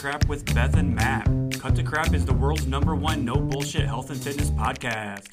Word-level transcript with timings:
Crap 0.00 0.26
with 0.28 0.54
Beth 0.54 0.78
and 0.78 0.94
Matt. 0.94 1.26
Cut 1.58 1.76
the 1.76 1.82
Crap 1.82 2.14
is 2.14 2.24
the 2.24 2.32
world's 2.32 2.66
number 2.66 2.94
one 2.94 3.22
no 3.22 3.34
bullshit 3.34 3.84
health 3.84 4.08
and 4.08 4.18
fitness 4.18 4.48
podcast. 4.48 5.26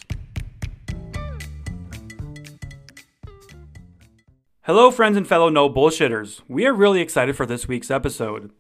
Hello, 4.64 4.92
friends 4.92 5.16
and 5.16 5.26
fellow 5.26 5.48
no 5.48 5.70
bullshitters. 5.70 6.42
We 6.50 6.66
are 6.66 6.74
really 6.74 7.00
excited 7.00 7.38
for 7.38 7.46
this 7.46 7.70
week's 7.70 7.90
episode. 7.90 8.52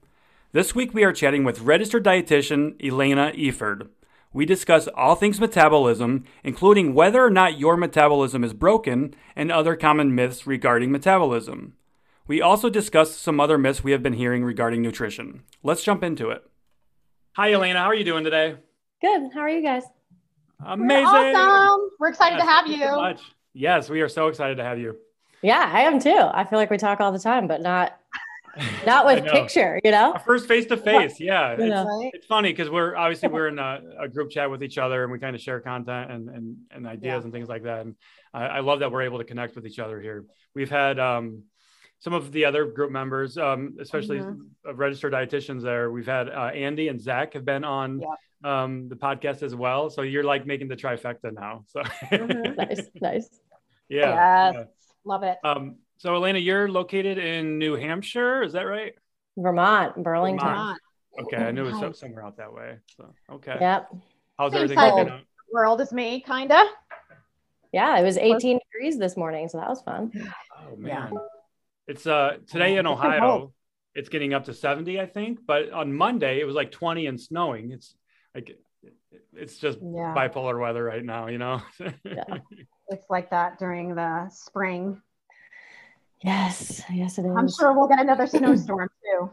This 0.54 0.74
week 0.74 0.93
we 0.93 1.04
are 1.04 1.12
chatting 1.12 1.43
with 1.43 1.60
registered 1.60 2.06
dietitian 2.06 2.82
Elaina 2.82 3.34
Efird. 3.38 3.89
We 4.32 4.46
discuss 4.46 4.88
all 4.96 5.16
things 5.16 5.42
metabolism, 5.42 6.24
including 6.42 6.94
whether 6.94 7.21
or 7.21 7.30
not 7.30 7.60
your 7.60 7.75
metabolism 7.75 8.46
is 8.46 8.54
broken 8.54 9.14
and 9.36 9.52
other 9.52 9.75
common 9.75 10.16
myths 10.16 10.47
regarding 10.47 10.89
metabolism. 10.89 11.74
We 12.28 12.42
also 12.42 12.70
discussed 12.70 13.22
some 13.22 13.40
other 13.40 13.58
myths 13.58 13.84
we 13.84 13.92
have 13.92 14.04
been 14.04 14.14
hearing 14.14 14.44
regarding 14.44 14.82
nutrition. 14.82 15.44
Let's 15.64 15.84
jump 15.84 16.04
into 16.04 16.30
it. 16.30 16.44
Hi, 17.38 17.52
Elaina. 17.52 17.76
How 17.80 17.86
are 17.86 17.96
you 17.96 18.04
doing 18.04 18.24
today? 18.24 18.56
Good. 19.02 19.30
How 19.34 19.42
are 19.42 19.50
you 19.50 19.62
guys? 19.62 19.84
Amazing. 20.66 21.06
We're 21.06 21.36
awesome. 21.36 21.90
We're 22.00 22.10
excited 22.10 22.38
Yes, 22.38 22.46
to 22.46 22.52
have 22.52 22.66
thank 22.66 22.80
you. 22.80 22.86
so 22.88 22.96
much. 22.96 23.22
Yes, 23.54 23.90
we 23.90 24.02
are 24.02 24.10
so 24.10 24.28
excited 24.28 24.58
to 24.58 24.64
have 24.64 24.80
you. 24.80 24.98
Yeah, 25.42 25.70
I 25.72 25.82
am 25.82 26.00
too. 26.00 26.18
I 26.34 26.44
feel 26.44 26.58
like 26.60 26.70
we 26.72 26.78
talk 26.78 27.00
all 27.00 27.12
the 27.12 27.20
time, 27.20 27.48
but 27.48 27.62
not 27.62 27.98
not 28.88 29.06
with 29.06 29.24
know. 29.25 29.32
picture, 29.32 29.80
you 29.86 29.92
know? 29.92 30.14
Our 30.14 30.20
first 30.20 30.48
face 30.48 30.66
to 30.66 30.78
face. 30.78 31.20
Yeah. 31.20 31.56
You 31.58 31.66
It's. 31.66 31.75
Right? 31.86 32.09
it's 32.14 32.25
funny 32.25 32.52
because 32.52 32.70
we're 32.72 32.95
obviously 32.95 33.30
we're 33.30 33.48
in 33.50 33.59
a, 33.59 33.81
a 34.02 34.08
group 34.09 34.31
chat 34.31 34.50
with 34.50 34.64
each 34.64 34.80
other 34.80 35.03
and 35.03 35.12
we 35.12 35.20
kind 35.20 35.36
of 35.36 35.42
share 35.42 35.59
content 35.62 36.12
and, 36.12 36.28
and, 36.30 36.58
and 36.72 36.88
ideas 36.88 37.03
Yeah. 37.03 37.23
and 37.23 37.31
things 37.31 37.48
like 37.48 37.64
that. 37.64 37.81
And 37.86 37.95
I, 38.34 38.45
I 38.45 38.59
love 38.62 38.80
that 38.80 38.92
we're 38.92 39.03
able 39.03 39.20
to 39.20 39.23
connect 39.25 39.56
with 39.56 39.66
each 39.67 39.78
other 39.80 40.02
here. 40.02 40.25
We've 40.56 40.72
had 40.72 40.97
um, 41.00 41.44
some 42.00 42.14
of 42.14 42.31
the 42.31 42.45
other 42.45 42.66
group 42.66 42.92
members, 42.92 43.38
um, 43.38 43.76
especially 43.80 44.20
Mhm. 44.20 44.48
registered 44.73 45.14
dietitians 45.14 45.62
there. 45.64 45.92
We've 45.92 46.06
had 46.06 46.30
uh, 46.30 46.52
Andy 46.53 46.90
and 46.90 47.02
Zach 47.02 47.34
have 47.34 47.45
been 47.45 47.64
on 47.64 48.02
um, 48.44 48.88
the 48.88 48.95
podcast 48.95 49.42
as 49.42 49.56
well. 49.56 49.90
So 49.90 50.03
you're 50.03 50.23
like 50.23 50.45
making 50.45 50.68
the 50.68 50.75
trifecta 50.75 51.34
now. 51.34 51.64
So 51.68 51.81
Mhm. 51.81 52.56
nice, 52.58 52.81
nice. 53.02 53.30
yeah. 53.90 54.52
Yes. 54.53 54.68
Love 55.06 55.23
it. 55.23 55.38
Um, 55.44 55.78
so 55.98 56.14
Elaina, 56.16 56.38
you're 56.44 56.70
located 56.70 57.18
in 57.18 57.58
New 57.58 57.73
Hampshire. 57.75 58.44
Is 58.44 58.53
that 58.53 58.64
right? 58.68 58.94
Vermont, 59.38 60.03
Burlington. 60.03 60.48
Vermont. 60.48 60.80
Okay. 61.20 61.38
I 61.38 61.50
knew 61.52 61.64
it 61.66 61.72
was 61.72 61.81
Nice. 61.81 62.00
somewhere 62.00 62.23
out 62.25 62.38
that 62.38 62.53
way. 62.53 62.78
So, 62.95 63.12
okay. 63.31 63.58
Yep. 63.59 63.90
How's 64.38 64.52
Same 64.52 64.58
everything 64.64 64.78
side. 64.78 64.94
working 64.94 65.14
out? 65.14 65.20
World 65.52 65.81
is 65.81 65.92
me, 65.92 66.20
kinda. 66.22 66.64
Yeah, 67.72 67.98
it 68.00 68.03
was 68.03 68.18
18 68.18 68.59
degrees 68.72 69.00
this 69.00 69.18
morning, 69.18 69.48
so 69.50 69.58
that 69.58 69.68
was 69.70 69.81
fun. 69.81 70.12
Oh 70.59 70.78
Yeah. 70.80 71.09
Man. 71.88 71.95
It's 71.95 72.07
uh 72.07 72.38
today 72.47 72.77
in 72.77 72.85
Ohio, 72.88 73.53
it's 73.95 74.09
getting 74.09 74.33
up 74.33 74.45
to 74.45 74.53
70, 74.53 74.99
I 74.99 75.05
think, 75.05 75.39
but 75.45 75.71
on 75.71 75.94
Monday 75.94 76.39
it 76.39 76.45
was 76.45 76.55
like 76.55 76.71
20 76.71 77.07
and 77.07 77.19
snowing. 77.19 77.71
It's 77.71 77.95
like 78.35 78.57
it's 79.33 79.57
just 79.57 79.79
Yeah. 79.81 80.13
bipolar 80.16 80.59
weather 80.59 80.83
right 80.83 81.03
now, 81.03 81.27
you 81.27 81.38
know. 81.38 81.61
Yeah. 81.79 82.23
It's 82.89 83.09
like 83.09 83.31
that 83.31 83.59
during 83.59 83.95
the 83.95 84.29
spring. 84.29 85.02
Yes, 86.21 86.81
yes, 86.89 87.17
it 87.17 87.25
is. 87.25 87.35
I'm 87.35 87.49
sure 87.49 87.73
we'll 87.73 87.89
get 87.89 87.99
another 87.99 88.25
snowstorm 88.25 88.88
too. 89.03 89.29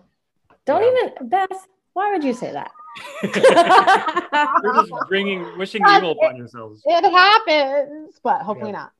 Don't 0.66 0.82
Yeah. 0.82 1.10
even, 1.14 1.28
Beth, 1.28 1.68
why 1.92 2.10
would 2.12 2.24
you 2.24 2.34
say 2.34 2.50
that? 2.50 2.72
You're 4.64 4.74
just 4.74 4.90
bringing 5.08 5.56
wishing 5.56 5.84
evil 5.88 6.10
upon 6.10 6.36
yourselves. 6.36 6.82
It 6.84 7.04
happens, 7.12 8.18
but 8.24 8.42
hopefully 8.42 8.72
Yeah. 8.72 8.88
not. 8.90 8.92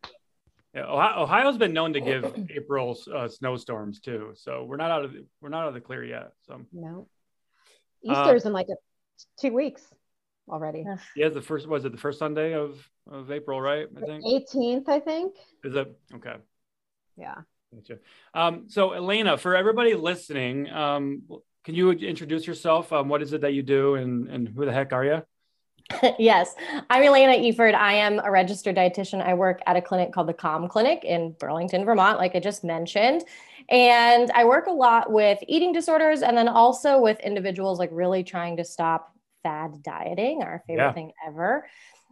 Yeah, 0.74 0.86
Ohio, 0.86 1.22
Ohio's 1.22 1.56
been 1.56 1.72
known 1.72 1.92
to 1.92 2.00
give 2.00 2.34
April 2.50 2.98
uh, 3.14 3.28
snowstorms 3.28 4.00
too, 4.00 4.32
so 4.34 4.64
we're 4.64 4.76
not 4.76 4.90
out 4.90 5.04
of 5.04 5.12
the, 5.12 5.24
we're 5.40 5.48
not 5.48 5.62
out 5.62 5.68
of 5.68 5.74
the 5.74 5.80
clear 5.80 6.04
yet. 6.04 6.32
So 6.46 6.62
No. 6.72 7.06
Uh, 8.06 8.12
Easter's 8.12 8.44
in 8.44 8.52
like 8.52 8.66
a, 8.68 8.74
two 9.40 9.52
weeks 9.52 9.82
already. 10.48 10.84
yeah, 11.16 11.28
the 11.28 11.40
first 11.40 11.66
was 11.66 11.84
it 11.84 11.92
the 11.92 11.98
first 11.98 12.18
Sunday 12.18 12.54
of 12.54 12.88
of 13.10 13.30
April, 13.30 13.60
right? 13.60 13.86
I 13.96 14.00
think 14.00 14.24
18th, 14.24 14.88
I 14.88 15.00
think. 15.00 15.34
is 15.62 15.76
it 15.76 15.96
okay. 16.16 16.36
Yeah. 17.16 17.36
Gotcha. 17.74 17.98
Um, 18.34 18.64
so, 18.68 18.90
Elaina, 18.90 19.36
for 19.38 19.56
everybody 19.56 19.94
listening, 19.94 20.70
um, 20.70 21.22
can 21.64 21.74
you 21.74 21.90
introduce 21.90 22.46
yourself? 22.46 22.92
Um, 22.92 23.08
what 23.08 23.22
is 23.22 23.32
it 23.32 23.40
that 23.40 23.52
you 23.52 23.62
do, 23.62 23.94
and 23.94 24.28
and 24.28 24.48
who 24.48 24.64
the 24.64 24.72
heck 24.72 24.92
are 24.92 25.04
you? 25.04 25.22
yes, 26.18 26.54
I'm 26.88 27.02
Elaina 27.02 27.32
Efird. 27.36 27.74
I 27.74 27.94
am 27.94 28.18
a 28.18 28.30
registered 28.30 28.76
dietitian. 28.76 29.22
I 29.22 29.34
work 29.34 29.60
at 29.66 29.76
a 29.76 29.82
clinic 29.82 30.12
called 30.12 30.28
the 30.28 30.34
Kahm 30.34 30.68
Clinic 30.68 31.04
in 31.04 31.34
Burlington, 31.38 31.84
Vermont, 31.84 32.18
like 32.18 32.34
I 32.34 32.40
just 32.40 32.64
mentioned. 32.64 33.22
And 33.68 34.30
I 34.32 34.44
work 34.44 34.66
a 34.66 34.72
lot 34.72 35.12
with 35.12 35.38
eating 35.46 35.72
disorders 35.72 36.22
and 36.22 36.36
then 36.36 36.48
also 36.48 37.00
with 37.00 37.20
individuals 37.20 37.78
like 37.78 37.90
really 37.92 38.24
trying 38.24 38.56
to 38.56 38.64
stop 38.64 39.12
fad 39.42 39.82
dieting, 39.82 40.42
our 40.42 40.62
favorite 40.66 40.84
Yeah. 40.84 40.92
thing 40.92 41.12
ever. 41.26 41.66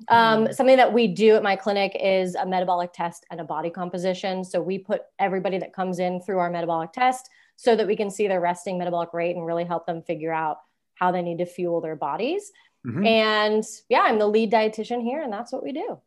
Um, 0.09 0.53
something 0.53 0.77
that 0.77 0.93
we 0.93 1.07
do 1.09 1.37
at 1.37 1.43
my 1.43 1.57
clinic 1.57 1.97
is 1.99 2.35
a 2.35 2.45
metabolic 2.45 2.93
test 2.93 3.25
and 3.31 3.41
a 3.41 3.45
body 3.45 3.71
composition. 3.71 4.45
So 4.45 4.61
we 4.61 4.79
put 4.79 5.03
everybody 5.19 5.59
that 5.59 5.73
comes 5.73 5.99
in 5.99 6.21
through 6.21 6.39
our 6.39 6.51
metabolic 6.51 6.93
test 6.93 7.29
so 7.57 7.77
that 7.77 7.87
we 7.87 7.97
can 7.97 8.11
see 8.11 8.27
their 8.27 8.41
resting 8.41 8.79
metabolic 8.79 9.15
rate 9.15 9.37
and 9.37 9.47
really 9.47 9.65
help 9.65 9.87
them 9.87 10.03
figure 10.03 10.33
out 10.33 10.59
how 10.95 11.11
they 11.11 11.23
need 11.23 11.39
to 11.39 11.47
fuel 11.47 11.81
their 11.81 11.97
bodies. 11.97 12.51
Mhm. 12.87 13.07
And 13.07 13.65
yeah, 13.89 14.01
I'm 14.03 14.19
the 14.19 14.27
lead 14.27 14.51
dietitian 14.53 15.03
here, 15.03 15.21
and 15.23 15.33
that's 15.33 15.53
what 15.53 15.63
we 15.63 15.73
do. 15.73 15.99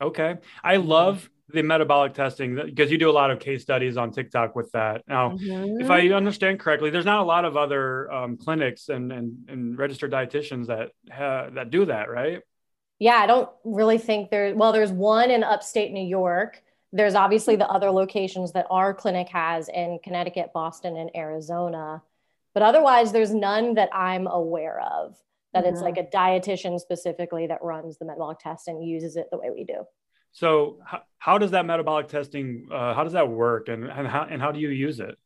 Okay, 0.00 0.38
I 0.64 0.76
love 0.76 1.28
the 1.52 1.62
metabolic 1.62 2.14
testing 2.14 2.54
because 2.54 2.92
you 2.92 2.96
do 2.98 3.10
a 3.10 3.12
lot 3.12 3.30
of 3.32 3.40
case 3.40 3.62
studies 3.62 3.96
on 3.96 4.12
TikTok 4.12 4.54
with 4.54 4.70
that. 4.72 5.02
Now, 5.08 5.30
Mhm. 5.30 5.80
if 5.80 5.90
I 5.90 6.08
understand 6.10 6.60
correctly, 6.60 6.90
there's 6.90 7.04
not 7.04 7.20
a 7.20 7.24
lot 7.24 7.44
of 7.44 7.56
other 7.56 8.10
um, 8.12 8.36
clinics 8.36 8.88
and, 8.88 9.12
and 9.12 9.44
and 9.48 9.76
registered 9.78 10.12
dietitians 10.12 10.66
that 10.68 10.90
ha- 11.12 11.50
that 11.50 11.70
do 11.70 11.84
that, 11.86 12.08
right? 12.08 12.40
Yeah, 13.00 13.16
I 13.16 13.26
don't 13.26 13.50
really 13.64 13.98
think 13.98 14.30
there. 14.30 14.54
Well, 14.54 14.72
there's 14.72 14.92
one 14.92 15.30
in 15.30 15.42
upstate 15.42 15.90
New 15.92 16.06
York. 16.06 16.62
There's 16.92 17.14
obviously 17.14 17.56
the 17.56 17.68
other 17.68 17.90
locations 17.90 18.52
that 18.52 18.66
our 18.70 18.94
clinic 18.94 19.28
has 19.30 19.68
in 19.68 19.98
Connecticut, 20.02 20.52
Boston, 20.52 20.96
and 20.96 21.10
Arizona. 21.16 22.02
But 22.54 22.62
otherwise, 22.62 23.12
there's 23.12 23.32
none 23.34 23.74
that 23.74 23.90
I'm 23.92 24.26
aware 24.26 24.80
of 24.80 25.16
that 25.52 25.64
it's 25.64 25.80
Mhm. 25.80 25.84
like 25.84 25.98
a 25.98 26.04
dietitian 26.04 26.78
specifically 26.78 27.46
that 27.46 27.62
runs 27.62 27.98
the 27.98 28.04
metabolic 28.04 28.38
test 28.38 28.68
and 28.68 28.84
uses 28.84 29.16
it 29.16 29.28
the 29.30 29.38
way 29.38 29.50
we 29.50 29.64
do. 29.64 29.86
So, 30.32 30.78
how, 30.84 31.02
how 31.18 31.38
does 31.38 31.50
that 31.50 31.66
metabolic 31.66 32.06
testing? 32.08 32.68
Uh, 32.70 32.94
how 32.94 33.02
does 33.02 33.14
that 33.14 33.28
work, 33.28 33.68
and 33.68 33.84
and 33.84 34.06
how 34.06 34.22
and 34.22 34.40
how 34.40 34.52
do 34.52 34.60
you 34.60 34.68
use 34.68 35.00
it? 35.00 35.16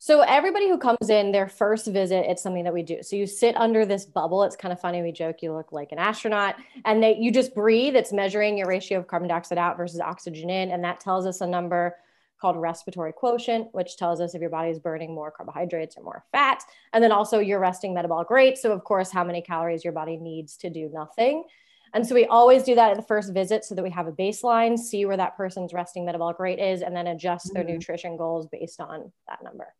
So 0.00 0.20
everybody 0.20 0.68
who 0.68 0.78
comes 0.78 1.10
in 1.10 1.32
their 1.32 1.48
first 1.48 1.88
visit, 1.88 2.24
it's 2.30 2.40
something 2.40 2.62
that 2.64 2.72
we 2.72 2.84
do. 2.84 3.02
So 3.02 3.16
you 3.16 3.26
sit 3.26 3.56
under 3.56 3.84
this 3.84 4.06
bubble. 4.06 4.44
It's 4.44 4.54
kind 4.54 4.72
of 4.72 4.80
funny. 4.80 5.02
We 5.02 5.10
joke 5.10 5.42
you 5.42 5.52
look 5.52 5.72
like 5.72 5.90
an 5.90 5.98
astronaut, 5.98 6.54
and 6.84 7.02
they 7.02 7.16
you 7.16 7.30
just 7.32 7.54
breathe. 7.54 7.96
It's 7.96 8.12
measuring 8.12 8.58
your 8.58 8.68
ratio 8.68 8.98
of 8.98 9.06
carbon 9.06 9.28
dioxide 9.28 9.58
out 9.58 9.76
versus 9.76 10.00
oxygen 10.00 10.50
in, 10.50 10.70
and 10.70 10.82
that 10.84 11.00
tells 11.00 11.26
us 11.26 11.40
a 11.40 11.46
number 11.46 11.96
called 12.40 12.56
respiratory 12.56 13.12
quotient, 13.12 13.68
which 13.72 13.96
tells 13.96 14.20
us 14.20 14.34
if 14.34 14.40
your 14.40 14.50
body 14.50 14.70
is 14.70 14.78
burning 14.78 15.14
more 15.14 15.30
carbohydrates 15.30 15.96
or 15.96 16.04
more 16.04 16.24
fat, 16.32 16.62
and 16.92 17.02
then 17.02 17.12
also 17.12 17.38
your 17.38 17.58
resting 17.60 17.92
metabolic 17.92 18.30
rate. 18.30 18.56
So 18.58 18.72
of 18.72 18.84
course, 18.84 19.10
how 19.10 19.24
many 19.24 19.42
calories 19.42 19.84
your 19.84 19.92
body 19.92 20.16
needs 20.16 20.56
to 20.58 20.70
do 20.70 20.88
nothing. 20.92 21.44
And 21.94 22.06
so 22.06 22.14
we 22.14 22.26
always 22.26 22.64
do 22.64 22.74
that 22.74 22.90
at 22.90 22.96
the 22.96 23.02
first 23.02 23.32
visit 23.32 23.64
so 23.64 23.74
that 23.74 23.82
we 23.82 23.90
have 23.90 24.06
a 24.06 24.12
baseline, 24.12 24.78
see 24.78 25.06
where 25.06 25.16
that 25.16 25.36
person's 25.36 25.72
resting 25.72 26.04
metabolic 26.04 26.38
rate 26.38 26.58
is, 26.58 26.82
and 26.82 26.94
then 26.94 27.06
adjust 27.06 27.52
their 27.54 27.64
Mhm. 27.64 27.74
nutrition 27.74 28.16
goals 28.16 28.46
based 28.46 28.80
on 28.80 29.10
that 29.26 29.42
number. 29.42 29.74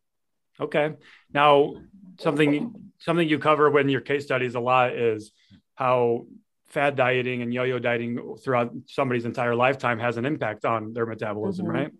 Okay. 0.59 0.95
Now, 1.31 1.75
something 2.19 2.91
something 2.97 3.29
you 3.29 3.39
cover 3.39 3.79
in 3.79 3.87
your 3.87 4.01
case 4.01 4.25
studies 4.25 4.55
a 4.55 4.59
lot 4.59 4.91
is 4.91 5.31
how 5.75 6.25
fad 6.65 6.97
dieting 6.97 7.41
and 7.41 7.53
yo-yo 7.53 7.79
dieting 7.79 8.35
throughout 8.43 8.73
somebody's 8.87 9.23
entire 9.23 9.55
lifetime 9.55 9.99
has 9.99 10.17
an 10.17 10.25
impact 10.25 10.65
on 10.65 10.91
their 10.91 11.05
metabolism, 11.05 11.65
Mhm. 11.65 11.73
right? 11.73 11.91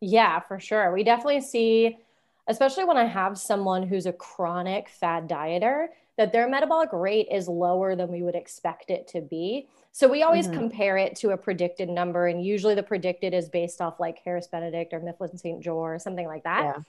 Yeah, 0.00 0.40
for 0.40 0.60
sure. 0.60 0.92
We 0.92 1.02
definitely 1.04 1.40
see, 1.40 1.98
especially 2.46 2.84
when 2.84 2.96
I 2.96 3.04
have 3.04 3.38
someone 3.38 3.82
who's 3.82 4.06
a 4.06 4.12
chronic 4.12 4.88
fad 4.88 5.28
dieter, 5.28 5.88
that 6.16 6.32
their 6.32 6.48
metabolic 6.48 6.92
rate 6.92 7.28
is 7.30 7.48
lower 7.48 7.94
than 7.94 8.10
we 8.10 8.22
would 8.22 8.34
expect 8.34 8.90
it 8.90 9.06
to 9.08 9.20
be. 9.20 9.68
So 9.92 10.08
we 10.08 10.22
always 10.24 10.48
Mhm. 10.48 10.54
compare 10.54 10.96
it 10.96 11.14
to 11.16 11.30
a 11.30 11.36
predicted 11.36 11.88
number. 11.88 12.26
And 12.26 12.44
usually 12.44 12.74
the 12.74 12.82
predicted 12.82 13.34
is 13.34 13.48
based 13.48 13.80
off 13.80 14.00
like 14.00 14.18
Harris 14.24 14.48
Benedict 14.48 14.92
or 14.92 15.00
Mifflin 15.00 15.36
St. 15.36 15.62
Jeor 15.62 15.94
or 15.94 15.98
something 15.98 16.26
like 16.26 16.42
that. 16.42 16.62
Yeah. 16.64 16.82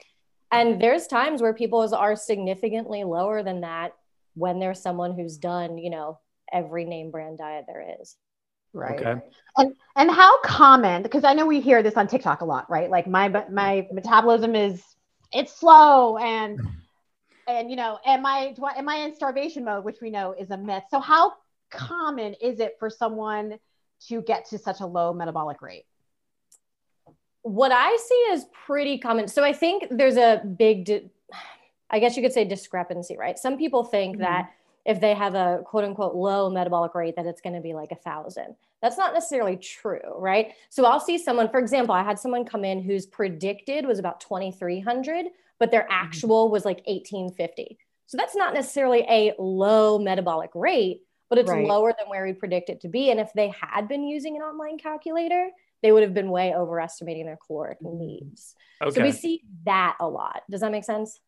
And 0.51 0.81
there's 0.81 1.06
times 1.06 1.41
where 1.44 1.53
people 1.53 1.94
are 1.94 2.15
significantly 2.15 3.03
lower 3.03 3.44
than 3.44 3.61
that 3.61 3.94
when 4.33 4.59
there's 4.59 4.81
someone 4.81 5.13
who's 5.13 5.38
done, 5.38 5.77
you 5.77 5.91
know, 5.91 6.19
every 6.51 6.85
name 6.85 7.11
brand 7.11 7.38
diet 7.38 7.65
there 7.67 7.97
is. 8.01 8.17
Right. 8.74 9.00
Okay. 9.00 9.21
And 9.57 9.75
and 9.95 10.12
how 10.12 10.42
common? 10.42 11.04
Because 11.04 11.24
I 11.24 11.33
know 11.33 11.45
we 11.45 11.60
hear 11.60 11.81
this 11.81 11.98
on 11.98 12.07
TikTok 12.07 12.42
a 12.42 12.45
lot, 12.45 12.69
right? 12.69 12.89
Like 12.89 13.07
my 13.07 13.30
my 13.50 13.88
metabolism 13.92 14.56
is 14.56 14.83
it's 15.33 15.54
slow 15.54 16.18
and 16.18 16.60
and 17.48 17.69
you 17.69 17.75
know, 17.75 18.00
am 18.06 18.25
I 18.25 18.54
do 18.56 18.66
I, 18.66 18.77
am 18.77 18.88
I 18.88 18.98
in 18.98 19.16
starvation 19.16 19.66
mode, 19.66 19.83
which 19.83 19.98
we 20.01 20.10
know 20.10 20.33
is 20.38 20.51
a 20.51 20.57
myth. 20.57 20.83
So 20.92 21.00
how 21.00 21.33
common 21.71 22.36
is 22.42 22.60
it 22.60 22.75
for 22.80 22.89
someone 22.89 23.60
to 24.07 24.21
get 24.21 24.45
to 24.50 24.57
such 24.57 24.81
a 24.81 24.86
low 24.86 25.13
metabolic 25.13 25.62
rate? 25.62 25.86
what 27.42 27.71
I 27.71 27.98
see 27.98 28.33
is 28.33 28.45
pretty 28.66 28.98
common. 28.98 29.27
So 29.27 29.44
I 29.44 29.54
think 29.54 29.86
there's 29.89 30.18
a 30.18 30.42
big, 30.57 30.86
di- 30.86 31.10
I 31.89 32.00
guess 32.00 32.16
you 32.16 32.24
could 32.24 32.33
say 32.33 32.45
discrepancy, 32.45 33.18
right? 33.18 33.38
Some 33.39 33.57
people 33.57 33.83
think 33.83 34.16
mm-hmm. 34.16 34.24
that 34.24 34.51
if 34.85 34.99
they 35.01 35.13
have 35.13 35.35
a 35.35 35.61
quote 35.65 35.83
unquote 35.83 36.15
low 36.15 36.49
metabolic 36.49 36.95
rate, 36.95 37.15
that 37.15 37.25
it's 37.25 37.41
going 37.41 37.55
to 37.55 37.61
be 37.61 37.73
like 37.73 37.91
a 37.91 37.95
thousand. 37.95 38.55
That's 38.81 38.97
not 38.97 39.13
necessarily 39.13 39.57
true, 39.57 39.99
right? 40.15 40.53
So 40.69 40.85
I'll 40.85 40.99
see 40.99 41.17
someone, 41.17 41.49
for 41.49 41.59
example, 41.59 41.93
I 41.93 42.03
had 42.03 42.17
someone 42.17 42.45
come 42.45 42.63
in 42.63 42.81
whose 42.81 43.05
predicted 43.05 43.85
was 43.85 43.99
about 43.99 44.21
2,300, 44.21 45.27
but 45.59 45.71
their 45.71 45.81
mm-hmm. 45.81 45.91
actual 45.91 46.49
was 46.49 46.65
like 46.65 46.77
1850. 46.87 47.77
So 48.07 48.17
that's 48.17 48.35
not 48.35 48.53
necessarily 48.53 49.01
a 49.01 49.33
low 49.37 49.99
metabolic 49.99 50.51
rate, 50.55 51.01
but 51.29 51.37
it's 51.37 51.51
right. 51.51 51.67
lower 51.67 51.93
than 51.97 52.09
where 52.09 52.25
we 52.25 52.33
predict 52.33 52.69
it 52.69 52.81
to 52.81 52.87
be. 52.87 53.11
And 53.11 53.19
if 53.19 53.31
they 53.33 53.53
had 53.59 53.87
been 53.87 54.03
using 54.03 54.35
an 54.35 54.41
online 54.41 54.77
calculator, 54.79 55.49
they 55.83 55.91
would 55.91 56.03
have 56.03 56.13
been 56.13 56.31
way 56.31 56.53
overestimating 56.55 57.25
their 57.25 57.37
caloric 57.45 57.79
mm-hmm. 57.81 57.99
needs. 57.99 58.55
Okay. 58.81 58.95
So 58.95 59.03
we 59.03 59.11
see 59.11 59.43
that 59.65 59.97
a 59.99 60.07
lot. 60.07 60.43
Does 60.49 60.61
that 60.61 60.71
make 60.71 60.85
sense? 60.85 61.19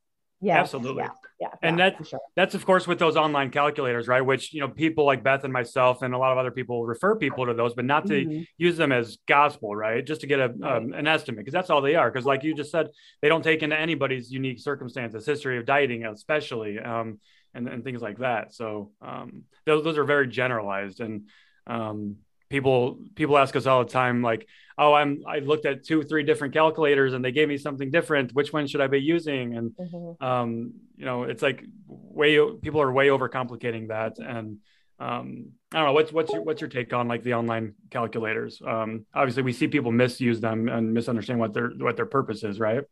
Yeah, 0.42 0.60
absolutely. 0.60 1.04
Yeah, 1.04 1.10
yeah 1.40 1.48
and 1.62 1.78
yeah, 1.78 1.92
that 1.92 2.08
sure. 2.08 2.20
that's 2.36 2.56
of 2.56 2.66
course 2.66 2.88
with 2.88 2.98
those 2.98 3.16
online 3.16 3.52
calculators, 3.52 4.08
right? 4.08 4.22
Which 4.22 4.54
you 4.54 4.60
know 4.60 4.68
people 4.68 5.06
like 5.06 5.24
Beth 5.24 5.44
and 5.44 5.54
myself 5.54 6.02
and 6.02 6.16
a 6.16 6.18
lot 6.18 6.32
of 6.32 6.40
other 6.40 6.50
people 6.50 6.84
refer 6.86 7.16
people 7.16 7.46
to 7.46 7.54
those, 7.54 7.76
but 7.76 7.86
not 7.86 8.08
to 8.08 8.14
mm-hmm. 8.14 8.44
use 8.58 8.76
them 8.76 8.92
as 8.92 9.20
gospel, 9.28 9.76
right? 9.76 10.06
Just 10.06 10.22
to 10.22 10.28
get 10.28 10.40
a 10.40 10.46
um, 10.64 10.94
an 10.94 11.06
estimate 11.06 11.40
because 11.40 11.54
that's 11.54 11.70
all 11.70 11.82
they 11.82 11.96
are. 11.96 12.10
Because 12.10 12.26
like 12.26 12.44
you 12.44 12.56
just 12.56 12.72
said, 12.72 12.88
they 13.22 13.30
don't 13.30 13.44
take 13.44 13.62
into 13.62 13.80
anybody's 13.80 14.32
unique 14.32 14.60
circumstances, 14.60 15.26
history 15.26 15.60
of 15.60 15.66
dieting, 15.66 16.06
especially, 16.06 16.80
um, 16.80 17.20
and 17.54 17.68
and 17.68 17.84
things 17.84 18.02
like 18.02 18.18
that. 18.18 18.54
So 18.54 18.92
um, 19.02 19.44
those 19.66 19.84
those 19.84 19.98
are 19.98 20.06
very 20.06 20.28
generalized 20.28 21.00
and. 21.02 21.30
Um, 21.68 22.18
people 22.52 23.00
people 23.16 23.38
ask 23.38 23.56
us 23.56 23.66
all 23.66 23.84
the 23.84 23.90
time 23.90 24.22
like 24.22 24.48
oh 24.78 24.94
i'm 24.94 25.24
i 25.26 25.40
looked 25.40 25.66
at 25.66 25.84
two 25.84 26.04
three 26.04 26.22
different 26.22 26.54
calculators 26.54 27.14
and 27.14 27.24
they 27.24 27.32
gave 27.32 27.48
me 27.48 27.58
something 27.58 27.90
different 27.90 28.34
which 28.34 28.52
one 28.52 28.68
should 28.68 28.82
i 28.82 28.88
be 28.88 29.00
using 29.00 29.56
and 29.56 29.72
mm-hmm. 29.72 30.24
um, 30.24 30.74
you 30.98 31.06
know 31.06 31.24
it's 31.24 31.42
like 31.42 31.64
way 31.88 32.38
people 32.62 32.82
are 32.82 32.92
way 32.92 33.08
overcomplicating 33.08 33.88
that 33.88 34.20
and 34.20 34.58
um, 35.00 35.54
I 35.72 35.78
don't 35.78 35.88
know 35.88 35.94
what's 35.94 36.12
what's 36.12 36.32
your 36.32 36.44
what's 36.44 36.62
your 36.62 36.70
take 36.70 36.94
on 36.94 37.08
like 37.08 37.24
the 37.24 37.34
online 37.34 37.74
calculators. 37.90 38.62
Um, 38.64 39.08
obviously, 39.16 39.42
we 39.42 39.52
see 39.52 39.68
people 39.68 39.92
misuse 39.92 40.40
them 40.40 40.70
and 40.70 40.94
misunderstand 40.94 41.40
what 41.40 41.54
their 41.54 41.70
what 41.70 41.96
their 41.96 42.06
purpose 42.06 42.44
is, 42.44 42.60
right? 42.60 42.84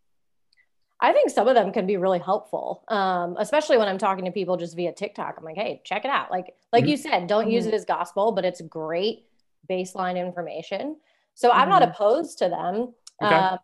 I 1.00 1.14
think 1.14 1.30
some 1.30 1.48
of 1.48 1.54
them 1.54 1.72
can 1.72 1.86
be 1.86 1.98
really 1.98 2.18
helpful, 2.18 2.84
um, 2.88 3.36
especially 3.38 3.78
when 3.78 3.88
I'm 3.88 4.00
talking 4.00 4.26
to 4.26 4.32
people 4.32 4.58
just 4.58 4.76
via 4.76 4.92
TikTok. 4.92 5.36
I'm 5.38 5.44
like, 5.44 5.56
hey, 5.56 5.82
check 5.86 6.04
it 6.04 6.10
out. 6.10 6.32
Like 6.32 6.56
like 6.74 6.86
mm-hmm. 6.86 6.90
you 6.90 6.98
said, 6.98 7.28
don't 7.28 7.44
mm-hmm. 7.44 7.52
use 7.52 7.68
it 7.68 7.76
as 7.76 7.86
gospel, 7.86 8.32
but 8.32 8.44
it's 8.44 8.60
great 8.62 9.29
baseline 9.70 10.18
information. 10.18 10.98
So 11.36 11.50
mm-hmm. 11.50 11.60
I'm 11.60 11.70
not 11.70 11.82
mm-hmm. 11.82 11.92
opposed 11.92 12.40
to 12.40 12.50
them. 12.50 12.94
Okay. 13.22 13.36
Uh, 13.36 13.58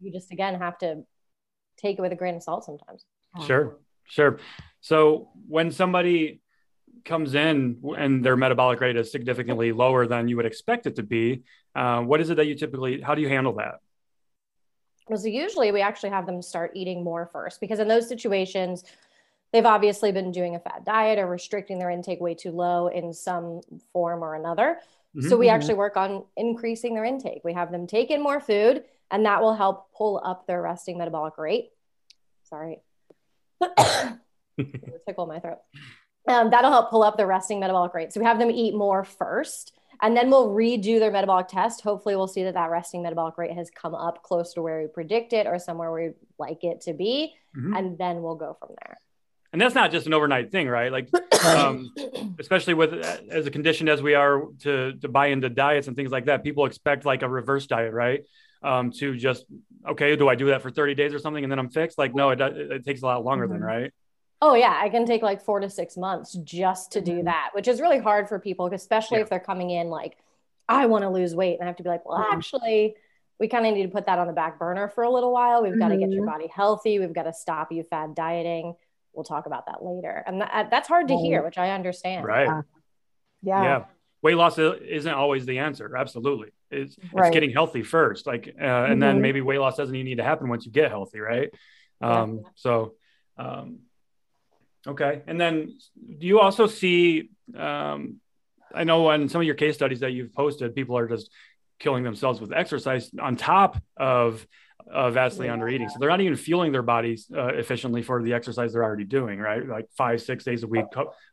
you 0.00 0.12
just 0.12 0.32
again 0.32 0.56
have 0.56 0.78
to 0.78 1.04
take 1.78 1.98
it 1.98 2.02
with 2.02 2.12
a 2.12 2.16
grain 2.16 2.36
of 2.36 2.42
salt 2.42 2.64
sometimes. 2.64 3.04
Sure, 3.46 3.78
sure. 4.04 4.38
So 4.80 5.28
when 5.48 5.70
somebody 5.70 6.40
comes 7.04 7.34
in 7.34 7.78
and 7.96 8.24
their 8.24 8.36
metabolic 8.36 8.80
rate 8.80 8.96
is 8.96 9.10
significantly 9.10 9.72
lower 9.72 10.06
than 10.06 10.28
you 10.28 10.36
would 10.36 10.46
expect 10.46 10.86
it 10.86 10.96
to 10.96 11.02
be, 11.02 11.42
uh, 11.74 12.00
what 12.02 12.20
is 12.20 12.30
it 12.30 12.36
that 12.36 12.46
you 12.46 12.54
typically? 12.54 13.00
How 13.00 13.14
do 13.14 13.22
you 13.22 13.28
handle 13.28 13.54
that? 13.54 13.76
Well, 15.08 15.18
so 15.18 15.28
usually 15.28 15.72
we 15.72 15.80
actually 15.80 16.10
have 16.10 16.26
them 16.26 16.42
start 16.42 16.72
eating 16.74 17.02
more 17.02 17.28
first 17.32 17.60
because 17.60 17.80
in 17.80 17.88
those 17.88 18.08
situations, 18.08 18.84
they've 19.52 19.66
obviously 19.66 20.12
been 20.12 20.30
doing 20.30 20.54
a 20.54 20.60
fat 20.60 20.84
diet 20.84 21.18
or 21.18 21.26
restricting 21.26 21.78
their 21.78 21.90
intake 21.90 22.20
way 22.20 22.34
too 22.34 22.50
low 22.50 22.86
in 22.86 23.12
some 23.12 23.60
form 23.92 24.22
or 24.22 24.34
another. 24.34 24.78
Mm-hmm. 25.16 25.28
So 25.28 25.36
we 25.36 25.46
mm-hmm. 25.46 25.54
actually 25.54 25.74
work 25.74 25.96
on 25.96 26.24
increasing 26.36 26.94
their 26.94 27.04
intake. 27.04 27.42
We 27.44 27.52
have 27.52 27.70
them 27.70 27.86
take 27.86 28.10
in 28.10 28.22
more 28.22 28.40
food, 28.40 28.84
and 29.10 29.26
that 29.26 29.42
will 29.42 29.54
help 29.54 29.92
pull 29.96 30.20
up 30.24 30.46
their 30.46 30.62
resting 30.62 30.98
metabolic 30.98 31.36
rate. 31.38 31.70
Sorry. 32.44 32.82
tickle 35.06 35.26
my 35.26 35.38
throat. 35.38 35.58
Um, 36.28 36.50
that'll 36.50 36.70
help 36.70 36.90
pull 36.90 37.02
up 37.02 37.16
the 37.16 37.26
resting 37.26 37.60
metabolic 37.60 37.94
rate. 37.94 38.12
So 38.12 38.20
we 38.20 38.26
have 38.26 38.38
them 38.38 38.50
eat 38.50 38.74
more 38.74 39.04
first, 39.04 39.72
and 40.00 40.16
then 40.16 40.30
we'll 40.30 40.48
redo 40.48 40.98
their 40.98 41.10
metabolic 41.10 41.48
test. 41.48 41.82
Hopefully, 41.82 42.16
we'll 42.16 42.28
see 42.28 42.44
that 42.44 42.54
that 42.54 42.70
resting 42.70 43.02
metabolic 43.02 43.36
rate 43.36 43.52
has 43.52 43.70
come 43.70 43.94
up 43.94 44.22
close 44.22 44.54
to 44.54 44.62
where 44.62 44.80
we 44.80 44.86
predict 44.86 45.32
it 45.32 45.46
or 45.46 45.58
somewhere 45.58 45.90
where 45.90 46.10
we 46.10 46.14
like 46.38 46.64
it 46.64 46.82
to 46.82 46.94
be, 46.94 47.34
mm-hmm. 47.56 47.74
and 47.74 47.98
then 47.98 48.22
we'll 48.22 48.36
go 48.36 48.56
from 48.58 48.70
there 48.82 48.98
and 49.52 49.60
that's 49.60 49.74
not 49.74 49.90
just 49.90 50.06
an 50.06 50.14
overnight 50.14 50.50
thing, 50.50 50.66
right? 50.66 50.90
Like, 50.90 51.10
um, 51.44 51.94
especially 52.38 52.74
with 52.74 52.94
as 52.94 53.46
a 53.46 53.50
condition 53.50 53.88
as 53.88 54.02
we 54.02 54.14
are 54.14 54.44
to 54.60 54.94
to 54.94 55.08
buy 55.08 55.26
into 55.26 55.48
diets 55.48 55.88
and 55.88 55.96
things 55.96 56.10
like 56.10 56.26
that, 56.26 56.42
people 56.42 56.64
expect 56.64 57.04
like 57.04 57.22
a 57.22 57.28
reverse 57.28 57.66
diet, 57.66 57.92
right? 57.92 58.22
Um, 58.62 58.92
to 58.92 59.16
just 59.16 59.44
okay, 59.86 60.16
do 60.16 60.28
I 60.28 60.36
do 60.36 60.46
that 60.46 60.62
for 60.62 60.70
30 60.70 60.94
days 60.94 61.12
or 61.12 61.18
something 61.18 61.44
and 61.44 61.50
then 61.50 61.58
I'm 61.58 61.68
fixed? 61.68 61.98
Like, 61.98 62.14
no, 62.14 62.30
it, 62.30 62.40
it 62.40 62.84
takes 62.84 63.02
a 63.02 63.06
lot 63.06 63.24
longer 63.24 63.44
mm-hmm. 63.44 63.54
than 63.54 63.62
right. 63.62 63.92
Oh 64.40 64.54
yeah, 64.54 64.76
I 64.80 64.88
can 64.88 65.04
take 65.04 65.22
like 65.22 65.44
four 65.44 65.60
to 65.60 65.68
six 65.68 65.96
months 65.96 66.32
just 66.42 66.92
to 66.92 67.00
do 67.00 67.16
mm-hmm. 67.16 67.26
that, 67.26 67.50
which 67.52 67.68
is 67.68 67.80
really 67.80 67.98
hard 67.98 68.28
for 68.28 68.38
people, 68.38 68.66
especially 68.72 69.18
yeah. 69.18 69.24
if 69.24 69.30
they're 69.30 69.38
coming 69.38 69.70
in 69.70 69.88
like, 69.88 70.16
I 70.68 70.86
want 70.86 71.02
to 71.02 71.10
lose 71.10 71.34
weight, 71.34 71.58
and 71.60 71.64
I 71.64 71.66
have 71.66 71.76
to 71.76 71.82
be 71.82 71.88
like, 71.88 72.06
well, 72.06 72.18
mm-hmm. 72.18 72.36
actually, 72.36 72.96
we 73.38 73.48
kind 73.48 73.66
of 73.66 73.74
need 73.74 73.82
to 73.82 73.88
put 73.88 74.06
that 74.06 74.18
on 74.18 74.26
the 74.26 74.32
back 74.32 74.58
burner 74.58 74.88
for 74.88 75.04
a 75.04 75.10
little 75.10 75.32
while. 75.32 75.62
We've 75.62 75.78
got 75.78 75.88
to 75.88 75.96
get 75.96 76.10
your 76.10 76.22
mm-hmm. 76.22 76.32
body 76.32 76.46
healthy. 76.48 76.98
We've 76.98 77.12
got 77.12 77.24
to 77.24 77.32
stop 77.32 77.70
you 77.70 77.82
fad 77.82 78.14
dieting 78.14 78.74
we'll 79.14 79.24
talk 79.24 79.46
about 79.46 79.66
that 79.66 79.84
later. 79.84 80.22
And 80.26 80.40
that, 80.40 80.68
that's 80.70 80.88
hard 80.88 81.08
to 81.08 81.16
hear, 81.16 81.42
which 81.42 81.58
I 81.58 81.70
understand. 81.70 82.24
Right. 82.24 82.64
Yeah. 83.42 83.62
Yeah. 83.62 83.84
Weight 84.22 84.36
loss 84.36 84.58
isn't 84.58 85.12
always 85.12 85.46
the 85.46 85.58
answer. 85.58 85.96
Absolutely. 85.96 86.50
It's, 86.70 86.96
right. 87.12 87.26
it's 87.26 87.34
getting 87.34 87.50
healthy 87.50 87.82
first. 87.82 88.26
Like, 88.26 88.46
uh, 88.48 88.64
and 88.64 88.92
mm-hmm. 88.92 89.00
then 89.00 89.20
maybe 89.20 89.40
weight 89.40 89.58
loss 89.58 89.76
doesn't 89.76 89.94
even 89.94 90.06
need 90.06 90.18
to 90.18 90.24
happen 90.24 90.48
once 90.48 90.64
you 90.64 90.72
get 90.72 90.90
healthy. 90.90 91.20
Right. 91.20 91.50
Um, 92.00 92.36
yeah. 92.36 92.48
So, 92.54 92.94
um, 93.36 93.80
okay. 94.86 95.22
And 95.26 95.40
then 95.40 95.76
do 96.18 96.26
you 96.26 96.40
also 96.40 96.66
see, 96.66 97.30
um, 97.56 98.20
I 98.74 98.84
know 98.84 99.08
on 99.08 99.28
some 99.28 99.40
of 99.40 99.46
your 99.46 99.56
case 99.56 99.74
studies 99.74 100.00
that 100.00 100.12
you've 100.12 100.32
posted, 100.32 100.74
people 100.74 100.96
are 100.96 101.08
just 101.08 101.30
killing 101.78 102.04
themselves 102.04 102.40
with 102.40 102.52
exercise 102.52 103.10
on 103.20 103.36
top 103.36 103.76
of 103.96 104.46
uh, 104.92 105.10
vastly 105.10 105.48
under 105.48 105.68
eating. 105.68 105.88
So 105.88 105.96
they're 105.98 106.10
not 106.10 106.20
even 106.20 106.36
fueling 106.36 106.72
their 106.72 106.82
bodies 106.82 107.30
uh, 107.34 107.48
efficiently 107.48 108.02
for 108.02 108.22
the 108.22 108.32
exercise 108.32 108.72
they're 108.72 108.84
already 108.84 109.04
doing, 109.04 109.38
right? 109.38 109.66
Like 109.66 109.88
five, 109.96 110.20
six 110.22 110.44
days 110.44 110.62
a 110.62 110.66
week, 110.66 110.84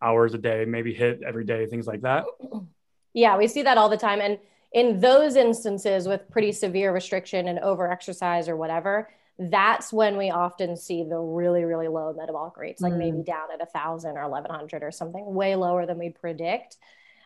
hours 0.01 0.33
a 0.33 0.37
day, 0.37 0.65
maybe 0.65 0.93
HIIT 0.93 1.21
every 1.23 1.45
day, 1.45 1.65
things 1.65 1.87
like 1.87 2.01
that. 2.01 2.25
Yeah, 3.11 3.37
we 3.37 3.47
see 3.47 3.63
that 3.63 3.75
all 3.75 3.89
the 3.89 3.97
time. 3.97 4.21
And 4.21 4.37
in 4.71 4.99
those 4.99 5.35
instances 5.35 6.07
with 6.07 6.29
pretty 6.29 6.51
severe 6.51 6.93
restriction 6.93 7.47
and 7.47 7.57
over 7.57 7.91
exercise 7.91 8.47
or 8.47 8.55
whatever, 8.55 9.09
that's 9.39 9.91
when 9.91 10.15
we 10.15 10.29
often 10.29 10.77
see 10.77 11.03
the 11.03 11.17
really, 11.17 11.63
really 11.63 11.87
low 11.87 12.13
metabolic 12.13 12.55
rates, 12.55 12.83
like 12.83 12.93
mm. 12.93 12.97
maybe 12.97 13.23
down 13.23 13.47
at 13.51 13.61
a 13.61 13.65
thousand 13.65 14.15
or 14.15 14.29
1100 14.29 14.83
or 14.83 14.91
something 14.91 15.33
way 15.33 15.55
lower 15.55 15.87
than 15.87 15.97
we 15.97 16.11
predict. 16.11 16.77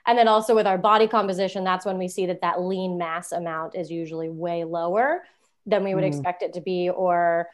And 0.06 0.18
then 0.18 0.28
also 0.28 0.54
with 0.54 0.68
our 0.68 0.78
body 0.78 1.08
composition, 1.08 1.64
that's 1.64 1.86
when 1.86 1.98
we 1.98 2.08
see 2.08 2.26
that 2.28 2.42
that 2.42 2.62
lean 2.62 2.98
mass 2.98 3.32
amount 3.32 3.76
is 3.76 3.90
usually 3.90 4.30
way 4.30 4.64
lower 4.64 5.24
than 5.66 5.84
we 5.84 5.96
would 5.96 6.04
mm. 6.04 6.08
expect 6.08 6.42
it 6.42 6.54
to 6.54 6.62
be 6.62 6.90
or 6.90 7.48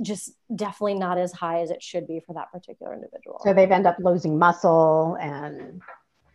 just 0.00 0.32
definitely 0.54 0.94
not 0.94 1.18
as 1.18 1.32
high 1.32 1.60
as 1.60 1.70
it 1.70 1.82
should 1.82 2.06
be 2.06 2.20
for 2.26 2.34
that 2.34 2.50
particular 2.50 2.94
individual. 2.94 3.40
So 3.44 3.52
they've 3.52 3.70
end 3.70 3.86
up 3.86 3.96
losing 3.98 4.38
muscle 4.38 5.16
and 5.20 5.80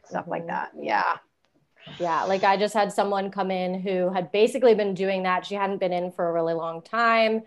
stuff 0.05 0.23
mm-hmm. 0.23 0.31
like 0.31 0.47
that. 0.47 0.71
Yeah. 0.79 1.17
Yeah, 1.99 2.23
like 2.23 2.43
I 2.43 2.57
just 2.57 2.73
had 2.73 2.91
someone 2.91 3.31
come 3.31 3.49
in 3.49 3.79
who 3.79 4.11
had 4.11 4.31
basically 4.31 4.75
been 4.75 4.93
doing 4.93 5.23
that. 5.23 5.45
She 5.45 5.55
hadn't 5.55 5.77
been 5.77 5.93
in 5.93 6.11
for 6.11 6.27
a 6.27 6.33
really 6.33 6.53
long 6.53 6.81
time. 6.81 7.43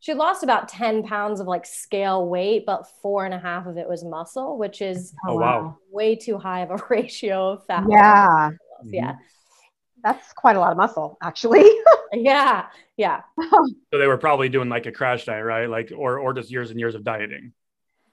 She 0.00 0.14
lost 0.14 0.42
about 0.42 0.68
10 0.68 1.04
pounds 1.04 1.40
of 1.40 1.46
like 1.46 1.64
scale 1.64 2.28
weight, 2.28 2.66
but 2.66 2.88
four 3.00 3.24
and 3.24 3.32
a 3.32 3.38
half 3.38 3.66
of 3.66 3.78
it 3.78 3.88
was 3.88 4.04
muscle, 4.04 4.58
which 4.58 4.82
is 4.82 5.14
oh, 5.28 5.36
wow. 5.36 5.78
way 5.90 6.16
too 6.16 6.38
high 6.38 6.60
of 6.60 6.70
a 6.70 6.82
ratio 6.90 7.52
of 7.52 7.66
fat. 7.66 7.84
Yeah. 7.88 8.50
Yeah. 8.84 9.14
That's 10.04 10.32
quite 10.34 10.54
a 10.54 10.60
lot 10.60 10.70
of 10.70 10.76
muscle 10.76 11.18
actually. 11.22 11.68
Yeah 12.12 12.66
yeah. 12.96 13.22
So 13.90 13.98
they 13.98 14.06
were 14.06 14.18
probably 14.18 14.48
doing 14.48 14.68
like 14.68 14.86
a 14.86 14.92
crash 14.92 15.24
diet 15.24 15.44
right? 15.44 15.68
Like 15.68 15.92
or 15.94 16.18
or 16.18 16.32
just 16.32 16.50
years 16.50 16.70
and 16.70 16.78
years 16.78 16.94
of 16.94 17.04
dieting. 17.04 17.52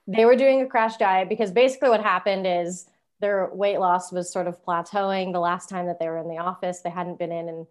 They 0.06 0.24
were 0.24 0.36
doing 0.36 0.62
a 0.62 0.66
crash 0.66 0.96
diet 0.96 1.28
because 1.28 1.52
basically 1.52 1.88
what 1.88 2.02
happened 2.02 2.46
is 2.46 2.86
their 3.20 3.48
weight 3.52 3.78
loss 3.78 4.10
was 4.10 4.32
sort 4.32 4.48
of 4.48 4.62
plateauing 4.64 5.32
the 5.32 5.38
last 5.38 5.68
time 5.68 5.86
that 5.86 6.00
they 6.00 6.08
were 6.08 6.18
in 6.18 6.28
the 6.28 6.38
office. 6.38 6.80
They 6.80 6.90
hadn't 6.90 7.18
been 7.18 7.30
in 7.30 7.48
in 7.48 7.66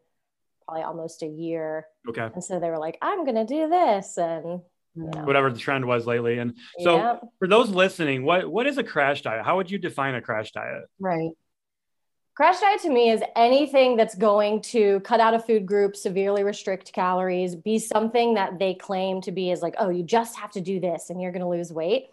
probably 0.65 0.83
almost 0.83 1.23
a 1.23 1.27
year. 1.27 1.87
Okay. 2.07 2.29
And 2.33 2.43
so 2.43 2.59
they 2.59 2.69
were 2.69 2.79
like 2.79 2.97
i'm 3.01 3.25
gonna 3.25 3.45
do 3.45 3.67
this 3.67 4.17
and 4.17 4.61
you 4.95 5.09
know. 5.15 5.23
whatever 5.23 5.51
the 5.51 5.59
trend 5.59 5.85
was 5.85 6.05
lately. 6.05 6.37
And 6.37 6.55
so 6.79 6.97
yep. 6.97 7.21
for 7.39 7.47
those 7.47 7.69
listening 7.69 8.23
what 8.23 8.49
what 8.49 8.67
is 8.67 8.77
a 8.77 8.83
crash 8.83 9.21
diet? 9.21 9.43
How 9.43 9.57
would 9.57 9.69
you 9.69 9.77
define 9.77 10.15
a 10.15 10.21
crash 10.21 10.51
diet? 10.51 10.83
Right 10.99 11.31
Crash 12.41 12.59
diet 12.59 12.81
to 12.81 12.89
me 12.89 13.11
is 13.11 13.21
anything 13.35 13.95
that's 13.95 14.15
going 14.15 14.63
to 14.63 14.99
cut 15.01 15.19
out 15.19 15.35
a 15.35 15.39
food 15.39 15.67
group, 15.67 15.95
severely 15.95 16.43
restrict 16.43 16.91
calories, 16.91 17.55
be 17.55 17.77
something 17.77 18.33
that 18.33 18.57
they 18.57 18.73
claim 18.73 19.21
to 19.21 19.31
be 19.31 19.51
as 19.51 19.61
like, 19.61 19.75
oh, 19.77 19.89
you 19.89 20.01
just 20.01 20.35
have 20.39 20.49
to 20.53 20.59
do 20.59 20.79
this 20.79 21.11
and 21.11 21.21
you're 21.21 21.31
going 21.31 21.43
to 21.43 21.47
lose 21.47 21.71
weight. 21.71 22.07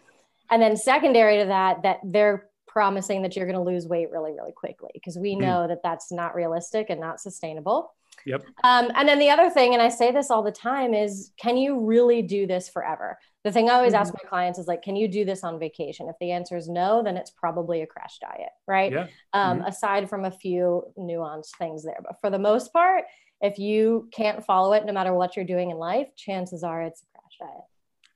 And 0.51 0.61
then 0.61 0.77
secondary 0.77 1.39
to 1.39 1.45
that, 1.47 1.81
that 1.81 2.01
they're 2.03 2.47
promising 2.67 3.23
that 3.23 3.35
you're 3.35 3.47
going 3.47 3.57
to 3.57 3.63
lose 3.63 3.87
weight 3.87 4.11
really, 4.11 4.33
really 4.33 4.51
quickly 4.51 4.91
because 4.93 5.17
we 5.17 5.33
hmm. 5.33 5.41
know 5.41 5.57
mm. 5.61 5.69
that 5.69 5.81
that's 5.81 6.11
not 6.11 6.35
realistic 6.35 6.91
and 6.91 7.01
not 7.01 7.19
sustainable. 7.19 7.91
Yep. 8.25 8.43
Um, 8.63 8.91
and 8.95 9.07
then 9.07 9.19
the 9.19 9.29
other 9.29 9.49
thing, 9.49 9.73
and 9.73 9.81
I 9.81 9.89
say 9.89 10.11
this 10.11 10.29
all 10.31 10.43
the 10.43 10.51
time, 10.51 10.93
is 10.93 11.31
can 11.39 11.57
you 11.57 11.85
really 11.85 12.21
do 12.21 12.47
this 12.47 12.69
forever? 12.69 13.17
The 13.43 13.51
thing 13.51 13.69
I 13.69 13.73
always 13.73 13.93
mm-hmm. 13.93 14.01
ask 14.01 14.13
my 14.13 14.27
clients 14.29 14.59
is 14.59 14.67
like, 14.67 14.81
can 14.81 14.95
you 14.95 15.07
do 15.07 15.23
this 15.25 15.43
on 15.43 15.59
vacation? 15.59 16.09
If 16.09 16.15
the 16.19 16.31
answer 16.31 16.57
is 16.57 16.67
no, 16.67 17.01
then 17.03 17.15
it's 17.17 17.31
probably 17.31 17.81
a 17.81 17.87
crash 17.87 18.19
diet, 18.19 18.49
right? 18.67 18.91
Yeah. 18.91 19.07
Um, 19.33 19.59
mm-hmm. 19.59 19.67
Aside 19.67 20.09
from 20.09 20.25
a 20.25 20.31
few 20.31 20.83
nuanced 20.97 21.55
things 21.57 21.83
there, 21.83 21.99
but 22.03 22.19
for 22.19 22.29
the 22.29 22.39
most 22.39 22.73
part, 22.73 23.05
if 23.41 23.57
you 23.57 24.09
can't 24.11 24.45
follow 24.45 24.73
it, 24.73 24.85
no 24.85 24.91
matter 24.91 25.13
what 25.13 25.35
you're 25.35 25.45
doing 25.45 25.71
in 25.71 25.77
life, 25.77 26.13
chances 26.15 26.63
are 26.63 26.81
it's 26.81 27.01
a 27.01 27.19
crash 27.19 27.49
diet. 27.49 27.63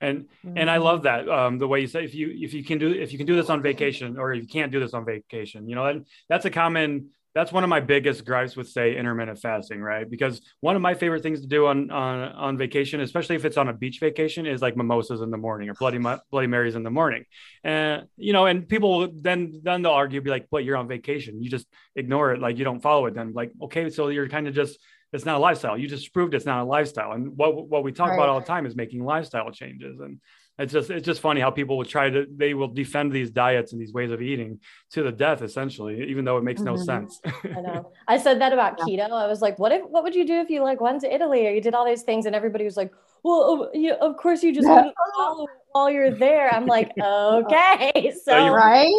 And 0.02 0.26
mm-hmm. 0.46 0.58
and 0.58 0.70
I 0.70 0.78
love 0.78 1.04
that 1.04 1.30
um, 1.30 1.58
the 1.58 1.68
way 1.68 1.80
you 1.80 1.88
say 1.88 2.04
if 2.04 2.14
you 2.14 2.30
if 2.38 2.54
you 2.54 2.64
can 2.64 2.78
do 2.78 2.92
if 2.92 3.14
you 3.14 3.18
can 3.18 3.26
do 3.26 3.38
this 3.38 3.50
on 3.50 3.62
vacation 3.62 4.18
or 4.18 4.34
if 4.34 4.42
you 4.42 4.50
can't 4.50 4.72
do 4.72 4.82
this 4.82 4.94
on 4.94 5.06
vacation, 5.06 5.70
you 5.70 5.76
know 5.76 5.86
that, 5.86 6.04
that's 6.28 6.44
a 6.44 6.50
common 6.50 7.12
that's 7.34 7.52
one 7.52 7.64
of 7.64 7.70
my 7.70 7.80
biggest 7.80 8.26
gripes 8.26 8.56
with 8.56 8.70
say 8.70 8.96
intermittent 8.96 9.40
fasting 9.40 9.82
right? 9.82 10.10
Because 10.10 10.42
one 10.62 10.76
of 10.76 10.82
my 10.82 10.94
favorite 10.94 11.24
things 11.24 11.42
to 11.42 11.48
do 11.48 11.66
on 11.68 11.90
on 11.92 12.32
on 12.34 12.58
vacation 12.58 13.02
especially 13.02 13.36
if 13.36 13.46
it's 13.46 13.58
on 13.58 13.70
a 13.70 13.74
beach 13.74 14.00
vacation 14.00 14.46
is 14.46 14.62
like 14.62 14.78
mimosas 14.78 15.22
in 15.22 15.32
the 15.32 15.38
morning 15.38 15.70
or 15.70 15.74
bloody 15.74 16.00
bloody 16.32 16.48
marys 16.48 16.76
in 16.76 16.84
the 16.84 16.92
morning. 16.92 17.26
And 17.64 18.04
you 18.18 18.34
know 18.34 18.46
and 18.46 18.68
people 18.68 19.10
then 19.14 19.62
then 19.64 19.82
they'll 19.82 19.92
argue 19.92 20.22
be 20.22 20.30
like 20.30 20.48
but 20.52 20.64
you're 20.64 20.78
on 20.78 20.88
vacation. 20.88 21.42
You 21.42 21.50
just 21.50 21.68
ignore 21.96 22.34
it. 22.34 22.40
Like 22.40 22.58
you 22.58 22.64
don't 22.64 22.82
follow 22.82 23.06
it. 23.08 23.16
Then 23.16 23.34
like 23.34 23.52
okay 23.64 23.90
so 23.90 24.10
you're 24.10 24.30
kind 24.30 24.48
of 24.48 24.54
just 24.54 24.78
it's 25.14 25.26
not 25.26 25.38
a 25.38 25.40
lifestyle. 25.40 25.78
You 25.78 25.88
just 25.88 26.12
proved 26.12 26.34
it's 26.34 26.46
not 26.46 26.62
a 26.62 26.66
lifestyle. 26.66 27.12
And 27.12 27.38
what 27.38 27.68
what 27.68 27.84
we 27.84 27.92
talk 27.92 28.10
right. 28.10 28.16
about 28.16 28.30
all 28.30 28.40
the 28.40 28.46
time 28.48 28.66
is 28.66 28.76
making 28.76 29.04
lifestyle 29.04 29.52
changes. 29.52 30.00
And 30.00 30.20
it's 30.60 30.72
just 30.72 30.90
it's 30.92 31.06
just 31.06 31.20
funny 31.20 31.42
how 31.42 31.50
people 31.50 31.78
will 31.78 31.86
try 31.86 32.10
to 32.10 32.28
they 32.30 32.54
will 32.54 32.68
defend 32.68 33.12
these 33.12 33.32
diets 33.32 33.74
and 33.74 33.82
these 33.82 33.92
ways 33.92 34.12
of 34.12 34.22
eating 34.22 34.60
to 34.92 35.02
the 35.02 35.12
death 35.12 35.42
essentially 35.42 36.10
even 36.10 36.26
though 36.26 36.38
it 36.38 36.44
makes 36.44 36.62
no 36.62 36.74
mm-hmm. 36.74 36.84
sense. 36.84 37.20
I 37.26 37.62
know. 37.62 37.92
I 38.08 38.18
said 38.18 38.40
that 38.42 38.54
about 38.54 38.78
keto. 38.80 39.12
I 39.12 39.28
was 39.28 39.42
like 39.42 39.58
what 39.58 39.72
if 39.72 39.82
what 39.84 40.04
would 40.04 40.14
you 40.14 40.28
do 40.28 40.36
if 40.36 40.50
you 40.50 40.62
like 40.62 40.80
went 40.80 41.02
to 41.02 41.14
italy 41.14 41.48
or 41.48 41.52
you 41.52 41.62
did 41.62 41.74
all 41.74 41.86
these 41.86 42.04
things 42.04 42.28
and 42.28 42.36
everybody 42.36 42.66
was 42.66 42.78
like 42.78 42.92
well 43.24 43.72
you, 43.74 43.94
of 43.94 44.16
course 44.18 44.44
you 44.44 44.54
just 44.54 44.68
yeah. 44.68 44.90
follow 45.18 45.48
while 45.72 45.90
you're 45.90 46.12
there. 46.12 46.54
I'm 46.54 46.68
like 46.68 46.92
okay 47.02 48.14
so 48.24 48.50
right? 48.50 48.94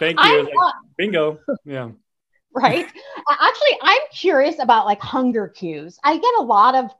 Thank 0.00 0.18
you. 0.18 0.42
like, 0.44 0.74
bingo. 0.96 1.38
Yeah. 1.66 1.90
Right? 2.54 2.86
Actually 3.28 3.78
i'm 3.82 4.00
curious 4.12 4.56
about 4.60 4.86
like 4.86 5.00
hunger 5.00 5.48
cues. 5.48 5.98
I 6.02 6.16
get 6.16 6.34
a 6.38 6.42
lot 6.42 6.74
of 6.74 6.90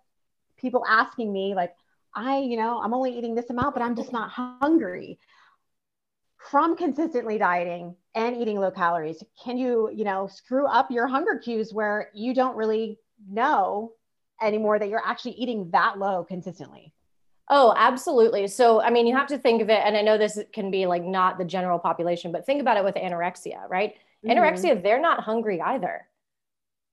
people 0.58 0.84
asking 0.86 1.32
me 1.32 1.54
like 1.54 1.74
I, 2.14 2.38
you 2.38 2.56
know, 2.56 2.80
I'm 2.80 2.94
only 2.94 3.16
eating 3.16 3.35
this 3.35 3.50
amount, 3.50 3.75
but 3.75 3.83
I'm 3.83 3.97
just 3.97 4.12
not 4.12 4.30
hungry. 4.30 5.18
From 6.50 6.76
consistently 6.76 7.38
dieting 7.38 7.97
and 8.14 8.37
eating 8.37 8.61
low 8.61 8.71
calories, 8.71 9.23
can 9.42 9.56
you, 9.56 9.90
you 9.94 10.04
know, 10.04 10.26
screw 10.26 10.66
up 10.66 10.90
your 10.90 11.06
hunger 11.06 11.38
cues 11.38 11.73
where 11.73 12.11
you 12.14 12.35
don't 12.35 12.56
really 12.56 12.99
know 13.28 13.92
anymore 14.42 14.78
that 14.78 14.88
you're 14.88 15.04
actually 15.04 15.33
eating 15.33 15.71
that 15.73 15.99
low 15.99 16.23
consistently? 16.23 16.92
Oh, 17.50 17.75
absolutely. 17.76 18.47
So, 18.47 18.80
I 18.80 18.90
mean, 18.90 19.06
you 19.06 19.16
have 19.16 19.26
to 19.28 19.38
think 19.38 19.62
of 19.62 19.68
it, 19.68 19.80
and 19.85 19.97
I 19.97 20.02
know 20.02 20.16
this 20.16 20.38
can 20.52 20.71
be 20.71 20.87
like 20.87 21.02
not 21.02 21.38
the 21.38 21.44
general 21.44 21.78
population, 21.78 22.33
but 22.33 22.47
think 22.47 22.61
about 22.61 22.76
it 22.76 22.85
with 22.85 22.94
anorexia, 22.94 23.68
right? 23.68 23.94
Mm-hmm. 24.25 24.38
Anorexia, 24.38 24.83
they're 24.83 25.00
not 25.00 25.21
hungry 25.21 25.61
either 25.61 26.06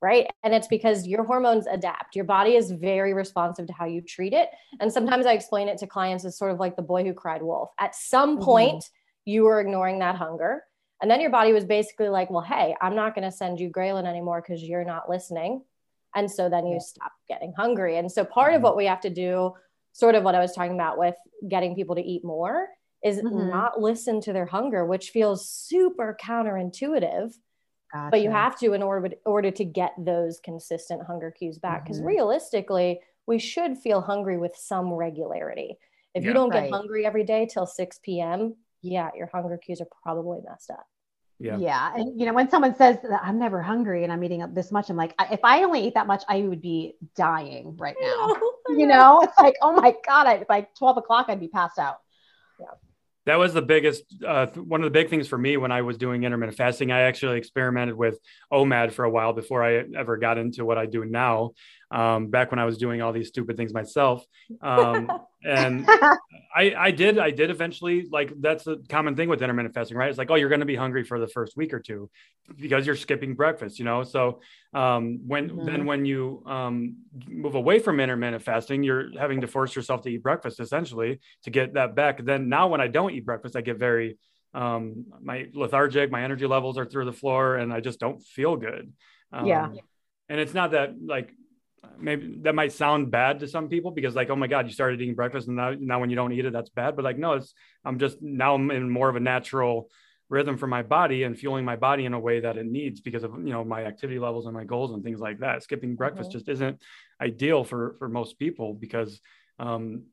right? 0.02 0.28
And 0.44 0.54
it's 0.54 0.68
because 0.68 1.06
your 1.06 1.24
hormones 1.24 1.68
adapt. 1.68 2.16
Your 2.16 2.26
body 2.26 2.56
is 2.56 2.72
very 2.72 3.14
responsive 3.14 3.68
to 3.68 3.74
how 3.74 3.86
you 3.86 4.02
treat 4.02 4.34
it. 4.34 4.50
And 4.80 4.92
sometimes 4.92 5.26
I 5.26 5.34
explain 5.34 5.68
it 5.68 5.78
to 5.80 5.88
clients 5.88 6.26
as 6.26 6.38
sort 6.38 6.52
of 6.52 6.60
like 6.60 6.76
the 6.76 6.82
boy 6.82 7.04
who 7.04 7.14
cried 7.14 7.44
wolf. 7.44 7.70
At 7.80 7.96
some 7.96 8.38
mm-hmm. 8.38 8.46
point, 8.46 8.90
you 9.26 9.44
were 9.44 9.62
ignoring 9.62 10.00
that 10.00 10.16
hunger. 10.16 10.64
And 11.02 11.10
then 11.10 11.22
your 11.22 11.30
body 11.30 11.54
was 11.54 11.66
basically 11.66 12.10
like, 12.10 12.30
well, 12.30 12.42
hey, 12.42 12.76
I'm 12.82 12.96
not 12.96 13.16
going 13.16 13.30
to 13.30 13.36
send 13.36 13.60
you 13.60 13.70
ghrelin 13.70 14.08
anymore 14.08 14.42
because 14.42 14.64
you're 14.64 14.86
not 14.86 15.10
listening. 15.10 15.64
And 16.16 16.30
so 16.30 16.50
then 16.50 16.68
you 16.68 16.80
stop 16.80 17.12
getting 17.28 17.54
hungry. 17.56 17.98
And 17.98 18.12
so 18.12 18.26
part 18.26 18.50
mm-hmm. 18.50 18.58
of 18.58 18.62
what 18.64 18.78
we 18.78 18.86
have 18.86 19.02
to 19.02 19.10
do, 19.10 19.54
sort 19.94 20.16
of 20.16 20.24
what 20.24 20.36
I 20.36 20.40
was 20.40 20.54
talking 20.54 20.74
about 20.74 20.98
with 20.98 21.16
getting 21.48 21.76
people 21.76 21.96
to 21.96 22.02
eat 22.02 22.26
more, 22.26 22.68
is 23.04 23.18
mm-hmm. 23.18 23.50
not 23.50 23.80
listen 23.80 24.22
to 24.22 24.34
their 24.34 24.46
hunger, 24.46 24.86
which 24.86 25.10
feels 25.10 25.50
super 25.50 26.18
counterintuitive 26.22 27.34
Gotcha. 27.94 28.12
But 28.12 28.22
you 28.22 28.32
have 28.32 28.58
to 28.60 28.74
in 28.74 28.82
order 28.82 29.08
in 29.08 29.16
order 29.26 29.52
to 29.52 29.66
get 29.66 29.94
those 29.98 30.40
consistent 30.40 31.06
hunger 31.06 31.32
cues 31.32 31.58
back 31.58 31.84
because 31.84 31.98
mm-hmm. 31.98 32.08
realistically, 32.08 33.02
we 33.28 33.38
should 33.38 33.78
feel 33.78 34.02
hungry 34.02 34.38
with 34.38 34.56
some 34.56 34.94
regularity. 34.94 35.78
If 36.14 36.24
yeah, 36.24 36.30
you 36.30 36.34
don't 36.34 36.50
right. 36.50 36.64
get 36.64 36.72
hungry 36.72 37.06
every 37.06 37.24
day 37.24 37.48
till 37.52 37.66
6 37.66 38.00
p.m., 38.04 38.56
yeah, 38.82 39.10
your 39.16 39.30
hunger 39.34 39.58
cues 39.58 39.82
are 39.82 39.88
probably 40.04 40.40
messed 40.48 40.70
up. 40.72 40.86
Yeah. 41.40 41.58
yeah. 41.58 41.94
And, 41.96 42.20
you 42.20 42.26
know, 42.26 42.34
when 42.34 42.50
someone 42.50 42.76
says 42.76 42.98
that 43.02 43.22
I'm 43.24 43.40
never 43.40 43.62
hungry 43.62 44.04
and 44.04 44.12
I'm 44.12 44.24
eating 44.24 44.42
up 44.42 44.54
this 44.54 44.72
much, 44.72 44.90
I'm 44.90 44.98
like, 44.98 45.16
if 45.32 45.40
I 45.44 45.64
only 45.64 45.86
ate 45.86 45.96
that 45.96 46.08
much, 46.08 46.24
I 46.28 46.42
would 46.42 46.62
be 46.62 46.96
dying 47.16 47.76
right 47.78 47.96
now. 48.00 48.36
you 48.70 48.86
know, 48.86 49.22
it's 49.22 49.38
like, 49.38 49.56
oh 49.62 49.72
my 49.72 49.96
God, 50.06 50.28
I, 50.28 50.44
by 50.44 50.68
12 50.78 50.98
o'clock, 50.98 51.28
I'd 51.30 51.40
be 51.40 51.48
passed 51.48 51.80
out. 51.80 52.00
Yeah 52.60 52.68
that 53.26 53.38
was 53.38 53.54
the 53.54 53.62
biggest 53.62 54.04
uh, 54.26 54.48
one 54.48 54.82
of 54.82 54.86
the 54.86 54.92
big 54.92 55.10
things 55.10 55.28
for 55.28 55.38
me 55.38 55.58
when 55.58 55.72
i 55.72 55.82
was 55.82 55.98
doing 55.98 56.24
intermittent 56.24 56.58
fasting. 56.58 56.92
I 56.92 57.02
actually 57.02 57.38
experimented 57.38 57.96
with 57.96 58.20
omad 58.52 58.92
for 58.92 59.06
a 59.06 59.10
while 59.10 59.34
before 59.34 59.64
i 59.64 59.84
ever 59.98 60.18
got 60.18 60.38
into 60.38 60.66
what 60.66 60.78
i 60.78 60.86
do 60.86 61.06
now 61.06 61.52
um, 61.92 62.28
back 62.28 62.52
when 62.52 62.60
I 62.60 62.66
was 62.66 62.78
doing 62.78 63.02
all 63.02 63.12
these 63.12 63.28
stupid 63.28 63.58
things 63.58 63.74
myself. 63.74 64.26
Um, 64.62 65.12
and 65.44 65.86
I, 66.56 66.74
I 66.78 66.92
did, 66.92 67.20
I 67.20 67.32
did 67.32 67.50
eventually 67.50 68.08
like 68.10 68.34
that's 68.40 68.66
a 68.68 68.78
common 68.90 69.16
thing 69.16 69.28
with 69.30 69.42
intermittent 69.42 69.76
fasting, 69.76 69.98
right? 69.98 70.10
It's 70.10 70.18
like, 70.18 70.32
oh, 70.32 70.36
you're 70.36 70.50
going 70.50 70.62
to 70.62 70.66
be 70.66 70.76
hungry 70.76 71.04
for 71.04 71.20
the 71.20 71.28
first 71.28 71.58
week 71.58 71.74
or 71.74 71.80
two 71.80 72.10
because 72.58 72.86
you're 72.86 72.96
skipping 72.96 73.36
breakfast, 73.36 73.78
you 73.78 73.86
know? 73.86 74.04
So 74.04 74.40
um, 74.74 75.20
when 75.28 75.50
mm-hmm. 75.50 75.66
then 75.66 75.86
when 75.86 76.06
you 76.06 76.44
um, 76.46 76.98
move 77.28 77.56
away 77.56 77.80
from 77.80 78.00
intermittent 78.00 78.44
fasting, 78.44 78.84
you're 78.84 79.10
having 79.20 79.42
to 79.42 79.48
force 79.48 79.76
yourself 79.76 80.02
to 80.04 80.10
eat 80.10 80.24
breakfast 80.24 80.60
essentially 80.60 81.20
to 81.44 81.50
get 81.50 81.74
that 81.74 81.96
back. 81.96 82.24
Then 82.24 82.50
now 82.50 82.70
when 82.70 82.82
I 82.82 82.88
don't 82.88 83.12
eat 83.12 83.26
breakfast, 83.26 83.56
I 83.56 83.62
get 83.62 83.78
very 83.78 84.18
um, 84.54 85.06
my 85.22 85.48
lethargic, 85.54 86.12
my 86.12 86.24
energy 86.24 86.46
levels 86.46 86.78
are 86.78 86.86
through 86.86 87.06
the 87.06 87.14
floor, 87.14 87.56
and 87.56 87.72
I 87.72 87.80
just 87.80 88.00
don't 88.00 88.22
feel 88.22 88.56
good. 88.56 88.92
Um, 89.32 89.46
yeah. 89.46 89.70
And 90.30 90.40
it's 90.40 90.54
not 90.54 90.72
that 90.72 90.96
like 91.04 91.34
maybe 92.00 92.38
that 92.42 92.56
might 92.56 92.72
sound 92.72 93.12
bad 93.12 93.40
to 93.40 93.48
some 93.48 93.68
people 93.68 93.92
because 93.92 94.16
like 94.16 94.30
oh 94.30 94.36
my 94.36 94.48
god 94.48 94.68
you 94.68 94.74
started 94.74 95.02
eating 95.02 95.16
breakfast 95.16 95.48
and 95.48 95.58
now, 95.58 95.74
now 95.80 96.00
when 96.00 96.10
you 96.10 96.16
don't 96.16 96.32
eat 96.32 96.46
it 96.46 96.54
that's 96.54 96.70
bad. 96.70 96.96
But 96.96 97.06
like 97.06 97.18
no 97.18 97.34
it's 97.34 97.54
i'm 97.86 98.00
just 98.00 98.22
now 98.22 98.56
i'm 98.56 98.70
in 98.72 98.90
more 98.90 99.10
of 99.10 99.16
a 99.16 99.20
natural 99.20 99.90
rhythm 100.30 100.58
for 100.58 100.68
my 100.68 100.82
body 100.82 101.24
and 101.24 101.38
fueling 101.38 101.66
my 101.66 101.76
body 101.76 102.06
in 102.06 102.14
a 102.14 102.20
way 102.20 102.40
that 102.40 102.58
it 102.58 102.66
needs 102.66 103.02
because 103.02 103.24
of 103.24 103.34
you 103.44 103.52
know 103.52 103.64
my 103.64 103.84
activity 103.84 104.20
levels 104.20 104.46
and 104.46 104.54
my 104.54 104.64
goals 104.64 104.92
and 104.92 105.04
things 105.04 105.20
like 105.20 105.40
that. 105.40 105.62
Skipping 105.62 105.96
breakfast 105.96 106.30
mm-hmm. 106.30 106.38
just 106.40 106.50
isn't 106.50 106.82
ideal 107.22 107.64
for 107.64 107.96
for 108.00 108.08
most 108.08 108.40
people 108.40 108.74
because 108.74 109.20
um 109.60 110.04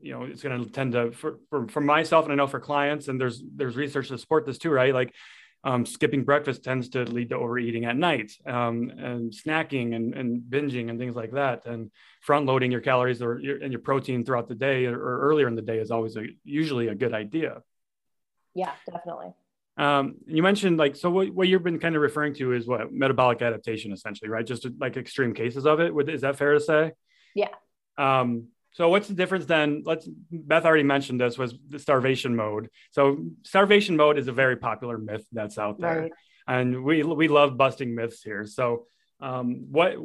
you 0.00 0.12
know 0.12 0.24
it's 0.24 0.42
going 0.42 0.62
to 0.64 0.70
tend 0.70 0.92
to 0.92 1.12
for, 1.12 1.38
for 1.50 1.68
for 1.68 1.80
myself 1.80 2.24
and 2.24 2.32
i 2.32 2.36
know 2.36 2.46
for 2.46 2.58
clients 2.58 3.08
and 3.08 3.20
there's 3.20 3.42
there's 3.54 3.76
research 3.76 4.08
to 4.08 4.18
support 4.18 4.44
this 4.46 4.58
too 4.58 4.70
right? 4.70 4.94
Like 4.94 5.14
um, 5.64 5.86
skipping 5.86 6.24
breakfast 6.24 6.64
tends 6.64 6.88
to 6.90 7.04
lead 7.04 7.30
to 7.30 7.36
overeating 7.36 7.84
at 7.84 7.96
night 7.96 8.32
um, 8.46 8.90
and 8.98 9.32
snacking 9.32 9.94
and, 9.94 10.14
and, 10.14 10.42
binging 10.42 10.90
and 10.90 10.98
things 10.98 11.14
like 11.14 11.32
that. 11.32 11.66
And 11.66 11.90
front 12.20 12.46
loading 12.46 12.72
your 12.72 12.80
calories 12.80 13.22
or 13.22 13.38
your, 13.38 13.62
and 13.62 13.72
your 13.72 13.80
protein 13.80 14.24
throughout 14.24 14.48
the 14.48 14.56
day 14.56 14.86
or, 14.86 14.98
earlier 14.98 15.46
in 15.46 15.54
the 15.54 15.62
day 15.62 15.78
is 15.78 15.90
always 15.90 16.16
a, 16.16 16.24
usually 16.44 16.88
a 16.88 16.94
good 16.94 17.14
idea. 17.14 17.62
Yeah, 18.54 18.72
definitely. 18.90 19.34
Um, 19.76 20.16
you 20.26 20.42
mentioned 20.42 20.78
like, 20.78 20.96
so 20.96 21.10
what, 21.10 21.30
what 21.30 21.48
you've 21.48 21.62
been 21.62 21.78
kind 21.78 21.94
of 21.94 22.02
referring 22.02 22.34
to 22.34 22.52
is 22.52 22.66
what 22.66 22.92
metabolic 22.92 23.40
adaptation 23.40 23.92
essentially, 23.92 24.30
right? 24.30 24.44
Just 24.44 24.66
like 24.80 24.96
extreme 24.96 25.32
cases 25.32 25.64
of 25.64 25.80
it. 25.80 25.92
Is 26.08 26.22
that 26.22 26.36
fair 26.36 26.54
to 26.54 26.60
say? 26.60 26.92
Yeah. 27.34 27.48
Um, 27.96 28.48
so 28.72 28.88
what's 28.88 29.08
the 29.08 29.14
difference 29.14 29.44
then? 29.44 29.82
Let's 29.84 30.08
Beth 30.30 30.64
already 30.64 30.82
mentioned 30.82 31.20
this 31.20 31.36
was 31.36 31.54
the 31.68 31.78
starvation 31.78 32.34
mode. 32.34 32.70
So 32.90 33.18
starvation 33.42 33.96
mode 33.96 34.18
is 34.18 34.28
a 34.28 34.32
very 34.32 34.56
popular 34.56 34.96
myth 34.98 35.26
that's 35.30 35.58
out 35.58 35.78
there. 35.78 36.02
Right. 36.02 36.12
And 36.46 36.82
we 36.82 37.02
we 37.02 37.28
love 37.28 37.56
busting 37.56 37.94
myths 37.94 38.22
here. 38.22 38.46
So 38.46 38.86
um, 39.20 39.66
what 39.70 39.96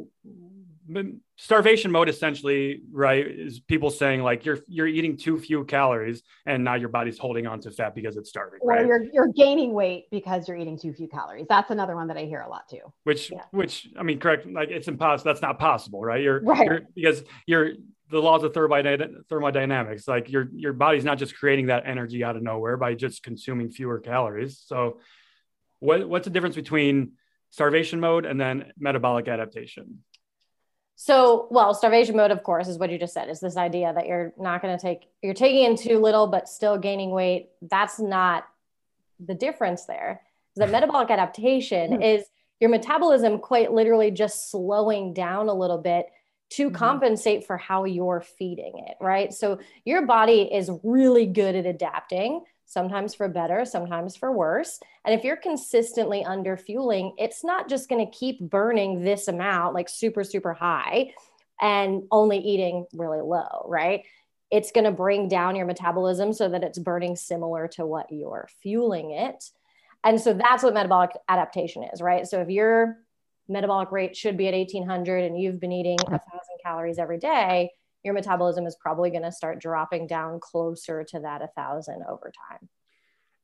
starvation 1.36 1.92
mode 1.92 2.10
essentially 2.10 2.82
right 2.92 3.26
is 3.28 3.60
people 3.60 3.90
saying 3.90 4.24
like 4.24 4.46
you're 4.46 4.60
you're 4.68 4.88
eating 4.88 5.18
too 5.18 5.38
few 5.38 5.64
calories 5.66 6.24
and 6.46 6.64
now 6.64 6.76
your 6.76 6.90
body's 6.90 7.18
holding 7.18 7.46
on 7.46 7.60
to 7.60 7.72
fat 7.72 7.94
because 7.94 8.16
it's 8.16 8.30
starving 8.30 8.60
or 8.62 8.70
right? 8.70 8.86
you're 8.86 9.04
you're 9.12 9.28
gaining 9.28 9.74
weight 9.74 10.06
because 10.12 10.48
you're 10.48 10.58
eating 10.58 10.80
too 10.80 10.94
few 10.94 11.08
calories. 11.08 11.46
That's 11.50 11.72
another 11.72 11.96
one 11.96 12.08
that 12.08 12.18
i 12.18 12.24
hear 12.24 12.42
a 12.42 12.50
lot 12.50 12.70
too. 12.70 12.82
Which 13.04 13.32
yeah. 13.32 13.42
which 13.52 13.90
i 13.98 14.04
mean 14.04 14.20
correct 14.20 14.48
like 14.48 14.70
it's 14.70 14.88
impossible 14.88 15.30
that's 15.30 15.42
not 15.42 15.60
possible 15.60 16.02
right? 16.02 16.22
You're 16.22 16.42
right. 16.42 16.66
you're, 16.66 16.82
because 16.96 17.24
you're 17.46 17.72
the 18.10 18.20
laws 18.20 18.44
of 18.44 18.54
thermodynamics 18.54 20.08
like 20.08 20.30
your 20.30 20.50
your 20.54 20.74
body's 20.74 21.04
not 21.04 21.18
just 21.18 21.36
creating 21.36 21.66
that 21.68 21.84
energy 21.86 22.24
out 22.24 22.38
of 22.38 22.44
nowhere 22.44 22.78
by 22.78 22.94
just 22.94 23.24
consuming 23.24 23.70
fewer 23.70 24.00
calories. 24.00 24.64
So 24.66 25.00
what 25.80 26.08
what's 26.08 26.26
the 26.26 26.32
difference 26.32 26.56
between 26.56 27.12
starvation 27.50 28.00
mode 28.00 28.26
and 28.26 28.40
then 28.40 28.72
metabolic 28.78 29.28
adaptation 29.28 30.04
so 31.00 31.48
well 31.52 31.74
starvation 31.74 32.16
mode 32.16 32.32
of 32.32 32.42
course 32.44 32.68
is 32.68 32.80
what 32.80 32.92
you 32.92 32.98
just 32.98 33.14
said 33.14 33.30
is 33.30 33.40
this 33.40 33.56
idea 33.56 33.94
that 33.94 34.08
you're 34.08 34.34
not 34.38 34.62
going 34.62 34.76
to 34.76 34.82
take 34.82 35.08
you're 35.22 35.34
taking 35.34 35.64
in 35.64 35.76
too 35.78 36.00
little 36.00 36.26
but 36.28 36.50
still 36.50 36.78
gaining 36.78 37.12
weight 37.12 37.50
that's 37.62 38.00
not 38.00 38.46
the 39.20 39.36
difference 39.36 39.86
there 39.86 40.22
the 40.56 40.66
metabolic 40.66 41.12
adaptation 41.12 41.98
hmm. 41.98 42.02
is 42.02 42.26
your 42.60 42.72
metabolism 42.72 43.38
quite 43.38 43.72
literally 43.72 44.10
just 44.10 44.50
slowing 44.50 45.14
down 45.14 45.48
a 45.48 45.54
little 45.54 45.78
bit 45.78 46.08
to 46.50 46.70
Mhm. 46.70 46.74
compensate 46.74 47.46
for 47.46 47.58
how 47.58 47.84
you're 47.84 48.22
feeding 48.22 48.80
it, 48.80 48.96
right? 49.02 49.34
So 49.34 49.60
your 49.86 50.06
body 50.06 50.52
is 50.52 50.72
really 50.82 51.26
good 51.26 51.56
at 51.56 51.66
adapting, 51.66 52.44
sometimes 52.68 53.16
for 53.16 53.28
better, 53.30 53.66
sometimes 53.66 54.16
for 54.16 54.32
worse. 54.32 54.80
And 55.06 55.18
if 55.18 55.24
you're 55.24 55.38
consistently 55.38 56.24
under 56.24 56.58
fueling, 56.58 57.16
it's 57.18 57.44
not 57.44 57.70
just 57.70 57.90
going 57.90 58.06
to 58.06 58.12
keep 58.12 58.42
burning 58.42 59.04
this 59.04 59.30
amount, 59.30 59.74
like 59.74 59.90
super, 59.90 60.24
super 60.24 60.54
high, 60.54 61.14
and 61.60 62.04
only 62.12 62.38
eating 62.38 62.86
really 62.94 63.22
low, 63.22 63.66
right? 63.68 64.04
It's 64.52 64.72
going 64.72 64.84
to 64.84 64.92
bring 64.92 65.30
down 65.30 65.56
your 65.56 65.66
metabolism 65.66 66.34
so 66.34 66.50
that 66.50 66.64
it's 66.64 66.78
burning 66.78 67.16
similar 67.16 67.70
to 67.70 67.86
what 67.86 68.12
you're 68.12 68.50
fueling 68.62 69.12
it. 69.12 69.46
And 70.04 70.20
so 70.20 70.34
that's 70.34 70.62
what 70.62 70.74
metabolic 70.74 71.12
adaptation 71.28 71.84
is, 71.94 72.02
right? 72.02 72.28
So 72.28 72.42
if 72.42 72.50
your 72.50 72.98
metabolic 73.48 73.94
rate 73.94 74.16
should 74.16 74.38
be 74.38 74.48
at 74.48 74.54
1800 74.54 75.24
and 75.24 75.40
you've 75.40 75.60
been 75.60 75.72
eating 75.72 75.98
thousand 75.98 76.20
calories 76.64 77.00
every 77.00 77.18
day, 77.18 77.72
your 78.08 78.14
metabolism 78.14 78.66
is 78.66 78.76
probably 78.80 79.12
going 79.12 79.24
to 79.24 79.32
start 79.32 79.60
dropping 79.60 80.08
down 80.08 80.40
closer 80.40 81.04
to 81.04 81.20
that 81.20 81.42
a 81.42 81.48
thousand 81.58 82.04
over 82.10 82.32
time. 82.50 82.70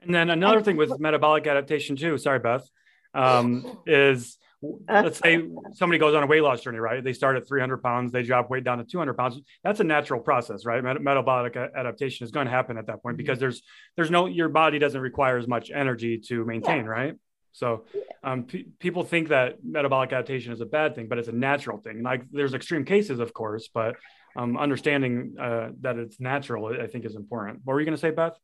And 0.02 0.16
then 0.16 0.30
another 0.30 0.62
thing 0.62 0.78
with 0.78 0.98
metabolic 1.00 1.46
adaptation 1.46 1.98
too. 1.98 2.18
Sorry, 2.18 2.40
Beth, 2.40 2.68
um, 3.14 3.78
is 3.86 4.38
let's 4.88 5.20
say 5.20 5.44
somebody 5.74 6.00
goes 6.00 6.16
on 6.16 6.24
a 6.24 6.26
weight 6.28 6.42
loss 6.42 6.62
journey, 6.62 6.80
right? 6.80 7.04
They 7.04 7.12
start 7.12 7.36
at 7.36 7.46
300 7.46 7.84
pounds, 7.84 8.14
they 8.14 8.24
drop 8.24 8.50
weight 8.50 8.64
down 8.64 8.78
to 8.78 8.86
200 8.86 9.16
pounds. 9.16 9.38
That's 9.66 9.82
a 9.82 9.84
natural 9.84 10.22
process, 10.22 10.66
right? 10.66 10.82
Met- 10.82 11.02
metabolic 11.02 11.58
adaptation 11.58 12.24
is 12.24 12.32
going 12.32 12.46
to 12.46 12.52
happen 12.52 12.78
at 12.78 12.88
that 12.88 13.04
point 13.04 13.18
because 13.18 13.38
there's 13.38 13.62
there's 13.98 14.10
no 14.10 14.28
your 14.28 14.48
body 14.48 14.80
doesn't 14.80 15.02
require 15.02 15.38
as 15.38 15.48
much 15.48 15.72
energy 15.72 16.20
to 16.30 16.46
maintain, 16.46 16.86
Yeah. 16.86 16.92
right? 16.92 17.16
So 17.52 17.84
um, 18.24 18.46
pe 18.46 18.64
people 18.80 19.04
think 19.04 19.28
that 19.28 19.64
metabolic 19.64 20.12
adaptation 20.12 20.54
is 20.54 20.62
a 20.62 20.66
bad 20.66 20.96
thing, 20.96 21.08
but 21.08 21.18
it's 21.20 21.28
a 21.28 21.34
natural 21.34 21.78
thing. 21.78 22.02
Like 22.02 22.24
there's 22.32 22.54
extreme 22.54 22.86
cases, 22.86 23.20
of 23.20 23.34
course, 23.34 23.70
but 23.72 23.96
um, 24.36 24.58
understanding 24.58 25.36
uh, 25.40 25.70
that 25.82 25.98
it's 25.98 26.20
natural, 26.20 26.66
I 26.82 26.88
think, 26.88 27.06
is 27.06 27.16
important. 27.16 27.60
What 27.64 27.74
were 27.74 27.80
you 27.80 27.86
going 27.86 27.96
to 27.96 28.02
say, 28.02 28.12
Beth? 28.12 28.38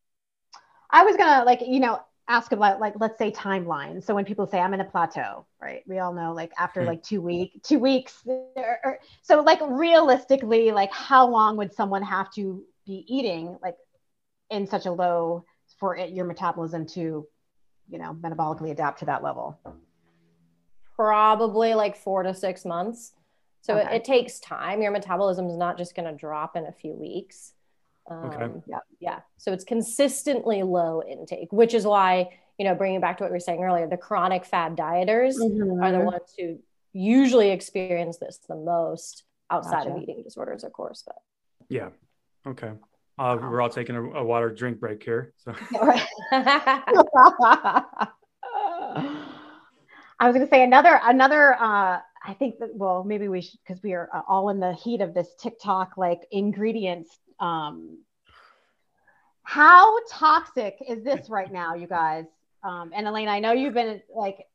I 0.90 1.04
was 1.04 1.16
gonna 1.16 1.44
like, 1.44 1.60
you 1.64 1.78
know, 1.80 2.00
ask 2.28 2.50
about 2.52 2.80
like 2.80 2.94
let's 2.98 3.16
say 3.18 3.30
timeline. 3.30 4.02
So 4.02 4.14
when 4.14 4.24
people 4.24 4.46
say 4.46 4.58
I'm 4.60 4.74
in 4.74 4.80
a 4.80 4.84
plateau, 4.84 5.46
right? 5.60 5.82
We 5.86 5.98
all 5.98 6.12
know 6.12 6.32
like 6.32 6.52
after 6.58 6.80
Hmm. 6.82 6.86
like 6.88 7.02
two 7.02 7.20
week, 7.20 7.60
two 7.62 7.78
weeks. 7.78 8.22
or- 8.26 8.78
or- 8.84 8.98
so 9.22 9.40
like 9.42 9.60
realistically, 9.62 10.72
like 10.72 10.92
how 10.92 11.26
long 11.28 11.56
would 11.58 11.72
someone 11.72 12.02
have 12.02 12.32
to 12.34 12.64
be 12.86 13.04
eating 13.08 13.56
like 13.62 13.76
in 14.50 14.66
such 14.66 14.86
a 14.86 14.92
low 14.92 15.44
for 15.78 15.96
it, 15.96 16.10
your 16.10 16.24
metabolism 16.24 16.86
to, 16.86 17.26
you 17.88 17.98
know, 17.98 18.14
metabolically 18.20 18.70
adapt 18.72 18.98
to 19.00 19.04
that 19.06 19.22
level? 19.22 19.58
Probably 20.96 21.74
like 21.74 21.96
four 21.96 22.22
to 22.24 22.34
six 22.34 22.64
months. 22.64 23.12
So 23.62 23.76
it, 23.76 23.86
Okay. 23.86 23.96
it 23.96 24.04
takes 24.04 24.40
time. 24.40 24.82
Your 24.82 24.92
metabolism 24.92 25.46
is 25.48 25.56
not 25.56 25.76
just 25.78 25.94
going 25.94 26.08
to 26.10 26.16
drop 26.16 26.56
in 26.56 26.66
a 26.66 26.72
few 26.72 26.92
weeks. 26.94 27.52
Um, 28.10 28.30
Okay. 28.30 28.50
Yeah. 28.66 28.78
Yeah. 29.00 29.18
So 29.36 29.52
it's 29.52 29.64
consistently 29.64 30.62
low 30.62 31.02
intake, 31.02 31.52
which 31.52 31.74
is 31.74 31.86
why, 31.86 32.30
you 32.58 32.64
know, 32.64 32.74
bringing 32.74 33.00
back 33.00 33.18
to 33.18 33.24
what 33.24 33.30
we 33.30 33.36
were 33.36 33.40
saying 33.40 33.62
earlier, 33.62 33.86
the 33.86 33.96
chronic 33.96 34.44
fad 34.44 34.76
dieters 34.76 35.36
are 35.36 35.48
Mm-hmm. 35.48 35.92
the 35.98 36.00
ones 36.00 36.34
who 36.38 36.58
usually 36.92 37.50
experience 37.50 38.18
this 38.18 38.38
the 38.48 38.56
most 38.56 39.24
outside 39.50 39.86
of 39.86 39.96
eating 39.98 40.22
disorders, 40.22 40.64
of 40.64 40.72
course. 40.72 41.02
But 41.06 41.16
Yeah. 41.68 41.90
Okay. 42.46 42.72
Uh, 43.18 43.36
we're 43.40 43.60
all 43.60 43.68
taking 43.68 43.96
a, 43.96 44.02
a 44.02 44.24
water 44.24 44.50
drink 44.50 44.80
break 44.80 45.02
here. 45.02 45.34
So 45.36 45.52
I 46.32 48.06
was 50.26 50.34
going 50.34 50.46
to 50.46 50.50
say 50.50 50.62
another 50.62 50.98
another. 51.02 51.54
Uh, 51.60 52.00
I 52.22 52.34
think 52.34 52.58
that 52.58 52.74
well, 52.74 53.04
maybe 53.04 53.28
we 53.28 53.40
should 53.42 53.58
because 53.66 53.82
we 53.82 53.94
are 53.94 54.08
uh, 54.14 54.22
all 54.28 54.50
in 54.50 54.60
the 54.60 54.74
heat 54.74 55.00
of 55.00 55.14
this 55.14 55.28
TikTok 55.38 55.96
like 55.96 56.20
ingredients. 56.30 57.18
Um, 57.38 57.98
how 59.42 59.98
toxic 60.08 60.76
is 60.88 61.02
this 61.02 61.30
right 61.30 61.50
now, 61.52 61.74
you 61.74 61.86
guys? 61.86 62.26
Um, 62.62 62.92
and 62.94 63.08
Elaine, 63.08 63.28
I 63.28 63.40
know 63.40 63.52
you've 63.52 63.74
been 63.74 64.02
like, 64.14 64.46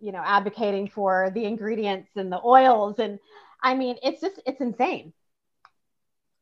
you 0.00 0.12
know, 0.12 0.22
advocating 0.24 0.88
for 0.88 1.30
the 1.34 1.44
ingredients 1.44 2.10
and 2.16 2.30
the 2.30 2.40
oils, 2.44 2.98
and 2.98 3.18
I 3.62 3.74
mean, 3.74 3.96
it's 4.02 4.20
just 4.20 4.40
it's 4.46 4.60
insane, 4.60 5.12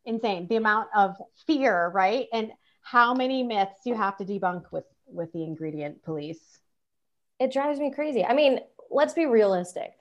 insane 0.04 0.46
the 0.48 0.56
amount 0.56 0.88
of 0.96 1.16
fear, 1.46 1.90
right? 1.94 2.26
And 2.32 2.52
how 2.82 3.14
many 3.14 3.42
myths 3.42 3.80
you 3.84 3.94
have 3.94 4.16
to 4.18 4.24
debunk 4.24 4.64
with 4.72 4.84
with 5.06 5.32
the 5.32 5.44
ingredient 5.44 6.02
police. 6.02 6.58
it 7.38 7.52
drives 7.52 7.78
me 7.78 7.90
crazy. 7.92 8.24
I 8.24 8.34
mean, 8.34 8.60
let's 8.90 9.14
be 9.14 9.26
realistic. 9.26 9.92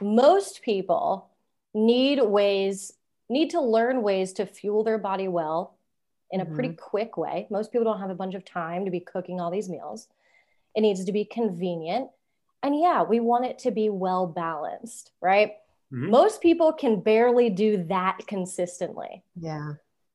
Most 0.00 0.62
people 0.62 1.30
need 1.74 2.22
ways, 2.22 2.92
need 3.28 3.50
to 3.50 3.60
learn 3.60 4.02
ways 4.02 4.32
to 4.34 4.46
fuel 4.46 4.84
their 4.84 4.98
body 4.98 5.28
well 5.28 5.76
in 6.30 6.40
a 6.40 6.46
pretty 6.46 6.74
quick 6.74 7.16
way. 7.16 7.46
Most 7.50 7.72
people 7.72 7.84
don't 7.84 8.00
have 8.00 8.10
a 8.10 8.14
bunch 8.14 8.34
of 8.34 8.44
time 8.44 8.84
to 8.86 8.90
be 8.90 9.00
cooking 9.00 9.40
all 9.40 9.50
these 9.50 9.68
meals. 9.68 10.08
It 10.74 10.80
needs 10.80 11.04
to 11.04 11.12
be 11.12 11.24
convenient. 11.24 12.08
And 12.62 12.78
yeah, 12.78 13.02
we 13.02 13.20
want 13.20 13.44
it 13.44 13.58
to 13.60 13.70
be 13.70 13.90
well 13.90 14.26
balanced, 14.26 15.10
right? 15.20 15.56
Mhm. 15.92 16.08
Most 16.08 16.40
people 16.40 16.72
can 16.72 17.00
barely 17.00 17.50
do 17.50 17.84
that 17.84 18.20
consistently. 18.26 19.22
Yeah. 19.38 19.74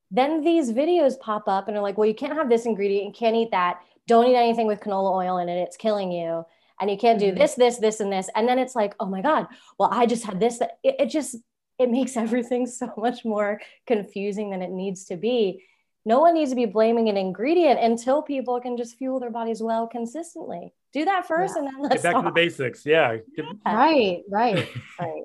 Then 0.10 0.42
these 0.44 0.72
videos 0.72 1.20
pop 1.20 1.48
up 1.48 1.68
and 1.68 1.78
are 1.78 1.84
like, 1.84 1.98
well, 1.98 2.08
you 2.08 2.16
can't 2.16 2.34
have 2.34 2.50
this 2.50 2.66
ingredient, 2.66 3.06
you 3.06 3.12
can't 3.12 3.36
eat 3.36 3.52
that. 3.52 3.82
Don't 4.08 4.26
eat 4.28 4.36
anything 4.36 4.66
with 4.66 4.80
canola 4.80 5.14
oil 5.14 5.38
in 5.38 5.50
it, 5.50 5.62
it's 5.62 5.78
killing 5.78 6.12
you. 6.12 6.46
And 6.80 6.90
you 6.92 6.98
can't 6.98 7.20
do 7.20 7.32
Mhm. 7.32 7.38
this, 7.38 7.56
this, 7.56 7.78
this, 7.78 8.00
and 8.00 8.12
this. 8.12 8.30
And 8.36 8.48
then 8.48 8.60
it's 8.60 8.76
like, 8.76 8.94
oh 9.00 9.06
my 9.08 9.22
God, 9.22 9.48
well, 9.80 9.90
I 9.92 10.06
just 10.06 10.24
had 10.26 10.40
this. 10.40 10.62
It, 10.84 10.96
it 11.00 11.06
just, 11.10 11.36
it 11.80 11.90
makes 11.90 12.16
everything 12.26 12.68
so 12.68 12.92
much 12.98 13.26
more 13.26 13.60
confusing 13.88 14.52
than 14.52 14.62
it 14.62 14.72
needs 14.72 15.06
to 15.06 15.18
be. 15.18 15.64
No 16.06 16.20
one 16.20 16.36
needs 16.36 16.52
to 16.52 16.56
be 16.56 16.66
blaming 16.66 17.10
an 17.10 17.18
ingredient 17.18 17.80
until 17.82 18.22
people 18.22 18.62
can 18.62 18.78
just 18.78 18.98
fuel 18.98 19.20
their 19.20 19.32
bodies 19.32 19.62
well 19.62 19.88
consistently. 19.88 20.74
Do 20.94 21.04
that 21.06 21.28
first 21.28 21.58
and 21.58 21.68
then 21.68 21.82
let's 21.82 21.96
get 22.02 22.04
back 22.14 22.16
to 22.16 22.22
the 22.30 22.32
basics. 22.32 22.86
Yeah. 22.86 23.18
Get- 23.36 23.46
Right. 23.66 24.22
Right. 24.30 24.68
Right. 25.00 25.24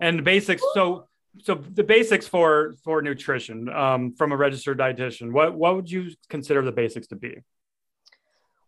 and 0.00 0.18
the 0.18 0.22
basics. 0.22 0.62
So, 0.74 1.06
so 1.42 1.54
the 1.54 1.82
basics 1.84 2.28
for 2.28 2.74
for 2.84 3.00
nutrition 3.02 3.68
um, 3.68 4.12
from 4.14 4.30
a 4.32 4.36
registered 4.36 4.78
dietitian. 4.78 5.32
What 5.32 5.54
what 5.54 5.74
would 5.76 5.90
you 5.90 6.10
consider 6.28 6.62
the 6.62 6.70
basics 6.72 7.06
to 7.08 7.16
be? 7.16 7.38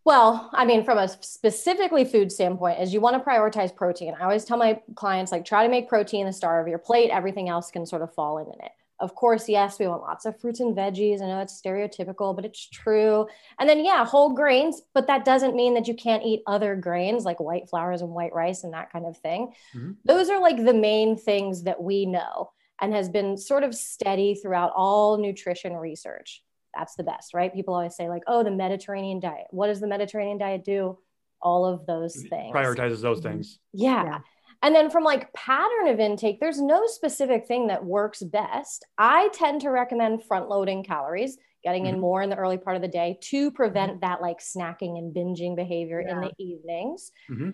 Well, 0.07 0.49
I 0.53 0.63
mean, 0.63 0.85
from 0.85 0.99
a 0.99 1.09
specifically 1.09 2.05
food 2.05 2.31
standpoint, 2.31 2.79
is 2.79 2.93
you 2.93 3.01
want 3.01 3.21
to 3.21 3.29
prioritize 3.29 3.75
protein. 3.75 4.15
I 4.17 4.23
always 4.23 4.45
tell 4.45 4.55
my 4.57 4.79
clients, 4.95 5.33
like, 5.33 5.43
try 5.43 5.63
to 5.63 5.69
make 5.69 5.89
protein 5.89 6.25
the 6.25 6.31
star 6.31 6.61
of 6.61 6.67
your 6.69 6.77
plate. 6.77 7.09
Everything 7.09 7.49
else 7.49 7.71
can 7.71 7.85
sort 7.85 8.01
of 8.01 8.13
fall 8.13 8.37
in 8.37 8.47
it. 8.47 8.71
Of 9.01 9.15
course, 9.15 9.49
yes, 9.49 9.79
we 9.79 9.87
want 9.87 10.03
lots 10.03 10.23
of 10.25 10.39
fruits 10.39 10.61
and 10.61 10.73
veggies. 10.73 11.21
I 11.21 11.27
know 11.27 11.41
it's 11.41 11.61
stereotypical, 11.61 12.33
but 12.33 12.45
it's 12.45 12.69
true. 12.69 13.27
And 13.59 13.67
then, 13.67 13.83
yeah, 13.83 14.05
whole 14.05 14.33
grains, 14.33 14.81
but 14.93 15.07
that 15.07 15.25
doesn't 15.25 15.57
mean 15.57 15.73
that 15.73 15.89
you 15.89 15.93
can't 15.93 16.23
eat 16.23 16.41
other 16.47 16.77
grains 16.77 17.25
like 17.25 17.41
white 17.41 17.69
flours 17.69 18.01
and 18.01 18.11
white 18.11 18.33
rice 18.33 18.63
and 18.63 18.71
that 18.71 18.93
kind 18.93 19.05
of 19.05 19.17
thing. 19.17 19.51
Mhm. 19.75 19.97
Those 20.05 20.29
are 20.29 20.39
like 20.39 20.63
the 20.63 20.73
main 20.73 21.17
things 21.17 21.63
that 21.63 21.83
we 21.83 22.05
know 22.05 22.51
and 22.79 22.93
has 22.93 23.09
been 23.09 23.35
sort 23.35 23.65
of 23.65 23.75
steady 23.75 24.35
throughout 24.35 24.71
all 24.73 25.17
nutrition 25.17 25.75
research 25.75 26.45
that's 26.75 26.95
the 26.95 27.03
best, 27.03 27.33
right? 27.33 27.53
People 27.53 27.73
always 27.73 27.95
say, 27.95 28.09
like, 28.09 28.23
oh, 28.27 28.43
the 28.43 28.51
Mediterranean 28.51 29.19
diet. 29.19 29.47
What 29.51 29.67
does 29.67 29.79
the 29.79 29.87
Mediterranean 29.87 30.37
diet 30.37 30.63
do? 30.63 30.97
All 31.41 31.65
of 31.65 31.85
those 31.85 32.15
things. 32.29 32.55
Prioritizes 32.55 33.01
those 33.01 33.19
things. 33.19 33.59
Yeah. 33.73 34.03
Yeah. 34.03 34.19
And 34.63 34.73
then 34.73 34.89
from 34.89 35.03
like 35.03 35.31
pattern 35.33 35.87
of 35.87 35.99
intake, 35.99 36.39
there's 36.39 36.59
no 36.59 36.87
specific 36.87 37.45
thing 37.47 37.67
that 37.67 37.85
works 37.85 38.23
best. 38.23 38.85
I 38.97 39.29
tend 39.33 39.61
to 39.61 39.69
recommend 39.69 40.23
front 40.23 40.49
loading 40.49 40.83
calories, 40.83 41.37
getting 41.63 41.85
in 41.85 41.95
Mhm. 41.97 41.99
more 41.99 42.21
in 42.23 42.31
the 42.31 42.35
early 42.37 42.57
part 42.57 42.75
of 42.75 42.81
the 42.81 42.87
day 42.87 43.19
to 43.21 43.51
prevent 43.51 44.01
that 44.01 44.19
like 44.19 44.39
snacking 44.39 44.97
and 44.97 45.15
binging 45.15 45.55
behavior 45.55 45.99
in 45.99 46.21
the 46.21 46.31
evenings. 46.39 47.11
Mhm. 47.29 47.53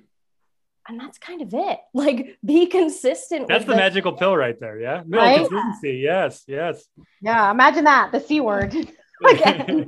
And 0.88 0.99
that's 0.99 1.17
kind 1.17 1.41
of 1.41 1.54
it. 1.54 1.80
Like 1.93 2.38
be 2.45 2.67
consistent. 2.67 3.49
That's 3.49 3.65
with 3.65 3.76
the 3.76 3.76
magical 3.76 4.13
pill 4.13 4.38
right 4.38 4.58
there. 4.58 4.80
Yeah. 4.80 5.04
No, 5.06 5.17
Right? 5.17 5.39
consistency. 5.39 5.97
Yes. 5.97 6.43
Yes. 6.47 6.88
Yeah. 7.21 7.52
Imagine 7.52 7.84
that 7.84 8.13
the 8.13 8.21
c 8.21 8.39
word. 8.39 8.73
Again. 9.30 9.70
and 9.70 9.88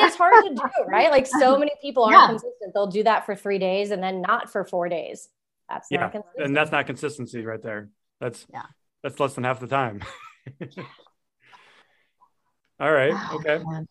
it's 0.00 0.16
hard 0.16 0.44
to 0.44 0.54
do, 0.54 0.62
right? 0.86 1.10
Like 1.10 1.26
so 1.26 1.58
many 1.62 1.72
people 1.82 2.04
aren't 2.04 2.18
Yeah. 2.20 2.26
consistent. 2.28 2.74
They'll 2.74 2.86
do 2.86 3.02
that 3.04 3.26
for 3.26 3.34
three 3.34 3.58
days 3.58 3.90
and 3.90 4.02
then 4.02 4.20
not 4.22 4.50
for 4.50 4.64
four 4.64 4.88
days. 4.88 5.28
That's 5.68 5.88
Yeah, 5.90 6.00
not 6.00 6.12
consistent. 6.12 6.44
and 6.46 6.56
that's 6.56 6.72
not 6.72 6.86
consistency 6.86 7.44
right 7.44 7.62
there. 7.62 7.90
That's 8.20 8.46
Yeah. 8.52 8.62
that's 9.02 9.18
less 9.20 9.34
than 9.34 9.44
half 9.44 9.60
the 9.60 9.66
time. 9.66 10.02
All 12.80 12.90
right. 12.92 13.12
Oh, 13.14 13.36
Okay. 13.36 13.62
man. 13.64 13.86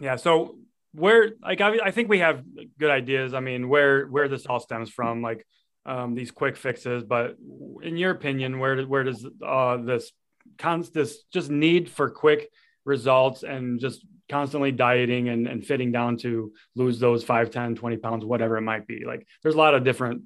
Yeah. 0.00 0.16
So 0.16 0.58
where 0.92 1.30
like 1.42 1.60
I, 1.60 1.78
I 1.84 1.90
think 1.90 2.08
we 2.08 2.18
have 2.18 2.42
good 2.78 2.90
ideas. 2.90 3.34
I 3.34 3.40
mean, 3.40 3.68
where 3.68 4.06
where 4.06 4.28
this 4.28 4.46
all 4.46 4.60
stems 4.60 4.90
from, 4.90 5.22
like 5.22 5.46
um, 5.86 6.14
these 6.14 6.30
quick 6.30 6.56
fixes. 6.56 7.04
But 7.04 7.36
in 7.82 7.96
your 7.96 8.10
opinion, 8.10 8.58
where 8.58 8.82
where 8.84 9.04
does 9.04 9.26
uh, 9.44 9.76
this 9.78 10.12
cons 10.58 10.90
this 10.90 11.22
just 11.32 11.50
need 11.50 11.90
for 11.90 12.10
quick 12.10 12.50
results 12.88 13.44
and 13.44 13.78
just 13.78 14.04
constantly 14.28 14.72
dieting 14.72 15.28
and, 15.28 15.46
and 15.46 15.64
fitting 15.64 15.92
down 15.92 16.16
to 16.16 16.52
lose 16.74 16.98
those 16.98 17.22
5 17.22 17.50
10 17.50 17.76
20 17.76 17.96
pounds 17.98 18.24
whatever 18.24 18.56
it 18.56 18.62
might 18.62 18.86
be 18.86 19.04
like 19.06 19.26
there's 19.42 19.54
a 19.54 19.58
lot 19.58 19.74
of 19.74 19.84
different 19.84 20.22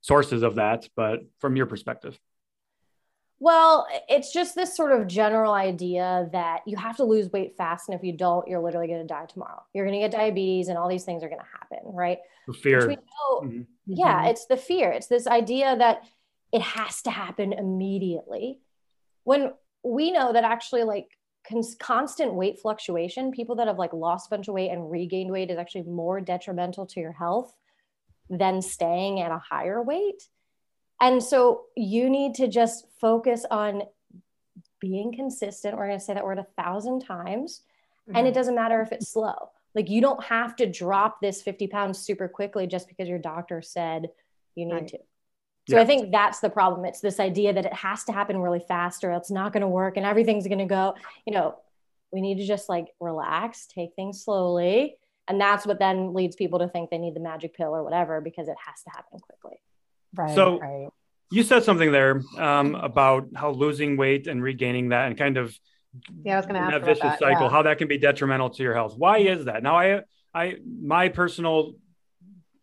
sources 0.00 0.42
of 0.42 0.54
that 0.56 0.88
but 0.96 1.20
from 1.40 1.56
your 1.56 1.66
perspective 1.66 2.18
Well, 3.40 3.86
it's 4.08 4.32
just 4.32 4.54
this 4.54 4.74
sort 4.76 4.92
of 4.92 5.06
general 5.06 5.52
idea 5.52 6.28
that 6.32 6.60
you 6.66 6.76
have 6.76 6.96
to 6.96 7.04
lose 7.04 7.30
weight 7.30 7.56
fast. 7.56 7.88
And 7.88 7.98
if 7.98 8.04
you 8.04 8.16
don't, 8.16 8.46
you're 8.48 8.62
literally 8.62 8.86
going 8.86 9.02
to 9.02 9.06
die 9.06 9.26
tomorrow. 9.26 9.62
You're 9.74 9.84
going 9.84 10.00
to 10.00 10.04
get 10.08 10.16
diabetes 10.16 10.68
and 10.68 10.78
all 10.78 10.88
these 10.88 11.04
things 11.04 11.22
are 11.22 11.28
going 11.28 11.40
to 11.40 11.58
happen, 11.58 11.80
right? 11.84 12.18
The 12.46 12.54
fear. 12.54 12.86
Know, 12.86 13.40
mm-hmm. 13.42 13.62
Yeah, 13.86 14.20
mm-hmm. 14.20 14.28
it's 14.28 14.46
the 14.46 14.56
fear. 14.56 14.92
It's 14.92 15.08
this 15.08 15.26
idea 15.26 15.76
that 15.76 16.04
it 16.52 16.62
has 16.62 17.02
to 17.02 17.10
happen 17.10 17.52
immediately. 17.52 18.60
When 19.24 19.52
we 19.84 20.10
know 20.10 20.32
that 20.32 20.44
actually, 20.44 20.84
like, 20.84 21.08
cons- 21.48 21.76
constant 21.78 22.34
weight 22.34 22.58
fluctuation, 22.60 23.30
people 23.30 23.56
that 23.56 23.68
have 23.68 23.78
like 23.78 23.92
lost 23.92 24.26
a 24.28 24.30
bunch 24.30 24.48
of 24.48 24.54
weight 24.54 24.70
and 24.70 24.90
regained 24.90 25.30
weight 25.30 25.50
is 25.50 25.58
actually 25.58 25.82
more 25.84 26.20
detrimental 26.20 26.86
to 26.86 27.00
your 27.00 27.12
health 27.12 27.54
than 28.30 28.62
staying 28.62 29.20
at 29.20 29.30
a 29.30 29.38
higher 29.38 29.82
weight. 29.82 30.28
And 31.00 31.22
so 31.22 31.64
you 31.76 32.08
need 32.08 32.34
to 32.36 32.48
just 32.48 32.86
focus 33.00 33.44
on 33.50 33.82
being 34.80 35.12
consistent. 35.12 35.76
We're 35.76 35.88
going 35.88 35.98
to 35.98 36.04
say 36.04 36.14
that 36.14 36.24
word 36.24 36.38
a 36.38 36.46
thousand 36.62 37.00
times. 37.00 37.62
Mm-hmm. 38.08 38.16
And 38.16 38.26
it 38.26 38.30
mm-hmm. 38.30 38.38
doesn't 38.38 38.54
matter 38.54 38.80
if 38.80 38.92
it's 38.92 39.08
slow. 39.08 39.50
Like 39.74 39.90
you 39.90 40.00
don't 40.00 40.22
have 40.24 40.56
to 40.56 40.70
drop 40.70 41.20
this 41.20 41.42
50 41.42 41.66
pounds 41.66 41.98
super 41.98 42.28
quickly 42.28 42.66
just 42.66 42.88
because 42.88 43.08
your 43.08 43.18
doctor 43.18 43.60
said 43.60 44.08
you 44.54 44.66
need 44.66 44.72
right. 44.72 44.88
to. 44.88 44.98
So 45.68 45.76
yeah. 45.76 45.82
I 45.82 45.86
think 45.86 46.12
that's 46.12 46.40
the 46.40 46.50
problem. 46.50 46.84
It's 46.84 47.00
this 47.00 47.18
idea 47.18 47.52
that 47.52 47.64
it 47.64 47.72
has 47.72 48.04
to 48.04 48.12
happen 48.12 48.38
really 48.38 48.60
fast 48.60 49.02
or 49.02 49.12
it's 49.12 49.30
not 49.30 49.52
going 49.52 49.62
to 49.62 49.68
work 49.68 49.96
and 49.96 50.04
everything's 50.04 50.46
going 50.46 50.58
to 50.58 50.66
go, 50.66 50.94
you 51.26 51.32
know, 51.32 51.56
we 52.12 52.20
need 52.20 52.38
to 52.38 52.46
just 52.46 52.68
like 52.68 52.88
relax, 53.00 53.66
take 53.66 53.94
things 53.96 54.22
slowly. 54.22 54.96
And 55.26 55.40
that's 55.40 55.66
what 55.66 55.78
then 55.78 56.12
leads 56.12 56.36
people 56.36 56.58
to 56.58 56.68
think 56.68 56.90
they 56.90 56.98
need 56.98 57.14
the 57.14 57.20
magic 57.20 57.56
pill 57.56 57.74
or 57.74 57.82
whatever 57.82 58.20
because 58.20 58.46
it 58.48 58.56
has 58.64 58.82
to 58.82 58.90
happen 58.90 59.18
quickly. 59.20 59.58
Right. 60.14 60.34
So 60.34 60.58
right. 60.58 60.88
you 61.30 61.42
said 61.42 61.64
something 61.64 61.90
there 61.90 62.22
um, 62.36 62.74
about 62.74 63.28
how 63.34 63.50
losing 63.50 63.96
weight 63.96 64.26
and 64.26 64.42
regaining 64.42 64.90
that 64.90 65.06
and 65.06 65.16
kind 65.16 65.38
of 65.38 65.58
yeah, 66.24 66.34
I 66.34 66.36
was 66.36 66.46
going 66.46 66.56
to 66.56 66.60
ask 66.60 66.72
that 66.72 66.84
vicious 66.84 67.02
that. 67.02 67.18
cycle, 67.20 67.46
yeah. 67.46 67.50
how 67.50 67.62
that 67.62 67.78
can 67.78 67.88
be 67.88 67.98
detrimental 67.98 68.50
to 68.50 68.62
your 68.62 68.74
health. 68.74 68.96
Why 68.96 69.18
is 69.18 69.44
that? 69.44 69.62
Now, 69.62 69.76
I, 69.76 70.00
I, 70.34 70.56
my 70.82 71.08
personal 71.08 71.74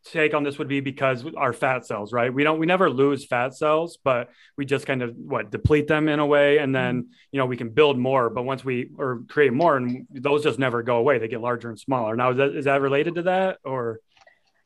take 0.04 0.34
on 0.34 0.44
this 0.44 0.58
would 0.58 0.68
be 0.68 0.80
because 0.80 1.26
our 1.38 1.54
fat 1.54 1.86
cells, 1.86 2.12
right? 2.12 2.34
We 2.34 2.44
don't, 2.44 2.60
we 2.60 2.66
never 2.66 2.90
lose 2.90 3.26
fat 3.26 3.56
cells, 3.56 3.98
but 4.04 4.30
we 4.58 4.66
just 4.66 4.86
kind 4.86 5.02
of 5.02 5.16
what 5.16 5.52
deplete 5.52 5.88
them 5.88 6.10
in 6.10 6.20
a 6.20 6.26
way, 6.26 6.58
and 6.58 6.74
then 6.74 7.04
mm-hmm. 7.04 7.12
you 7.32 7.40
know 7.40 7.46
we 7.46 7.58
can 7.58 7.70
build 7.70 7.98
more. 7.98 8.30
But 8.30 8.44
once 8.44 8.64
we 8.66 8.90
or 8.98 9.24
create 9.28 9.54
more, 9.54 9.78
and 9.78 10.08
those 10.12 10.44
just 10.44 10.60
never 10.60 10.84
go 10.84 10.98
away; 10.98 11.20
they 11.20 11.28
get 11.28 11.42
larger 11.42 11.70
and 11.70 11.80
smaller. 11.80 12.16
Now, 12.16 12.32
is 12.32 12.38
that 12.38 12.56
is 12.56 12.66
that 12.66 12.82
related 12.82 13.16
to 13.16 13.24
that 13.24 13.58
or? 13.64 14.00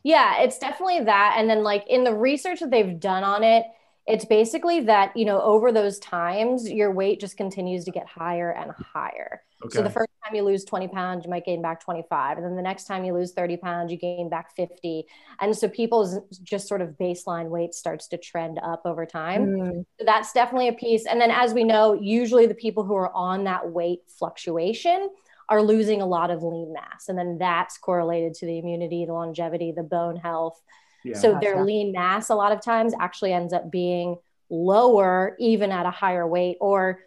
Yeah, 0.04 0.44
it's 0.44 0.60
definitely 0.60 1.06
that. 1.06 1.36
And 1.40 1.50
then 1.50 1.64
like 1.64 1.84
in 1.88 2.04
the 2.04 2.14
research 2.14 2.60
that 2.60 2.70
they've 2.70 3.00
done 3.00 3.24
on 3.24 3.44
it, 3.44 3.66
it's 4.06 4.26
basically 4.26 4.82
that 4.82 5.16
you 5.18 5.26
know 5.26 5.42
over 5.42 5.72
those 5.72 6.00
times 6.00 6.70
your 6.70 6.92
weight 6.92 7.20
just 7.20 7.38
continues 7.38 7.86
to 7.86 7.92
get 7.92 8.08
higher 8.08 8.52
and 8.52 8.72
higher 8.94 9.42
okay. 9.64 9.78
so 9.78 9.82
the 9.82 9.90
first 9.90 10.10
time 10.24 10.36
you 10.36 10.44
lose 10.44 10.66
20 10.66 10.88
pounds 10.90 11.24
you 11.24 11.30
might 11.30 11.46
gain 11.46 11.62
back 11.62 11.84
25 11.84 12.38
and 12.38 12.46
then 12.46 12.56
the 12.56 12.62
next 12.62 12.86
time 12.86 13.04
you 13.04 13.14
lose 13.14 13.34
30 13.34 13.58
pounds 13.58 13.92
you 13.92 13.98
gain 13.98 14.30
back 14.30 14.56
50 14.56 15.06
and 15.40 15.56
so 15.56 15.68
people's 15.68 16.20
just 16.44 16.68
sort 16.68 16.82
of 16.82 16.90
baseline 17.00 17.50
weight 17.50 17.74
starts 17.74 18.08
to 18.08 18.18
trend 18.18 18.60
up 18.64 18.82
over 18.86 19.06
time 19.06 19.46
mm. 19.48 19.86
so 20.00 20.06
that's 20.06 20.34
definitely 20.34 20.68
a 20.68 20.74
piece 20.74 21.06
and 21.06 21.20
then 21.20 21.32
as 21.32 21.54
we 21.54 21.64
know 21.64 21.94
usually 21.94 22.46
the 22.46 22.56
people 22.56 22.84
who 22.84 22.96
are 22.96 23.14
on 23.14 23.44
that 23.44 23.70
weight 23.70 24.00
fluctuation 24.08 25.10
are 25.48 25.62
losing 25.62 26.02
a 26.02 26.06
lot 26.06 26.32
of 26.32 26.42
lean 26.42 26.74
mass 26.74 27.08
and 27.08 27.18
then 27.18 27.38
that's 27.38 27.78
correlated 27.78 28.34
to 28.34 28.46
the 28.46 28.58
immunity 28.58 29.06
the 29.06 29.14
longevity 29.14 29.72
the 29.72 29.84
bone 29.84 30.16
health 30.16 30.62
yeah. 31.06 31.18
So 31.20 31.38
their 31.40 31.64
lean 31.64 31.92
mass 31.92 32.30
a 32.30 32.36
lot 32.36 32.52
of 32.52 32.62
times 32.62 32.94
actually 33.00 33.32
ends 33.32 33.54
up 33.54 33.72
being 33.72 34.18
lower 34.50 35.36
even 35.40 35.72
at 35.72 35.86
a 35.86 35.92
higher 35.92 36.28
weight 36.28 36.58
or 36.60 37.00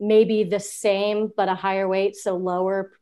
maybe 0.00 0.44
the 0.44 0.60
same 0.60 1.30
but 1.36 1.48
a 1.48 1.54
higher 1.54 1.88
weight 1.88 2.16
so 2.16 2.36
lower 2.36 2.92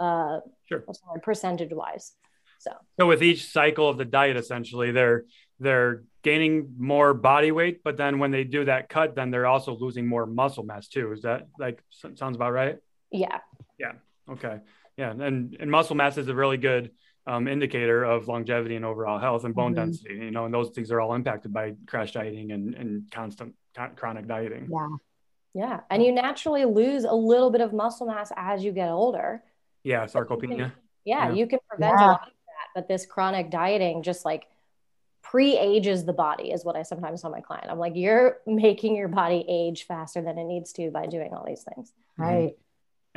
uh 0.00 0.40
sure. 0.66 0.84
percentage 1.22 1.72
wise 1.72 2.12
so 2.58 2.70
so 2.98 3.06
with 3.06 3.22
each 3.22 3.46
cycle 3.46 3.88
of 3.88 3.98
the 3.98 4.04
diet 4.04 4.36
essentially 4.36 4.90
they're 4.90 5.24
they're 5.60 6.04
gaining 6.22 6.74
more 6.78 7.14
body 7.14 7.50
weight 7.50 7.82
but 7.82 7.96
then 7.96 8.18
when 8.18 8.30
they 8.30 8.44
do 8.44 8.64
that 8.64 8.88
cut 8.88 9.14
then 9.14 9.30
they're 9.30 9.46
also 9.46 9.76
losing 9.76 10.06
more 10.06 10.26
muscle 10.26 10.64
mass 10.64 10.88
too 10.88 11.12
is 11.12 11.22
that 11.22 11.48
like 11.58 11.82
sounds 12.14 12.36
about 12.36 12.52
right 12.52 12.76
yeah 13.10 13.38
yeah 13.78 13.92
okay 14.30 14.60
yeah 14.96 15.10
and 15.10 15.56
and 15.58 15.70
muscle 15.70 15.96
mass 15.96 16.18
is 16.18 16.28
a 16.28 16.34
really 16.34 16.58
good 16.58 16.90
um, 17.28 17.46
indicator 17.46 18.04
of 18.04 18.26
longevity 18.26 18.74
and 18.74 18.84
overall 18.84 19.18
health 19.18 19.44
and 19.44 19.54
bone 19.54 19.74
mm-hmm. 19.74 19.84
density. 19.84 20.14
You 20.14 20.30
know, 20.30 20.46
and 20.46 20.54
those 20.54 20.70
things 20.70 20.90
are 20.90 21.00
all 21.00 21.14
impacted 21.14 21.52
by 21.52 21.74
crash 21.86 22.12
dieting 22.12 22.52
and, 22.52 22.74
and 22.74 23.10
constant 23.10 23.54
chronic 23.96 24.26
dieting. 24.26 24.68
Yeah. 24.72 24.88
Yeah. 25.54 25.80
And 25.90 26.02
you 26.02 26.12
naturally 26.12 26.64
lose 26.64 27.04
a 27.04 27.12
little 27.12 27.50
bit 27.50 27.60
of 27.60 27.72
muscle 27.72 28.06
mass 28.06 28.32
as 28.36 28.62
you 28.62 28.72
get 28.72 28.90
older. 28.90 29.42
Yeah. 29.82 30.04
Sarcopenia. 30.04 30.48
Can, 30.48 30.58
yeah, 31.04 31.28
yeah, 31.28 31.32
You 31.32 31.46
can 31.46 31.58
prevent 31.68 31.96
yeah. 31.98 32.04
a 32.04 32.08
lot 32.08 32.22
of 32.22 32.28
that. 32.28 32.68
But 32.74 32.88
this 32.88 33.06
chronic 33.06 33.50
dieting 33.50 34.02
just 34.02 34.24
like 34.24 34.46
pre 35.22 35.58
ages 35.58 36.04
the 36.04 36.12
body, 36.12 36.50
is 36.50 36.64
what 36.64 36.76
I 36.76 36.82
sometimes 36.82 37.22
tell 37.22 37.30
my 37.30 37.40
client. 37.40 37.66
I'm 37.70 37.78
like, 37.78 37.94
you're 37.96 38.38
making 38.46 38.96
your 38.96 39.08
body 39.08 39.44
age 39.48 39.86
faster 39.86 40.22
than 40.22 40.38
it 40.38 40.44
needs 40.44 40.72
to 40.74 40.90
by 40.90 41.06
doing 41.06 41.32
all 41.32 41.44
these 41.46 41.64
things. 41.74 41.92
Right 42.16 42.54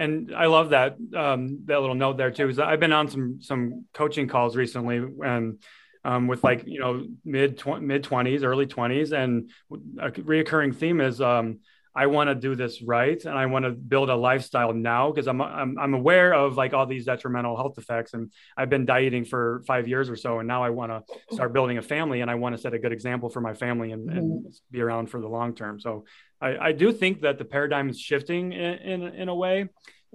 and 0.02 0.34
I 0.36 0.48
love 0.48 0.72
that 0.72 0.98
um, 1.16 1.60
that 1.66 1.80
little 1.80 1.96
note 1.96 2.18
there 2.18 2.32
too. 2.32 2.50
Is 2.50 2.60
I've 2.60 2.80
been 2.80 2.92
on 2.92 3.08
some 3.08 3.40
some 3.42 3.86
coaching 3.94 4.28
calls 4.28 4.56
recently, 4.56 4.98
and 4.98 5.62
um, 6.04 6.28
with 6.28 6.44
like 6.44 6.64
you 6.66 6.80
know 6.80 7.06
mid 7.24 7.60
tw- 7.60 7.82
mid 7.82 8.04
twenties, 8.04 8.44
early 8.44 8.66
twenties, 8.66 9.14
and 9.14 9.52
a 10.00 10.12
reoccurring 10.12 10.76
theme 10.76 11.02
is 11.02 11.22
um, 11.22 11.60
I 11.94 12.08
want 12.08 12.30
to 12.30 12.36
do 12.36 12.56
this 12.56 12.82
right, 12.82 13.24
and 13.24 13.38
I 13.38 13.46
want 13.48 13.66
to 13.66 13.72
build 13.72 14.10
a 14.10 14.16
lifestyle 14.16 14.74
now 14.74 15.12
because 15.12 15.28
I'm, 15.28 15.42
I'm 15.42 15.78
I'm 15.78 15.94
aware 15.94 16.34
of 16.34 16.56
like 16.56 16.74
all 16.74 16.86
these 16.86 17.06
detrimental 17.06 17.58
health 17.58 17.78
effects, 17.78 18.14
and 18.14 18.32
I've 18.56 18.70
been 18.70 18.86
dieting 18.86 19.26
for 19.26 19.62
five 19.68 19.88
years 19.88 20.10
or 20.10 20.16
so, 20.16 20.40
and 20.40 20.48
now 20.48 20.64
I 20.64 20.70
want 20.70 20.92
to 20.92 21.36
start 21.36 21.52
building 21.52 21.78
a 21.78 21.82
family, 21.82 22.22
and 22.22 22.32
I 22.32 22.36
want 22.36 22.56
to 22.56 22.62
set 22.62 22.74
a 22.74 22.80
good 22.80 22.94
example 22.94 23.30
for 23.30 23.42
my 23.42 23.54
family 23.54 23.92
and, 23.92 24.10
and 24.10 24.32
mm-hmm. 24.32 24.50
be 24.72 24.82
around 24.82 25.08
for 25.08 25.20
the 25.20 25.28
long 25.28 25.54
term. 25.54 25.80
So 25.80 26.06
I, 26.40 26.58
I 26.58 26.72
do 26.72 26.92
think 26.94 27.22
that 27.22 27.38
the 27.38 27.46
paradigm 27.46 27.90
is 27.90 28.00
shifting 28.00 28.54
in, 28.54 28.74
in, 28.80 29.02
in 29.04 29.30
a 29.30 29.36
way, 29.36 29.70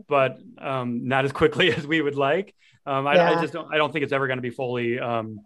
but 0.09 0.39
um, 0.59 1.07
not 1.07 1.25
as 1.25 1.33
quickly 1.33 1.73
as 1.77 1.87
we 1.87 2.01
would 2.01 2.17
like. 2.17 2.55
Um, 2.87 3.07
I, 3.07 3.17
yeah. 3.17 3.31
I, 3.33 3.41
just 3.41 3.53
don't, 3.53 3.73
I 3.73 3.79
don't 3.79 3.93
think 3.93 4.05
it's 4.05 4.13
ever 4.13 4.27
going 4.27 4.39
to 4.39 4.43
be 4.43 4.51
fully, 4.51 4.99
um, 4.99 5.41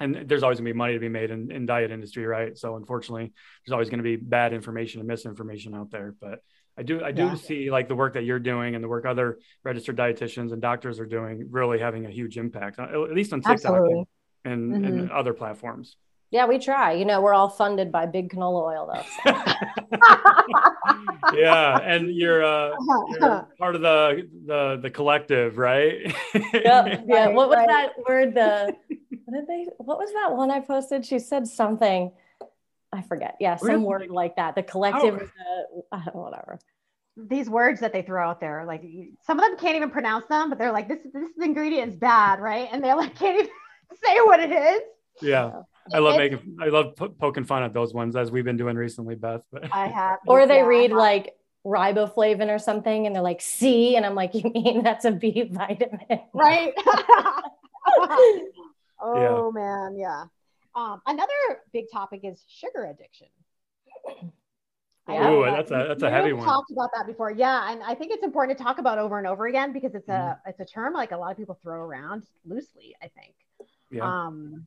and 0.00 0.28
there's 0.28 0.42
always 0.42 0.58
gonna 0.58 0.70
be 0.70 0.74
money 0.74 0.94
to 0.94 1.00
be 1.00 1.08
made 1.08 1.30
in, 1.30 1.50
in 1.50 1.66
diet 1.66 1.90
industry. 1.90 2.26
Right. 2.26 2.56
So 2.56 2.76
unfortunately 2.76 3.32
there's 3.64 3.72
always 3.72 3.90
going 3.90 3.98
to 3.98 4.04
be 4.04 4.16
bad 4.16 4.52
information 4.52 5.00
and 5.00 5.08
misinformation 5.08 5.74
out 5.74 5.90
there, 5.90 6.14
but 6.20 6.40
I 6.76 6.82
do, 6.84 7.02
I 7.02 7.10
do 7.10 7.22
yeah. 7.22 7.34
see 7.34 7.70
like 7.70 7.88
the 7.88 7.96
work 7.96 8.14
that 8.14 8.24
you're 8.24 8.38
doing 8.38 8.76
and 8.76 8.84
the 8.84 8.88
work 8.88 9.04
other 9.04 9.38
registered 9.64 9.96
dietitians 9.96 10.52
and 10.52 10.62
doctors 10.62 11.00
are 11.00 11.06
doing 11.06 11.48
really 11.50 11.80
having 11.80 12.06
a 12.06 12.10
huge 12.10 12.38
impact, 12.38 12.78
at 12.78 12.94
least 13.12 13.32
on 13.32 13.40
TikTok 13.40 13.82
and, 14.44 14.72
mm-hmm. 14.72 14.84
and 14.84 15.10
other 15.10 15.34
platforms. 15.34 15.96
Yeah, 16.30 16.46
we 16.46 16.58
try. 16.58 16.92
You 16.92 17.06
know, 17.06 17.22
we're 17.22 17.32
all 17.32 17.48
funded 17.48 17.90
by 17.90 18.04
big 18.04 18.30
canola 18.30 18.62
oil, 18.62 18.90
though. 18.92 19.02
So. 19.24 19.42
yeah, 21.34 21.78
and 21.78 22.14
you're, 22.14 22.44
uh, 22.44 22.74
you're, 23.10 23.48
part 23.58 23.74
of 23.74 23.80
the 23.80 24.28
the 24.46 24.78
the 24.82 24.90
collective, 24.90 25.56
right? 25.56 26.14
yep. 26.34 27.04
Yeah. 27.06 27.28
What 27.28 27.48
was 27.48 27.56
right. 27.56 27.68
that 27.68 27.92
word? 28.06 28.34
The 28.34 28.76
what 29.24 29.34
did 29.34 29.46
they? 29.46 29.66
What 29.78 29.98
was 29.98 30.12
that 30.12 30.36
one 30.36 30.50
I 30.50 30.60
posted? 30.60 31.06
She 31.06 31.18
said 31.18 31.46
something. 31.46 32.12
I 32.92 33.02
forget. 33.02 33.36
Yeah, 33.40 33.56
some 33.56 33.68
really? 33.68 33.84
word 33.84 34.10
like 34.10 34.36
that. 34.36 34.54
The 34.54 34.62
collective. 34.62 35.30
Oh. 35.40 35.86
The, 35.92 35.96
uh, 35.96 36.10
whatever. 36.12 36.58
These 37.16 37.50
words 37.50 37.80
that 37.80 37.92
they 37.92 38.02
throw 38.02 38.28
out 38.28 38.38
there, 38.38 38.64
like 38.64 38.84
some 39.26 39.40
of 39.40 39.44
them 39.44 39.58
can't 39.58 39.76
even 39.76 39.90
pronounce 39.90 40.26
them, 40.26 40.50
but 40.50 40.58
they're 40.58 40.72
like, 40.72 40.88
"This 40.88 41.00
this 41.12 41.30
ingredient 41.40 41.88
is 41.90 41.96
bad," 41.96 42.38
right? 42.38 42.68
And 42.70 42.84
they're 42.84 42.96
like, 42.96 43.16
can't 43.16 43.38
even 43.38 43.50
say 44.04 44.20
what 44.20 44.40
it 44.40 44.52
is. 44.52 44.82
Yeah. 45.20 45.62
I 45.92 45.98
love 45.98 46.16
making, 46.16 46.56
I 46.60 46.66
love 46.66 46.94
poking 46.96 47.44
fun 47.44 47.62
at 47.62 47.72
those 47.72 47.94
ones 47.94 48.16
as 48.16 48.30
we've 48.30 48.44
been 48.44 48.56
doing 48.56 48.76
recently, 48.76 49.14
Beth. 49.14 49.42
But. 49.52 49.72
I 49.72 49.88
have. 49.88 50.18
Or 50.26 50.46
they 50.46 50.56
yeah, 50.56 50.66
read 50.66 50.92
like 50.92 51.34
riboflavin 51.64 52.48
or 52.48 52.58
something 52.58 53.06
and 53.06 53.14
they're 53.14 53.22
like 53.22 53.40
C, 53.40 53.96
and 53.96 54.04
I'm 54.04 54.14
like, 54.14 54.34
you 54.34 54.50
mean 54.50 54.82
that's 54.82 55.04
a 55.04 55.12
B 55.12 55.48
vitamin? 55.50 56.20
Right. 56.32 56.72
oh 59.00 59.52
yeah. 59.54 59.60
man, 59.60 59.96
yeah. 59.98 60.24
Um, 60.74 61.00
another 61.06 61.32
big 61.72 61.86
topic 61.92 62.20
is 62.24 62.44
sugar 62.48 62.84
addiction. 62.84 63.28
Ooh, 65.10 65.44
that's 65.46 65.70
a 65.70 65.86
that's 65.88 66.02
a 66.02 66.10
heavy 66.10 66.34
one. 66.34 66.44
Talked 66.44 66.70
about 66.70 66.90
that 66.94 67.06
before, 67.06 67.30
yeah, 67.30 67.72
and 67.72 67.82
I 67.82 67.94
think 67.94 68.12
it's 68.12 68.22
important 68.22 68.58
to 68.58 68.64
talk 68.64 68.78
about 68.78 68.98
over 68.98 69.16
and 69.16 69.26
over 69.26 69.46
again 69.46 69.72
because 69.72 69.94
it's 69.94 70.08
a 70.08 70.12
mm-hmm. 70.12 70.50
it's 70.50 70.60
a 70.60 70.66
term 70.66 70.92
like 70.92 71.12
a 71.12 71.16
lot 71.16 71.30
of 71.30 71.38
people 71.38 71.58
throw 71.62 71.80
around 71.80 72.24
loosely. 72.44 72.94
I 73.02 73.08
think. 73.08 73.34
Yeah. 73.90 74.04
Um, 74.04 74.66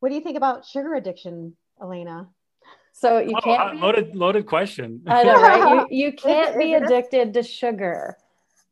what 0.00 0.08
do 0.08 0.14
you 0.14 0.20
think 0.20 0.36
about 0.36 0.66
sugar 0.66 0.94
addiction, 0.94 1.56
Elaina? 1.80 2.28
So 2.92 3.18
you 3.18 3.34
oh, 3.36 3.40
can't 3.40 3.72
be, 3.72 3.78
loaded 3.78 4.16
loaded 4.16 4.46
question. 4.46 5.02
I 5.06 5.22
know, 5.22 5.34
right? 5.40 5.86
You, 5.90 6.06
you 6.06 6.12
can't 6.12 6.58
be 6.58 6.74
addicted 6.74 7.34
to 7.34 7.42
sugar. 7.42 8.16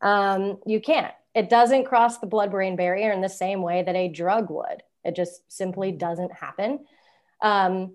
Um, 0.00 0.58
you 0.66 0.80
can't. 0.80 1.12
It 1.34 1.50
doesn't 1.50 1.84
cross 1.84 2.18
the 2.18 2.26
blood-brain 2.26 2.76
barrier 2.76 3.12
in 3.12 3.20
the 3.20 3.28
same 3.28 3.60
way 3.60 3.82
that 3.82 3.94
a 3.94 4.08
drug 4.08 4.50
would. 4.50 4.82
It 5.04 5.14
just 5.14 5.42
simply 5.52 5.92
doesn't 5.92 6.32
happen. 6.32 6.86
Um, 7.42 7.94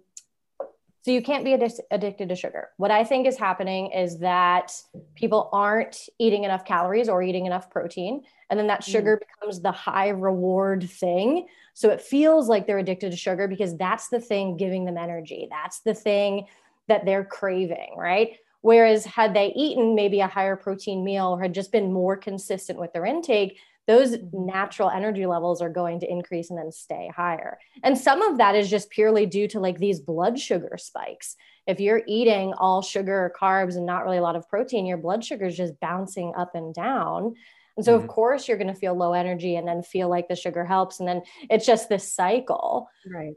So 1.04 1.12
you 1.12 1.22
can't 1.24 1.44
be 1.44 1.52
addic- 1.52 1.80
addicted 1.90 2.30
to 2.30 2.36
sugar. 2.36 2.70
What 2.78 2.92
I 2.92 3.04
think 3.04 3.26
is 3.26 3.38
happening 3.38 3.92
is 3.92 4.20
that 4.20 4.72
people 5.16 5.50
aren't 5.52 5.98
eating 6.20 6.44
enough 6.44 6.64
calories 6.64 7.10
or 7.10 7.24
eating 7.24 7.48
enough 7.48 7.72
protein. 7.72 8.22
And 8.50 8.60
then 8.60 8.68
that 8.68 8.84
sugar 8.84 9.18
mm. 9.18 9.28
becomes 9.28 9.62
the 9.62 9.72
high 9.72 10.10
reward 10.10 10.88
thing. 10.88 11.48
So 11.74 11.90
it 11.90 12.02
feels 12.02 12.48
like 12.48 12.68
they're 12.68 12.78
addicted 12.78 13.12
to 13.12 13.18
sugar 13.18 13.48
because 13.48 13.76
that's 13.78 14.10
the 14.10 14.20
thing 14.20 14.58
giving 14.58 14.86
them 14.86 14.98
energy. 14.98 15.48
That's 15.50 15.80
the 15.80 15.96
thing 15.96 16.46
that 16.88 17.06
they're 17.06 17.26
craving, 17.26 17.96
right? 17.98 18.38
Whereas 18.62 19.06
had 19.06 19.34
they 19.34 19.54
eaten 19.56 19.96
maybe 19.96 20.20
a 20.20 20.28
higher 20.28 20.56
protein 20.56 21.04
meal 21.04 21.28
or 21.28 21.42
had 21.42 21.54
just 21.54 21.72
been 21.72 21.92
more 21.92 22.16
consistent 22.16 22.80
with 22.80 22.94
their 22.94 23.06
intake, 23.06 23.58
those 23.88 24.16
natural 24.32 24.90
energy 24.90 25.26
levels 25.26 25.62
are 25.62 25.70
going 25.70 26.00
to 26.00 26.10
increase 26.10 26.50
and 26.50 26.60
then 26.60 26.72
stay 26.72 27.10
higher. 27.16 27.58
And 27.84 27.98
some 27.98 28.22
of 28.22 28.38
that 28.38 28.56
is 28.56 28.70
just 28.70 28.90
purely 28.90 29.26
due 29.26 29.48
to 29.50 29.60
like 29.60 29.80
these 29.80 30.00
blood 30.00 30.40
sugar 30.40 30.78
spikes. 30.78 31.36
If 31.68 31.80
you're 31.80 32.04
eating 32.08 32.54
all 32.54 32.82
sugar 32.82 33.34
carbs 33.40 33.76
and 33.76 33.86
not 33.86 34.04
really 34.04 34.18
a 34.18 34.22
lot 34.22 34.36
of 34.36 34.48
protein, 34.48 34.86
your 34.86 34.98
blood 34.98 35.24
sugar 35.26 35.46
is 35.46 35.58
just 35.58 35.80
bouncing 35.80 36.34
up 36.38 36.54
and 36.54 36.74
down. 36.74 37.36
And 37.78 37.86
so, 37.86 37.96
mm-hmm. 37.96 38.04
of 38.04 38.10
course, 38.10 38.48
you're 38.48 38.58
going 38.58 38.74
to 38.74 38.80
feel 38.80 38.94
low 38.94 39.14
energy 39.14 39.56
and 39.56 39.68
then 39.68 39.82
feel 39.82 40.10
like 40.10 40.28
the 40.28 40.36
sugar 40.36 40.66
helps. 40.66 41.00
And 41.00 41.08
then 41.08 41.24
it's 41.50 41.66
just 41.66 41.90
this 41.90 42.14
cycle. 42.14 42.88
Right. 43.06 43.34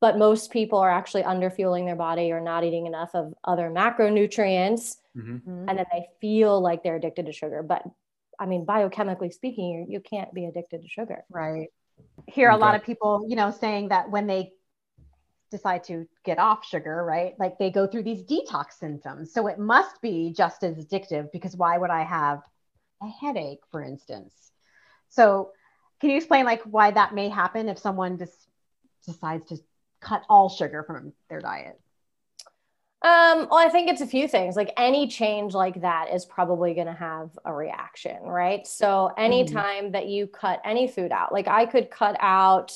But 0.00 0.18
most 0.18 0.50
people 0.50 0.78
are 0.78 0.90
actually 0.90 1.22
underfueling 1.22 1.84
their 1.84 1.96
body 1.96 2.32
or 2.32 2.40
not 2.40 2.64
eating 2.64 2.86
enough 2.86 3.10
of 3.14 3.32
other 3.44 3.70
macronutrients. 3.70 4.96
Mm-hmm. 5.16 5.68
And 5.68 5.78
then 5.78 5.86
they 5.92 6.06
feel 6.20 6.60
like 6.60 6.82
they're 6.82 6.96
addicted 6.96 7.26
to 7.26 7.32
sugar. 7.32 7.62
But 7.62 7.82
I 8.40 8.46
mean, 8.46 8.64
biochemically 8.64 9.32
speaking, 9.32 9.70
you, 9.70 9.86
you 9.88 10.00
can't 10.00 10.32
be 10.32 10.46
addicted 10.46 10.82
to 10.82 10.88
sugar. 10.88 11.24
Right. 11.28 11.68
Hear 12.26 12.50
a 12.50 12.56
lot 12.56 12.74
of 12.74 12.82
people, 12.82 13.26
you 13.28 13.36
know, 13.36 13.50
saying 13.50 13.90
that 13.90 14.10
when 14.10 14.26
they 14.26 14.52
decide 15.50 15.84
to 15.84 16.08
get 16.24 16.38
off 16.38 16.64
sugar, 16.64 17.04
right? 17.04 17.34
Like 17.38 17.58
they 17.58 17.70
go 17.70 17.86
through 17.86 18.04
these 18.04 18.22
detox 18.22 18.72
symptoms. 18.78 19.32
So 19.32 19.46
it 19.46 19.58
must 19.58 20.00
be 20.00 20.32
just 20.34 20.64
as 20.64 20.76
addictive 20.76 21.30
because 21.32 21.54
why 21.54 21.76
would 21.76 21.90
I 21.90 22.02
have 22.02 22.40
a 23.02 23.08
headache, 23.08 23.60
for 23.70 23.82
instance? 23.82 24.52
So 25.10 25.50
can 26.00 26.10
you 26.10 26.16
explain 26.16 26.46
like 26.46 26.62
why 26.62 26.90
that 26.92 27.14
may 27.14 27.28
happen 27.28 27.68
if 27.68 27.78
someone 27.78 28.18
just 28.18 28.48
decides 29.04 29.48
to 29.48 29.58
cut 30.00 30.22
all 30.30 30.48
sugar 30.48 30.82
from 30.84 31.12
their 31.28 31.40
diet? 31.40 31.78
Um, 33.02 33.48
well, 33.50 33.54
I 33.54 33.70
think 33.70 33.88
it's 33.88 34.02
a 34.02 34.06
few 34.06 34.28
things. 34.28 34.56
Like 34.56 34.72
any 34.76 35.08
change 35.08 35.54
like 35.54 35.80
that 35.80 36.12
is 36.12 36.26
probably 36.26 36.74
going 36.74 36.86
to 36.86 36.92
have 36.92 37.30
a 37.46 37.52
reaction, 37.52 38.22
right? 38.22 38.66
So 38.66 39.10
anytime 39.16 39.84
mm-hmm. 39.84 39.92
that 39.92 40.08
you 40.08 40.26
cut 40.26 40.60
any 40.66 40.86
food 40.86 41.10
out, 41.10 41.32
like 41.32 41.48
I 41.48 41.64
could 41.64 41.90
cut 41.90 42.16
out, 42.20 42.72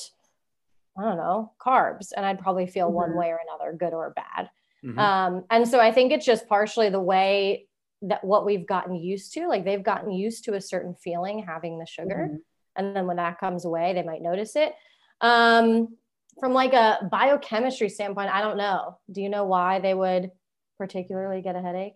I 0.97 1.03
don't 1.03 1.17
know, 1.17 1.51
carbs, 1.63 2.07
and 2.15 2.25
I'd 2.25 2.39
probably 2.39 2.65
feel 2.65 2.87
mm-hmm. 2.87 2.95
one 2.95 3.17
way 3.17 3.27
or 3.27 3.39
another, 3.47 3.77
good 3.77 3.93
or 3.93 4.15
bad. 4.15 4.49
Mm-hmm. 4.83 4.97
Um, 4.97 5.43
and 5.51 5.67
so 5.67 5.79
I 5.79 5.91
think 5.91 6.11
it's 6.11 6.25
just 6.25 6.47
partially 6.47 6.89
the 6.89 6.99
way 6.99 7.67
that 8.01 8.23
what 8.23 8.45
we've 8.45 8.65
gotten 8.65 8.95
used 8.95 9.33
to. 9.33 9.47
Like 9.47 9.63
they've 9.63 9.83
gotten 9.83 10.11
used 10.11 10.45
to 10.45 10.55
a 10.55 10.61
certain 10.61 10.95
feeling 10.95 11.45
having 11.47 11.77
the 11.77 11.85
sugar, 11.85 12.29
mm-hmm. 12.29 12.37
and 12.77 12.95
then 12.95 13.05
when 13.05 13.17
that 13.17 13.39
comes 13.39 13.65
away, 13.65 13.93
they 13.93 14.03
might 14.03 14.23
notice 14.23 14.55
it. 14.55 14.73
Um, 15.21 15.97
from 16.39 16.53
like 16.53 16.73
a 16.73 17.07
biochemistry 17.11 17.89
standpoint, 17.89 18.29
I 18.33 18.41
don't 18.41 18.57
know. 18.57 18.97
Do 19.11 19.21
you 19.21 19.29
know 19.29 19.45
why 19.45 19.79
they 19.79 19.93
would 19.93 20.31
particularly 20.77 21.41
get 21.41 21.55
a 21.55 21.61
headache? 21.61 21.93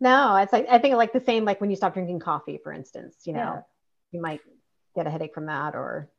No, 0.00 0.36
it's 0.36 0.52
like 0.52 0.66
I 0.70 0.78
think 0.78 0.96
like 0.96 1.12
the 1.12 1.20
same 1.20 1.44
like 1.44 1.60
when 1.60 1.70
you 1.70 1.76
stop 1.76 1.94
drinking 1.94 2.20
coffee, 2.20 2.58
for 2.62 2.72
instance, 2.72 3.16
you 3.24 3.32
know, 3.32 3.38
yeah. 3.38 3.60
you 4.12 4.20
might 4.20 4.40
get 4.94 5.06
a 5.06 5.10
headache 5.10 5.34
from 5.34 5.46
that 5.46 5.74
or 5.74 6.10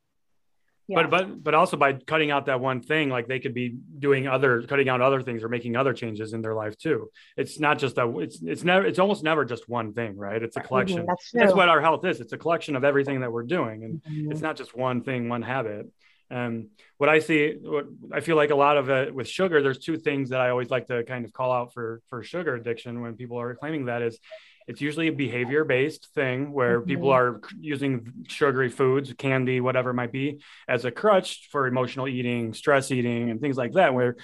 yeah. 0.88 1.02
But 1.02 1.10
but 1.10 1.44
but 1.44 1.54
also 1.54 1.76
by 1.76 1.94
cutting 1.94 2.30
out 2.30 2.46
that 2.46 2.60
one 2.60 2.80
thing, 2.80 3.08
like 3.08 3.28
they 3.28 3.38
could 3.38 3.54
be 3.54 3.76
doing 3.98 4.26
other 4.26 4.62
cutting 4.62 4.88
out 4.88 5.00
other 5.00 5.22
things 5.22 5.42
or 5.42 5.48
making 5.48 5.76
other 5.76 5.92
changes 5.92 6.32
in 6.32 6.42
their 6.42 6.54
life 6.54 6.76
too. 6.76 7.10
It's 7.36 7.60
not 7.60 7.78
just 7.78 7.96
that 7.96 8.08
it's 8.18 8.42
it's 8.42 8.64
never 8.64 8.84
it's 8.84 8.98
almost 8.98 9.22
never 9.22 9.44
just 9.44 9.68
one 9.68 9.92
thing, 9.92 10.16
right? 10.16 10.42
It's 10.42 10.56
a 10.56 10.60
mm-hmm. 10.60 10.68
collection. 10.68 10.98
Mm-hmm, 10.98 11.06
that's, 11.06 11.30
that's, 11.32 11.54
what 11.54 11.68
our 11.68 11.80
health 11.80 12.04
is. 12.04 12.20
It's 12.20 12.32
a 12.32 12.38
collection 12.38 12.74
of 12.74 12.84
everything 12.84 13.20
that 13.20 13.32
we're 13.32 13.44
doing, 13.44 13.84
and 13.84 14.02
mm-hmm. 14.02 14.32
it's 14.32 14.40
not 14.40 14.56
just 14.56 14.76
one 14.76 15.02
thing, 15.02 15.28
one 15.28 15.42
habit. 15.42 15.86
Um, 16.32 16.68
what 16.98 17.08
I 17.08 17.18
see, 17.18 17.56
what 17.60 17.86
I 18.12 18.20
feel 18.20 18.36
like 18.36 18.50
a 18.50 18.56
lot 18.56 18.76
of 18.76 18.88
it 18.88 19.14
with 19.14 19.28
sugar, 19.28 19.62
there's 19.62 19.78
two 19.78 19.96
things 19.96 20.30
that 20.30 20.40
I 20.40 20.50
always 20.50 20.70
like 20.70 20.86
to 20.86 21.04
kind 21.04 21.24
of 21.24 21.32
call 21.32 21.52
out 21.52 21.72
for 21.74 22.00
for 22.08 22.22
sugar 22.22 22.54
addiction 22.54 23.02
when 23.02 23.16
people 23.16 23.38
are 23.38 23.54
claiming 23.54 23.86
that 23.86 24.02
is 24.02 24.18
it's 24.66 24.80
usually 24.80 25.08
a 25.08 25.12
behavior 25.12 25.64
based 25.64 26.08
thing 26.14 26.52
where 26.52 26.78
mm-hmm. 26.78 26.88
people 26.88 27.10
are 27.10 27.40
using 27.60 28.24
sugary 28.28 28.68
foods, 28.68 29.12
candy, 29.14 29.60
whatever 29.60 29.90
it 29.90 29.94
might 29.94 30.12
be, 30.12 30.40
as 30.68 30.84
a 30.84 30.90
crutch 30.90 31.48
for 31.50 31.66
emotional 31.66 32.08
eating, 32.08 32.54
stress 32.54 32.90
eating, 32.90 33.30
and 33.30 33.40
things 33.40 33.56
like 33.56 33.72
that. 33.72 33.94
Where 33.94 34.16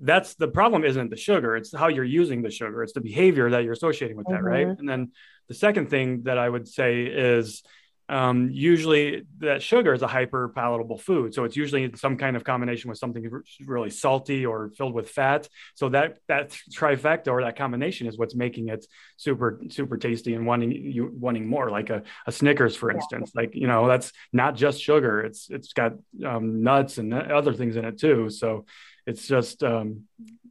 that's 0.00 0.34
the 0.34 0.48
problem 0.48 0.84
isn't 0.84 1.10
the 1.10 1.16
sugar, 1.16 1.56
it's 1.56 1.74
how 1.74 1.88
you're 1.88 2.04
using 2.04 2.42
the 2.42 2.50
sugar, 2.50 2.82
it's 2.82 2.92
the 2.92 3.00
behavior 3.00 3.50
that 3.50 3.64
you're 3.64 3.72
associating 3.72 4.16
with 4.16 4.26
mm-hmm. 4.26 4.44
that, 4.44 4.50
right? 4.50 4.66
Mm-hmm. 4.66 4.80
And 4.80 4.88
then 4.88 5.12
the 5.48 5.54
second 5.54 5.90
thing 5.90 6.24
that 6.24 6.38
I 6.38 6.48
would 6.48 6.68
say 6.68 7.04
is 7.04 7.62
um, 8.08 8.50
usually 8.50 9.24
that 9.40 9.62
sugar 9.62 9.92
is 9.92 10.02
a 10.02 10.06
hyper 10.06 10.48
palatable 10.48 10.98
food. 10.98 11.34
So 11.34 11.44
it's 11.44 11.56
usually 11.56 11.90
some 11.96 12.16
kind 12.16 12.36
of 12.36 12.44
combination 12.44 12.88
with 12.88 12.98
something 12.98 13.30
really 13.66 13.90
salty 13.90 14.46
or 14.46 14.70
filled 14.70 14.94
with 14.94 15.10
fat. 15.10 15.48
So 15.74 15.90
that 15.90 16.18
that 16.26 16.50
trifecta 16.72 17.28
or 17.28 17.42
that 17.42 17.56
combination 17.56 18.06
is 18.06 18.16
what's 18.16 18.34
making 18.34 18.68
it 18.68 18.86
super 19.16 19.60
super 19.68 19.98
tasty 19.98 20.34
and 20.34 20.46
wanting 20.46 20.72
you 20.72 21.12
wanting 21.14 21.46
more. 21.46 21.70
Like 21.70 21.90
a, 21.90 22.02
a 22.26 22.32
Snickers, 22.32 22.76
for 22.76 22.90
instance. 22.90 23.32
Like 23.34 23.54
you 23.54 23.66
know 23.66 23.86
that's 23.86 24.12
not 24.32 24.56
just 24.56 24.80
sugar. 24.80 25.20
It's 25.20 25.50
it's 25.50 25.74
got 25.74 25.92
um, 26.24 26.62
nuts 26.62 26.96
and 26.98 27.12
other 27.12 27.52
things 27.52 27.76
in 27.76 27.84
it 27.84 27.98
too. 27.98 28.30
So 28.30 28.64
it's 29.06 29.26
just 29.26 29.62
um, 29.62 30.04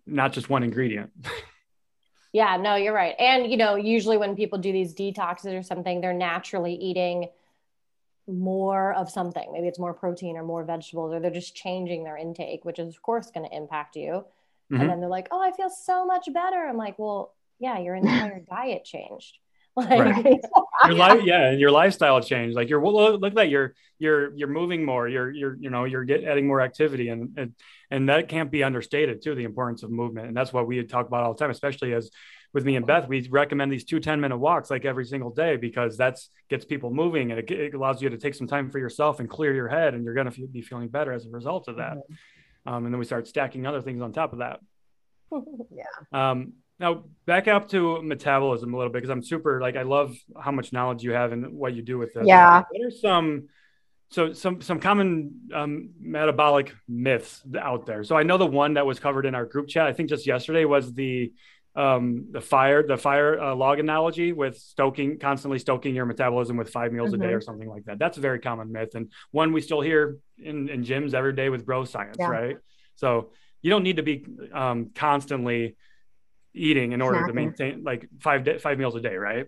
not 0.06 0.32
just 0.32 0.50
one 0.50 0.64
ingredient. 0.64 1.12
Yeah, 2.34 2.58
no, 2.58 2.76
you're 2.76 2.94
right. 2.94 3.16
And 3.18 3.50
you 3.50 3.58
know, 3.58 3.76
usually 3.76 4.18
when 4.18 4.36
people 4.36 4.60
do 4.60 4.72
these 4.72 4.94
detoxes 4.94 5.58
or 5.58 5.64
something, 5.64 6.02
they're 6.02 6.14
naturally 6.14 6.76
eating 6.76 7.30
more 8.28 8.94
of 8.94 9.10
something. 9.10 9.52
Maybe 9.52 9.68
it's 9.68 9.80
more 9.80 9.94
protein 9.94 10.38
or 10.38 10.44
more 10.44 10.64
vegetables, 10.64 11.14
or 11.14 11.20
they're 11.20 11.32
just 11.32 11.56
changing 11.56 12.04
their 12.04 12.18
intake, 12.18 12.66
which 12.66 12.80
is, 12.80 12.90
of 12.90 13.02
course, 13.02 13.32
going 13.32 13.50
to 13.50 13.56
impact 13.56 13.96
you. 13.96 14.26
Mm-hmm. 14.72 14.82
And 14.82 14.90
then 14.90 15.00
they're 15.00 15.10
like, 15.10 15.28
oh, 15.32 15.42
I 15.42 15.52
feel 15.52 15.70
so 15.70 16.06
much 16.06 16.28
better. 16.34 16.58
I'm 16.58 16.78
like, 16.78 17.00
well, 17.00 17.34
yeah, 17.60 17.80
your 17.80 17.96
entire 17.96 18.40
diet 18.50 18.86
changed. 18.86 19.38
Like, 19.78 20.00
right. 20.00 20.40
your 20.88 20.96
life, 20.96 21.22
yeah, 21.24 21.50
and 21.50 21.60
your 21.60 21.70
lifestyle 21.70 22.20
changed. 22.20 22.56
Like 22.56 22.68
you're 22.68 22.84
look, 22.84 23.22
look 23.22 23.34
at 23.34 23.36
that, 23.36 23.50
you're 23.50 23.76
you're 24.00 24.36
you're 24.36 24.48
moving 24.48 24.84
more. 24.84 25.08
You're 25.08 25.30
you're 25.30 25.56
you 25.56 25.70
know 25.70 25.84
you're 25.84 26.04
get, 26.04 26.24
adding 26.24 26.48
more 26.48 26.62
activity, 26.62 27.10
and, 27.10 27.38
and 27.38 27.54
and 27.92 28.10
that 28.10 28.28
can't 28.28 28.50
be 28.50 28.64
understated 28.64 29.22
too. 29.22 29.36
The 29.36 29.44
importance 29.44 29.84
of 29.84 29.92
movement, 29.92 30.30
and 30.30 30.36
that's 30.36 30.52
what 30.52 30.66
we 30.66 30.84
talk 30.84 31.06
about 31.06 31.26
all 31.26 31.34
the 31.36 31.38
time, 31.38 31.52
especially 31.52 31.94
as 31.94 32.10
with 32.58 32.66
me 32.66 32.76
and 32.76 32.88
Beth, 32.88 33.08
we 33.08 33.28
recommend 33.30 33.72
these 33.72 33.84
two 33.84 34.00
10 34.00 34.20
minute 34.20 34.38
walks 34.38 34.72
like 34.72 34.84
every 34.84 35.06
single 35.06 35.30
day 35.30 35.58
because 35.58 35.96
that's 35.96 36.32
gets 36.50 36.66
people 36.66 36.90
moving 36.90 37.30
and 37.30 37.40
it, 37.40 37.52
it 37.52 37.76
allows 37.76 38.02
you 38.02 38.10
to 38.10 38.18
take 38.18 38.34
some 38.34 38.48
time 38.48 38.72
for 38.72 38.80
yourself 38.80 39.20
and 39.20 39.30
clear 39.30 39.54
your 39.54 39.68
head 39.68 39.94
and 39.94 40.04
you're 40.04 40.16
going 40.16 40.28
to 40.28 40.48
be 40.48 40.64
feeling 40.64 40.88
better 40.88 41.14
as 41.14 41.28
a 41.28 41.30
result 41.30 41.68
of 41.68 41.76
that. 41.76 41.98
Mm-hmm. 41.98 42.74
Um, 42.74 42.86
and 42.86 42.94
then 42.96 42.98
we 42.98 43.06
start 43.06 43.28
stacking 43.28 43.68
other 43.68 43.80
things 43.80 44.02
on 44.02 44.12
top 44.12 44.34
of 44.34 44.40
that. 44.40 44.60
yeah. 45.72 45.84
Um, 46.12 46.54
now 46.80 47.04
back 47.28 47.48
up 47.48 47.70
to 47.70 48.02
metabolism 48.02 48.74
a 48.74 48.78
little 48.78 48.92
bit 48.92 49.04
because 49.04 49.12
I'm 49.12 49.22
super 49.24 49.62
like 49.62 49.76
I 49.76 49.84
love 49.84 50.18
how 50.42 50.52
much 50.52 50.74
knowledge 50.74 51.04
you 51.04 51.12
have 51.12 51.34
and 51.34 51.54
what 51.54 51.76
you 51.76 51.84
do 51.84 52.00
with 52.00 52.16
this. 52.16 52.26
Yeah. 52.26 52.64
What 52.72 52.88
are 52.88 52.90
some 52.90 53.50
so 54.10 54.34
some 54.34 54.62
some 54.62 54.80
common 54.80 55.42
um, 55.54 55.92
metabolic 56.00 56.74
myths 56.88 57.44
out 57.60 57.86
there? 57.86 58.04
So 58.04 58.18
I 58.18 58.24
know 58.24 58.40
the 58.40 58.48
one 58.48 58.74
that 58.74 58.88
was 58.88 59.00
covered 59.00 59.28
in 59.28 59.36
our 59.36 59.46
group 59.46 59.68
chat. 59.68 59.86
I 59.86 59.94
think 59.94 60.10
just 60.10 60.26
yesterday 60.26 60.66
was 60.66 60.92
the 60.92 61.32
um, 61.78 62.26
the 62.32 62.42
fire 62.42 62.86
the 62.86 62.98
fire 62.98 63.40
uh, 63.40 63.56
log 63.56 63.78
analogy 63.80 64.34
with 64.34 64.58
stoking 64.58 65.20
constantly 65.20 65.60
stoking 65.60 65.94
your 65.94 66.08
metabolism 66.08 66.58
with 66.58 66.72
five 66.72 66.92
meals 66.92 67.12
mm-hmm. 67.12 67.22
a 67.22 67.26
day 67.26 67.26
mm-hmm. 67.28 67.38
or 67.38 67.42
something 67.42 67.70
like 67.70 67.86
that. 67.86 68.00
That's 68.00 68.18
a 68.18 68.22
very 68.22 68.40
common 68.40 68.72
myth 68.72 68.96
and 68.96 69.12
one 69.30 69.54
we 69.54 69.62
still 69.62 69.82
hear 69.82 70.18
in, 70.44 70.70
in 70.70 70.84
gyms 70.84 71.14
every 71.14 71.34
day 71.34 71.50
with 71.50 71.66
bro 71.66 71.86
science, 71.86 72.18
yeah. 72.20 72.28
right? 72.28 72.58
So 72.96 73.30
you 73.62 73.70
don't 73.70 73.84
need 73.84 73.98
to 73.98 74.04
be 74.04 74.26
um, 74.52 74.90
constantly 74.96 75.76
eating 76.56 76.94
in 76.94 77.02
order 77.02 77.20
exactly. 77.20 77.42
to 77.42 77.46
maintain 77.46 77.84
like 77.84 78.10
five 78.20 78.44
de- 78.44 78.58
five 78.58 78.80
meals 78.80 78.96
a 78.96 79.02
day, 79.02 79.16
right? 79.16 79.46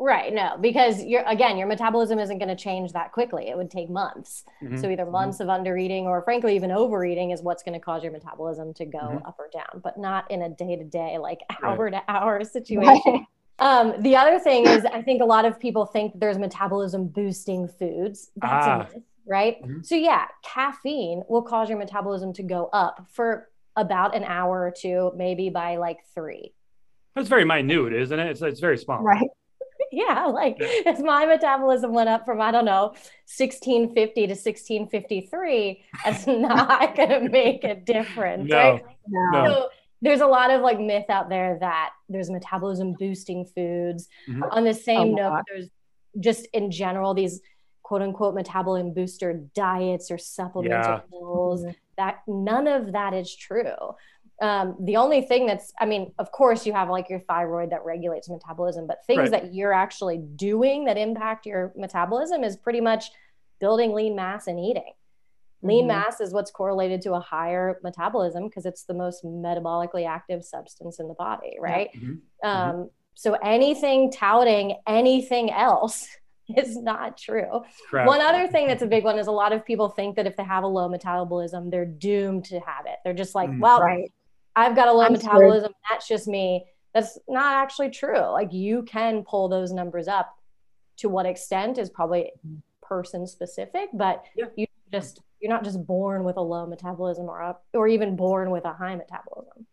Right. 0.00 0.32
No, 0.32 0.56
because 0.58 1.04
you're 1.04 1.22
again, 1.26 1.58
your 1.58 1.66
metabolism 1.66 2.18
isn't 2.18 2.38
going 2.38 2.48
to 2.48 2.56
change 2.56 2.92
that 2.92 3.12
quickly. 3.12 3.48
It 3.48 3.56
would 3.56 3.70
take 3.70 3.90
months. 3.90 4.44
Mm-hmm. 4.62 4.78
So 4.78 4.88
either 4.88 5.04
months 5.04 5.38
mm-hmm. 5.38 5.50
of 5.50 5.60
undereating 5.60 6.04
or 6.04 6.22
frankly 6.22 6.56
even 6.56 6.70
overeating 6.70 7.32
is 7.32 7.42
what's 7.42 7.62
going 7.62 7.78
to 7.78 7.84
cause 7.84 8.02
your 8.02 8.10
metabolism 8.10 8.72
to 8.74 8.86
go 8.86 8.98
mm-hmm. 8.98 9.26
up 9.26 9.36
or 9.38 9.50
down, 9.52 9.82
but 9.84 9.98
not 9.98 10.28
in 10.30 10.40
a 10.40 10.48
day 10.48 10.74
to 10.74 10.84
day, 10.84 11.18
like 11.18 11.40
hour 11.62 11.84
right. 11.84 11.92
to 11.92 12.02
hour 12.10 12.42
situation. 12.44 13.26
um, 13.58 13.92
the 14.00 14.16
other 14.16 14.38
thing 14.38 14.66
is, 14.66 14.86
I 14.86 15.02
think 15.02 15.20
a 15.20 15.26
lot 15.26 15.44
of 15.44 15.60
people 15.60 15.84
think 15.84 16.18
there's 16.18 16.38
metabolism 16.38 17.08
boosting 17.08 17.68
foods. 17.68 18.30
That's 18.36 18.66
ah. 18.66 18.74
a 18.74 18.78
myth, 18.78 19.02
right? 19.26 19.62
Mm-hmm. 19.62 19.82
So 19.82 19.96
yeah, 19.96 20.28
caffeine 20.42 21.24
will 21.28 21.42
cause 21.42 21.68
your 21.68 21.76
metabolism 21.76 22.32
to 22.34 22.42
go 22.42 22.70
up 22.72 23.06
for 23.12 23.50
about 23.76 24.16
an 24.16 24.24
hour 24.24 24.62
or 24.62 24.72
two, 24.74 25.12
maybe 25.14 25.50
by 25.50 25.76
like 25.76 25.98
three. 26.14 26.54
That's 27.14 27.28
very 27.28 27.44
minute, 27.44 27.92
isn't 27.92 28.18
it? 28.18 28.30
It's, 28.30 28.40
it's 28.40 28.60
very 28.60 28.78
small. 28.78 29.02
Right 29.02 29.28
yeah, 29.92 30.26
like 30.26 30.56
if 30.60 30.98
my 31.00 31.26
metabolism 31.26 31.92
went 31.92 32.08
up 32.08 32.24
from 32.24 32.40
I 32.40 32.50
don't 32.50 32.64
know 32.64 32.94
1650 33.38 34.14
to 34.26 34.34
1653, 34.34 35.84
that's 36.04 36.26
not 36.26 36.96
going 36.96 37.08
to 37.10 37.28
make 37.28 37.64
a 37.64 37.74
difference, 37.74 38.48
No. 38.48 38.56
right? 38.56 38.84
No. 39.08 39.44
So 39.46 39.68
there's 40.02 40.20
a 40.20 40.26
lot 40.26 40.50
of 40.50 40.62
like 40.62 40.80
myth 40.80 41.06
out 41.10 41.28
there 41.28 41.58
that 41.60 41.90
there's 42.08 42.30
metabolism 42.30 42.94
boosting 42.98 43.44
foods. 43.44 44.08
Mhm. 44.28 44.48
On 44.50 44.64
the 44.64 44.74
same 44.74 45.12
A 45.12 45.16
note, 45.16 45.30
lot. 45.30 45.44
there's 45.48 45.68
just 46.18 46.46
in 46.52 46.70
general 46.70 47.14
these 47.14 47.40
quote 47.82 48.02
unquote 48.02 48.34
metabolism 48.34 48.92
booster 48.94 49.44
diets 49.54 50.10
or 50.10 50.18
supplements 50.18 50.86
Yeah. 50.86 50.94
or 50.94 51.02
pills. 51.10 51.64
That 51.96 52.22
none 52.26 52.66
of 52.66 52.92
that 52.92 53.12
is 53.14 53.34
true. 53.34 53.74
Um, 54.40 54.76
the 54.80 54.96
only 54.96 55.20
thing 55.20 55.46
that's, 55.46 55.72
I 55.78 55.84
mean, 55.84 56.12
of 56.18 56.32
course, 56.32 56.64
you 56.66 56.72
have 56.72 56.88
like 56.88 57.10
your 57.10 57.20
thyroid 57.20 57.70
that 57.70 57.84
regulates 57.84 58.28
metabolism, 58.30 58.86
but 58.86 59.04
things 59.06 59.18
Right. 59.18 59.30
that 59.32 59.54
you're 59.54 59.72
actually 59.74 60.18
doing 60.18 60.86
that 60.86 60.96
impact 60.96 61.44
your 61.44 61.72
metabolism 61.76 62.42
is 62.42 62.56
pretty 62.56 62.80
much 62.80 63.10
building 63.58 63.92
lean 63.92 64.16
mass 64.16 64.46
and 64.46 64.58
eating. 64.58 64.94
Lean 65.62 65.84
Mhm. 65.84 65.88
mass 65.88 66.20
is 66.22 66.32
what's 66.32 66.50
correlated 66.50 67.02
to 67.02 67.12
a 67.12 67.20
higher 67.20 67.78
metabolism 67.82 68.44
because 68.48 68.64
it's 68.64 68.84
the 68.84 68.94
most 68.94 69.22
metabolically 69.24 70.06
active 70.08 70.42
substance 70.42 70.98
in 70.98 71.06
the 71.08 71.14
body, 71.14 71.58
right? 71.60 71.90
Mhm. 71.92 72.20
Um, 72.42 72.90
so 73.14 73.34
anything 73.42 74.10
touting 74.10 74.78
anything 74.86 75.50
else 75.52 76.08
is 76.56 76.78
not 76.78 77.18
true. 77.18 77.60
Crap. 77.90 78.06
One 78.06 78.22
other 78.22 78.48
thing 78.48 78.68
that's 78.68 78.80
a 78.82 78.86
big 78.86 79.04
one 79.04 79.18
is 79.18 79.26
a 79.26 79.32
lot 79.32 79.52
of 79.52 79.66
people 79.66 79.90
think 79.90 80.16
that 80.16 80.26
if 80.26 80.34
they 80.36 80.44
have 80.44 80.64
a 80.64 80.66
low 80.66 80.88
metabolism, 80.88 81.68
they're 81.68 81.84
doomed 81.84 82.46
to 82.46 82.58
have 82.60 82.86
it. 82.86 82.96
They're 83.04 83.12
just 83.12 83.34
like, 83.34 83.50
Mm. 83.50 83.60
well, 83.60 83.82
Right. 83.82 84.10
I've 84.60 84.76
got 84.76 84.88
a 84.88 84.92
low 84.92 85.04
I'm 85.04 85.16
screwed. 85.16 85.32
metabolism. 85.34 85.72
That's 85.88 86.06
just 86.08 86.26
me. 86.28 86.66
That's 86.94 87.18
not 87.28 87.54
actually 87.62 87.90
true. 87.90 88.18
Like 88.38 88.52
you 88.52 88.82
can 88.82 89.24
pull 89.24 89.48
those 89.48 89.72
numbers 89.72 90.08
up. 90.08 90.28
To 90.98 91.08
what 91.08 91.24
extent 91.24 91.78
is 91.78 91.88
probably 91.88 92.30
person 92.82 93.26
specific, 93.26 93.88
but 93.94 94.22
Yeah. 94.36 94.46
you 94.56 94.66
just 94.92 95.20
you're 95.40 95.48
not 95.56 95.64
just 95.64 95.80
born 95.86 96.24
with 96.24 96.36
a 96.36 96.42
low 96.42 96.66
metabolism 96.66 97.24
or 97.32 97.40
a, 97.40 97.56
or 97.72 97.88
even 97.88 98.16
born 98.16 98.50
with 98.50 98.66
a 98.66 98.74
high 98.74 98.94
metabolism. 98.96 99.66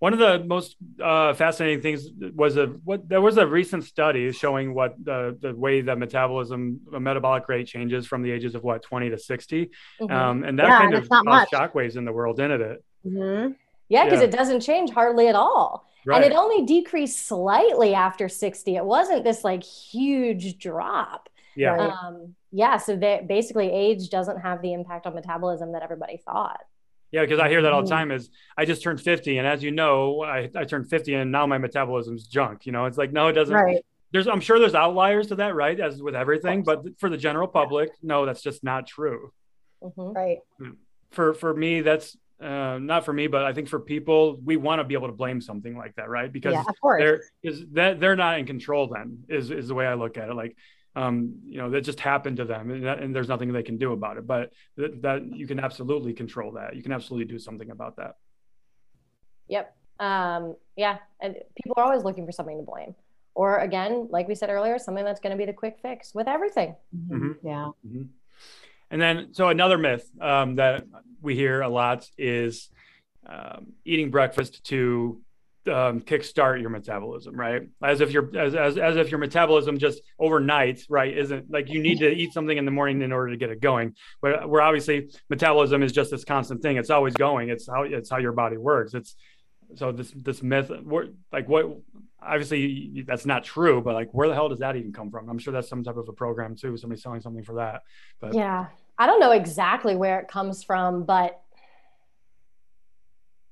One 0.00 0.12
of 0.12 0.18
the 0.18 0.42
most 0.44 0.74
uh, 1.00 1.32
fascinating 1.34 1.80
things 1.80 2.08
was 2.34 2.56
a 2.56 2.66
what 2.88 3.08
there 3.08 3.20
was 3.20 3.36
a 3.38 3.46
recent 3.46 3.84
study 3.84 4.32
showing 4.32 4.74
what 4.74 4.96
the 5.04 5.38
the 5.40 5.54
way 5.54 5.80
that 5.82 5.96
metabolism, 5.96 6.80
uh, 6.92 6.98
metabolic 6.98 7.48
rate 7.48 7.68
changes 7.68 8.04
from 8.08 8.22
the 8.22 8.32
ages 8.32 8.56
of 8.56 8.64
what 8.64 8.82
twenty 8.82 9.08
to 9.10 9.18
60 9.18 9.70
Mhm. 10.00 10.10
um, 10.10 10.42
and 10.42 10.58
that 10.58 10.66
Yeah, 10.70 10.78
kind 10.78 10.94
and 10.94 11.04
of 11.04 11.08
caused 11.08 11.24
much. 11.24 11.50
shockwaves 11.52 11.96
in 11.96 12.04
the 12.04 12.12
world, 12.12 12.36
didn't 12.38 12.62
it? 12.62 12.84
Mhm. 13.06 13.54
Yeah, 13.88 14.04
because 14.04 14.20
yeah. 14.20 14.26
it 14.26 14.30
doesn't 14.30 14.60
change 14.60 14.90
hardly 14.90 15.28
at 15.28 15.34
all. 15.34 15.86
Right. 16.06 16.22
And 16.22 16.32
it 16.32 16.36
only 16.36 16.66
decreased 16.66 17.26
slightly 17.26 17.94
after 17.94 18.28
60. 18.28 18.76
It 18.76 18.84
wasn't 18.84 19.24
this 19.24 19.42
like 19.44 19.62
huge 19.64 20.58
drop. 20.58 21.28
yeah. 21.56 21.76
Um, 21.76 22.34
yeah. 22.52 22.76
So 22.76 22.94
they, 22.96 23.24
basically, 23.26 23.70
age 23.70 24.10
doesn't 24.10 24.40
have 24.40 24.60
the 24.62 24.72
impact 24.74 25.06
on 25.06 25.14
metabolism 25.14 25.72
that 25.72 25.82
everybody 25.82 26.18
thought. 26.18 26.60
Yeah, 27.10 27.22
because 27.22 27.38
I 27.40 27.48
hear 27.48 27.62
that 27.62 27.72
all 27.72 27.82
the 27.82 27.86
Mhm. 27.86 27.90
time. 27.90 28.10
Is 28.10 28.28
I 28.58 28.64
just 28.64 28.82
turned 28.82 29.00
fifty, 29.00 29.38
and 29.38 29.46
as 29.46 29.62
you 29.62 29.70
know, 29.70 30.22
I, 30.22 30.50
I 30.56 30.64
turned 30.64 30.90
fifty, 30.90 31.14
and 31.14 31.30
now 31.32 31.46
my 31.46 31.58
metabolism's 31.58 32.26
junk. 32.26 32.66
You 32.66 32.72
know, 32.72 32.86
it's 32.86 32.98
like 32.98 33.12
no, 33.12 33.28
it 33.28 33.32
doesn't. 33.34 33.54
Right. 33.54 33.84
There's, 34.12 34.26
I'm 34.28 34.40
sure 34.40 34.58
there's 34.58 34.74
outliers 34.74 35.28
to 35.28 35.36
that, 35.36 35.54
right? 35.54 35.78
As 35.78 36.02
with 36.02 36.14
everything, 36.16 36.62
but 36.64 36.82
for 36.98 37.08
the 37.08 37.16
general 37.16 37.46
public, 37.48 37.90
no, 38.02 38.26
that's 38.26 38.42
just 38.42 38.62
not 38.64 38.86
true. 38.86 39.32
Mhm. 39.82 40.14
Right. 40.14 40.38
For 41.12 41.34
for 41.34 41.54
me, 41.54 41.80
that's 41.82 42.16
uh, 42.44 42.78
not 42.78 43.04
for 43.04 43.12
me, 43.12 43.26
but 43.26 43.44
I 43.44 43.52
think 43.52 43.68
for 43.68 43.80
people, 43.80 44.38
we 44.44 44.56
want 44.56 44.80
to 44.80 44.84
be 44.84 44.94
able 44.94 45.08
to 45.08 45.14
blame 45.14 45.40
something 45.40 45.76
like 45.76 45.94
that, 45.96 46.08
right? 46.08 46.30
Because 46.30 46.52
yeah, 46.52 46.64
of 46.68 46.80
course. 46.80 47.00
they're 47.00 47.22
is 47.42 47.64
that 47.72 48.00
they're 48.00 48.16
not 48.16 48.38
in 48.38 48.46
control. 48.46 48.88
Then 48.88 49.24
is 49.28 49.50
is 49.50 49.68
the 49.68 49.74
way 49.74 49.86
I 49.86 49.94
look 49.94 50.18
at 50.18 50.28
it. 50.28 50.34
Like, 50.34 50.56
um, 50.94 51.36
you 51.44 51.58
know, 51.58 51.70
that 51.70 51.80
just 51.80 52.00
happened 52.00 52.36
to 52.36 52.44
them, 52.44 52.70
and, 52.70 52.84
that, 52.84 52.98
and 53.00 53.14
there's 53.14 53.28
nothing 53.28 53.52
they 53.52 53.62
can 53.62 53.78
do 53.78 53.92
about 53.92 54.18
it. 54.18 54.26
But 54.26 54.52
that, 54.76 55.02
that 55.02 55.36
you 55.36 55.46
can 55.46 55.58
absolutely 55.58 56.12
control 56.12 56.52
that. 56.52 56.76
You 56.76 56.82
can 56.82 56.92
absolutely 56.92 57.32
do 57.32 57.38
something 57.38 57.70
about 57.70 57.96
that. 57.96 58.16
Yep. 59.48 59.76
Um, 60.00 60.56
yeah. 60.76 60.98
And 61.20 61.36
people 61.56 61.74
are 61.76 61.84
always 61.84 62.04
looking 62.04 62.26
for 62.26 62.32
something 62.32 62.58
to 62.58 62.64
blame. 62.64 62.94
Or 63.34 63.58
again, 63.58 64.08
like 64.10 64.28
we 64.28 64.34
said 64.34 64.50
earlier, 64.50 64.78
something 64.78 65.04
that's 65.04 65.20
going 65.20 65.32
to 65.32 65.36
be 65.36 65.44
the 65.44 65.52
quick 65.52 65.78
fix 65.82 66.14
with 66.14 66.28
everything. 66.28 66.76
Mhm. 66.96 67.36
Yeah. 67.42 67.70
Mhm. 67.86 68.08
And 68.94 69.02
then, 69.02 69.34
so 69.34 69.48
another 69.48 69.76
myth 69.76 70.08
um, 70.20 70.54
that 70.54 70.84
we 71.20 71.34
hear 71.34 71.62
a 71.62 71.68
lot 71.68 72.08
is 72.16 72.70
um, 73.28 73.72
eating 73.84 74.12
breakfast 74.12 74.62
to 74.66 75.20
um, 75.66 76.00
kickstart 76.00 76.60
your 76.60 76.70
metabolism, 76.70 77.34
right? 77.34 77.62
As 77.82 78.00
if 78.00 78.12
your 78.12 78.30
as, 78.38 78.54
as 78.54 78.78
as 78.78 78.96
if 78.96 79.10
your 79.10 79.18
metabolism 79.18 79.78
just 79.78 80.00
overnight, 80.20 80.82
right, 80.88 81.12
isn't 81.12 81.50
like 81.50 81.70
you 81.70 81.82
need 81.82 81.98
to 81.98 82.08
eat 82.08 82.32
something 82.32 82.56
in 82.56 82.64
the 82.64 82.70
morning 82.70 83.02
in 83.02 83.10
order 83.10 83.32
to 83.32 83.36
get 83.36 83.50
it 83.50 83.60
going. 83.60 83.96
But 84.22 84.48
we're 84.48 84.60
obviously 84.60 85.10
metabolism 85.28 85.82
is 85.82 85.90
just 85.90 86.12
this 86.12 86.24
constant 86.24 86.62
thing; 86.62 86.76
it's 86.76 86.90
always 86.90 87.14
going. 87.14 87.48
It's 87.48 87.66
how 87.68 87.82
it's 87.82 88.08
how 88.08 88.18
your 88.18 88.30
body 88.30 88.58
works. 88.58 88.94
It's 88.94 89.16
so 89.74 89.90
this 89.90 90.12
this 90.12 90.40
myth, 90.40 90.70
like 91.32 91.48
what 91.48 91.78
obviously 92.22 93.02
that's 93.08 93.26
not 93.26 93.42
true, 93.42 93.82
but 93.82 93.94
like 93.94 94.14
where 94.14 94.28
the 94.28 94.34
hell 94.34 94.48
does 94.48 94.60
that 94.60 94.76
even 94.76 94.92
come 94.92 95.10
from? 95.10 95.28
I'm 95.28 95.38
sure 95.38 95.52
that's 95.52 95.68
some 95.68 95.82
type 95.82 95.96
of 95.96 96.08
a 96.08 96.12
program 96.12 96.54
too. 96.54 96.76
Somebody 96.76 97.00
selling 97.00 97.22
something 97.22 97.42
for 97.42 97.56
that. 97.56 97.82
But 98.20 98.34
Yeah. 98.34 98.66
I 98.98 99.06
don't 99.06 99.20
know 99.20 99.32
exactly 99.32 99.96
where 99.96 100.20
it 100.20 100.28
comes 100.28 100.62
from, 100.62 101.04
but 101.04 101.40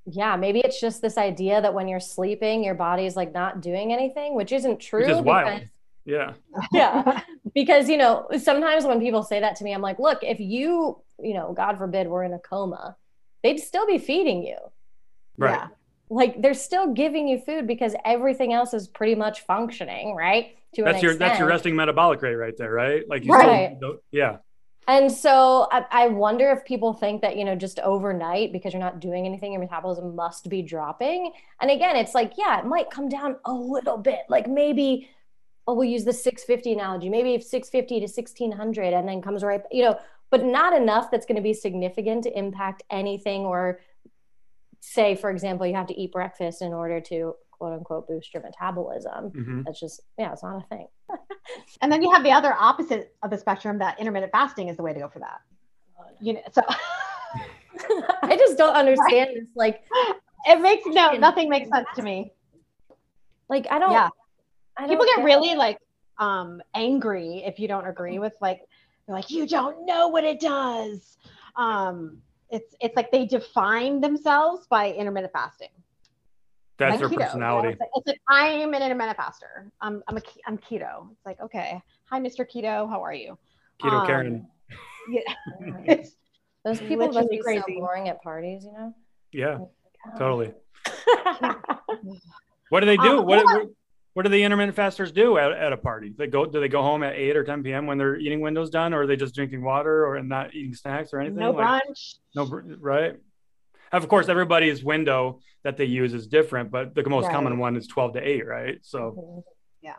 yeah, 0.05 0.35
maybe 0.35 0.59
it's 0.59 0.79
just 0.79 1.01
this 1.01 1.17
idea 1.17 1.61
that 1.61 1.73
when 1.73 1.87
you're 1.87 1.99
sleeping, 1.99 2.63
your 2.63 2.75
body's 2.75 3.15
like 3.15 3.33
not 3.33 3.61
doing 3.61 3.93
anything, 3.93 4.35
which 4.35 4.51
isn't 4.51 4.79
true. 4.79 5.01
Which 5.01 5.09
is 5.09 5.21
wild. 5.21 5.63
yeah, 6.05 6.33
yeah 6.73 7.21
because 7.53 7.87
you 7.87 7.97
know 7.97 8.27
sometimes 8.37 8.85
when 8.85 8.99
people 8.99 9.23
say 9.23 9.39
that 9.39 9.55
to 9.55 9.63
me 9.63 9.71
i'm 9.71 9.81
like 9.81 9.99
look 9.99 10.19
if 10.21 10.39
you 10.39 10.99
you 11.21 11.33
know 11.33 11.53
god 11.53 11.77
forbid 11.77 12.07
we're 12.07 12.23
in 12.23 12.33
a 12.33 12.39
coma 12.39 12.97
they'd 13.41 13.59
still 13.59 13.85
be 13.87 13.97
feeding 13.97 14.43
you 14.43 14.57
right. 15.37 15.51
Yeah. 15.59 15.67
like 16.09 16.41
they're 16.41 16.53
still 16.53 16.91
giving 16.93 17.27
you 17.29 17.39
food 17.39 17.67
because 17.67 17.95
everything 18.03 18.51
else 18.51 18.73
is 18.73 18.87
pretty 18.87 19.15
much 19.15 19.41
functioning 19.45 20.13
right 20.15 20.57
to 20.75 20.83
That's 20.83 20.97
an 20.97 21.03
your 21.03 21.13
that's 21.13 21.39
your 21.39 21.47
resting 21.47 21.75
metabolic 21.75 22.21
rate 22.21 22.35
right 22.35 22.57
there, 22.57 22.71
right? 22.71 23.07
Like 23.07 23.23
you 23.23 23.31
Right. 23.31 23.77
still, 23.77 23.97
yeah, 24.11 24.37
and 24.87 25.11
so 25.11 25.67
I, 25.71 25.85
I 25.91 26.07
wonder 26.07 26.51
if 26.51 26.65
people 26.65 26.93
think 26.93 27.21
that 27.21 27.37
you 27.37 27.45
know 27.45 27.55
just 27.55 27.79
overnight 27.79 28.51
because 28.51 28.73
you're 28.73 28.81
not 28.81 28.99
doing 28.99 29.25
anything 29.25 29.51
your 29.51 29.61
metabolism 29.61 30.15
must 30.15 30.49
be 30.49 30.61
dropping. 30.61 31.31
And 31.61 31.71
again 31.71 31.95
it's 31.95 32.13
like 32.13 32.33
yeah 32.37 32.59
it 32.59 32.65
might 32.65 32.89
come 32.89 33.09
down 33.09 33.37
a 33.45 33.53
little 33.53 33.97
bit 33.97 34.19
like 34.29 34.47
maybe 34.47 35.09
oh 35.67 35.73
we'll 35.73 35.89
use 35.89 36.03
the 36.03 36.13
650 36.13 36.73
analogy 36.73 37.09
maybe 37.09 37.41
650 37.41 37.95
to 37.99 38.03
1600 38.03 38.93
and 38.93 39.07
then 39.07 39.21
comes 39.21 39.43
right 39.43 39.61
you 39.71 39.83
know 39.83 39.97
but 40.29 40.43
not 40.43 40.75
enough 40.75 41.09
that's 41.11 41.25
going 41.25 41.35
to 41.35 41.41
be 41.41 41.53
significant 41.53 42.23
to 42.23 42.37
impact 42.37 42.83
anything 42.89 43.45
or 43.45 43.79
say 44.81 45.15
for 45.15 45.29
example 45.29 45.65
you 45.65 45.75
have 45.75 45.87
to 45.87 45.97
eat 45.97 46.11
breakfast 46.11 46.61
in 46.61 46.73
order 46.73 46.99
to 46.99 47.35
quote 47.63 47.77
unquote 47.77 48.07
boost 48.09 48.33
your 48.33 48.43
metabolism 48.43 49.29
hmm 49.29 49.61
that's 49.63 49.79
just 49.79 50.01
yeah 50.17 50.33
it's 50.33 50.43
not 50.43 50.61
a 50.61 50.67
thing 50.67 50.87
And 51.81 51.91
then 51.91 52.01
you 52.01 52.11
have 52.11 52.23
the 52.23 52.31
other 52.31 52.53
opposite 52.53 53.15
of 53.23 53.29
the 53.29 53.37
spectrum 53.37 53.77
that 53.79 53.99
intermittent 53.99 54.31
fasting 54.31 54.69
is 54.69 54.77
the 54.77 54.83
way 54.83 54.93
to 54.93 54.99
go 54.99 55.09
for 55.09 55.19
that. 55.19 55.41
You 56.21 56.33
know, 56.33 56.41
so 56.51 56.61
i 58.23 58.37
just 58.37 58.57
don't 58.57 58.75
understand 58.75 59.31
this 59.35 59.47
like 59.55 59.81
it 60.45 60.61
makes 60.61 60.85
no 60.85 61.13
nothing 61.13 61.49
makes 61.49 61.69
sense 61.69 61.87
to 61.95 62.01
me. 62.01 62.31
like 63.49 63.67
i 63.71 63.79
don't 63.79 63.91
Yeah. 63.91 64.09
I 64.77 64.87
People 64.87 65.05
don't 65.05 65.17
get 65.17 65.25
really 65.25 65.55
like 65.55 65.77
um 66.17 66.61
angry 66.73 67.43
if 67.45 67.59
you 67.59 67.67
don't 67.67 67.85
agree 67.87 68.19
with 68.19 68.33
like 68.41 68.61
they're 69.05 69.15
like 69.15 69.29
you 69.29 69.45
don't 69.47 69.85
know 69.85 70.07
what 70.07 70.23
it 70.23 70.39
does. 70.39 71.17
Um 71.55 72.21
it's 72.49 72.75
it's 72.79 72.95
like 72.95 73.11
they 73.11 73.25
define 73.25 73.99
themselves 73.99 74.67
by 74.67 74.91
intermittent 74.93 75.33
fasting. 75.33 75.69
That's 76.89 77.01
like 77.01 77.09
their 77.09 77.09
keto, 77.09 77.11
you 77.11 77.17
know? 77.19 77.25
personality. 77.25 77.77
It's 77.95 78.07
like, 78.07 78.19
I'm 78.29 78.73
an 78.73 78.81
intermittent 78.81 79.17
faster. 79.17 79.71
I'm 79.81 80.03
I'm 80.07 80.17
a 80.17 80.21
ke- 80.21 80.41
I'm 80.47 80.57
keto. 80.57 81.09
It's 81.11 81.25
like 81.25 81.39
okay, 81.41 81.81
hi 82.09 82.19
Mr. 82.19 82.45
Keto, 82.47 82.89
how 82.89 83.01
are 83.03 83.13
you? 83.13 83.37
Keto 83.81 84.01
Um, 84.01 84.05
Karen. 84.07 84.47
Yeah, 85.09 85.95
Those 86.65 86.79
people 86.79 87.07
must 87.07 87.15
literally 87.15 87.37
be 87.37 87.41
crazy. 87.43 87.63
so 87.67 87.73
boring 87.79 88.07
at 88.09 88.21
parties, 88.23 88.63
you 88.63 88.71
know? 88.71 88.93
Yeah, 89.31 89.57
God. 89.57 90.17
totally. 90.17 90.53
What 92.69 92.79
do 92.79 92.85
they 92.87 92.97
do? 92.97 93.19
Um, 93.19 93.25
what, 93.27 93.37
hold 93.45 93.53
what 93.59 93.67
what 94.13 94.23
do 94.23 94.29
the 94.29 94.43
intermittent 94.43 94.75
fasters 94.75 95.11
do 95.11 95.37
at, 95.37 95.51
at 95.51 95.73
a 95.73 95.77
party? 95.77 96.13
They 96.17 96.27
go 96.27 96.45
do 96.45 96.59
they 96.59 96.67
go 96.67 96.81
home 96.81 97.03
at 97.03 97.13
eight 97.15 97.35
or 97.35 97.43
ten 97.43 97.61
p.m. 97.63 97.85
when 97.85 97.97
their 97.97 98.15
eating 98.15 98.41
window's 98.41 98.69
done, 98.69 98.93
or 98.93 99.01
are 99.03 99.07
they 99.07 99.15
just 99.15 99.35
drinking 99.35 99.61
water 99.63 100.07
or 100.07 100.21
not 100.23 100.53
eating 100.55 100.73
snacks 100.73 101.13
or 101.13 101.19
anything? 101.19 101.39
no 101.39 101.51
Like, 101.51 101.83
brunch. 101.83 102.15
no, 102.35 102.45
right? 102.79 103.15
Of 103.93 104.07
course, 104.09 104.27
everybody's 104.27 104.83
window 104.83 105.39
that 105.63 105.77
they 105.77 105.85
use 105.85 106.13
is 106.13 106.27
different, 106.27 106.71
but 106.71 106.95
the 106.95 107.07
most 107.07 107.25
Right. 107.25 107.33
common 107.33 107.59
one 107.59 107.77
is 107.77 107.87
twelve 107.87 108.13
to 108.13 108.27
eight, 108.27 108.45
right? 108.45 108.79
So 108.81 109.43
yeah. 109.81 109.95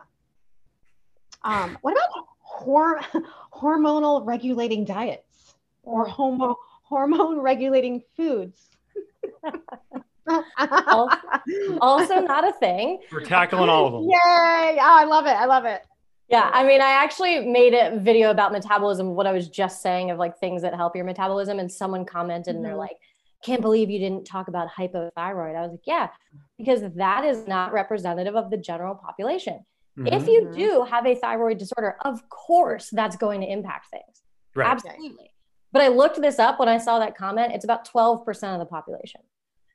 Um, 1.43 1.77
what 1.81 1.93
about 1.93 2.27
hor- 2.39 2.99
hormonal 3.53 4.25
regulating 4.25 4.83
diets 4.83 5.55
or 5.83 6.05
homo- 6.05 6.57
hormone 6.83 7.39
regulating 7.39 8.03
foods? 8.17 8.69
also 11.81 12.19
not 12.19 12.47
a 12.47 12.51
thing. 12.53 12.99
we're 13.11 13.21
tackling 13.21 13.69
all 13.69 13.87
of 13.87 13.93
them. 13.93 14.03
Yay! 14.09 14.77
Oh, 14.81 14.97
I 14.99 15.05
love 15.05 15.25
it. 15.25 15.33
I 15.33 15.45
love 15.45 15.65
it. 15.65 15.81
Yeah, 16.27 16.49
I 16.51 16.63
mean, 16.63 16.81
I 16.81 16.89
actually 16.89 17.45
made 17.45 17.75
a 17.75 17.99
video 17.99 18.31
about 18.31 18.51
metabolism, 18.51 19.13
what 19.13 19.27
I 19.27 19.31
was 19.31 19.47
just 19.47 19.83
saying 19.83 20.09
of 20.09 20.17
like 20.17 20.39
things 20.39 20.63
that 20.63 20.73
help 20.73 20.95
your 20.95 21.05
metabolism. 21.05 21.59
And 21.59 21.71
someone 21.71 22.03
commented 22.03 22.55
mm-hmm. 22.55 22.57
and 22.57 22.65
they're 22.65 22.71
mm-hmm. 22.71 22.79
like, 22.79 22.97
can't 23.45 23.61
believe 23.61 23.89
you 23.89 23.99
didn't 23.99 24.25
talk 24.25 24.47
about 24.47 24.67
hypothyroid. 24.69 25.55
I 25.55 25.61
was 25.61 25.71
like, 25.71 25.85
yeah, 25.85 26.09
because 26.57 26.81
that 26.95 27.23
is 27.23 27.47
not 27.47 27.73
representative 27.73 28.35
of 28.35 28.49
the 28.49 28.57
general 28.57 28.95
population. 28.95 29.65
Mm-hmm. 29.97 30.07
If 30.07 30.27
you 30.27 30.41
mm-hmm. 30.41 30.57
do 30.57 30.83
have 30.89 31.05
a 31.05 31.15
thyroid 31.15 31.57
disorder, 31.57 31.97
of 32.03 32.27
course 32.29 32.89
that's 32.91 33.15
going 33.15 33.41
to 33.41 33.47
impact 33.47 33.87
things. 33.91 34.23
Right. 34.55 34.67
Absolutely. 34.67 35.31
But 35.71 35.81
I 35.81 35.89
looked 35.89 36.21
this 36.21 36.39
up 36.39 36.59
when 36.59 36.69
I 36.69 36.77
saw 36.77 36.99
that 36.99 37.17
comment. 37.17 37.53
It's 37.53 37.65
about 37.65 37.87
12% 37.87 38.25
of 38.53 38.59
the 38.59 38.65
population. 38.65 39.21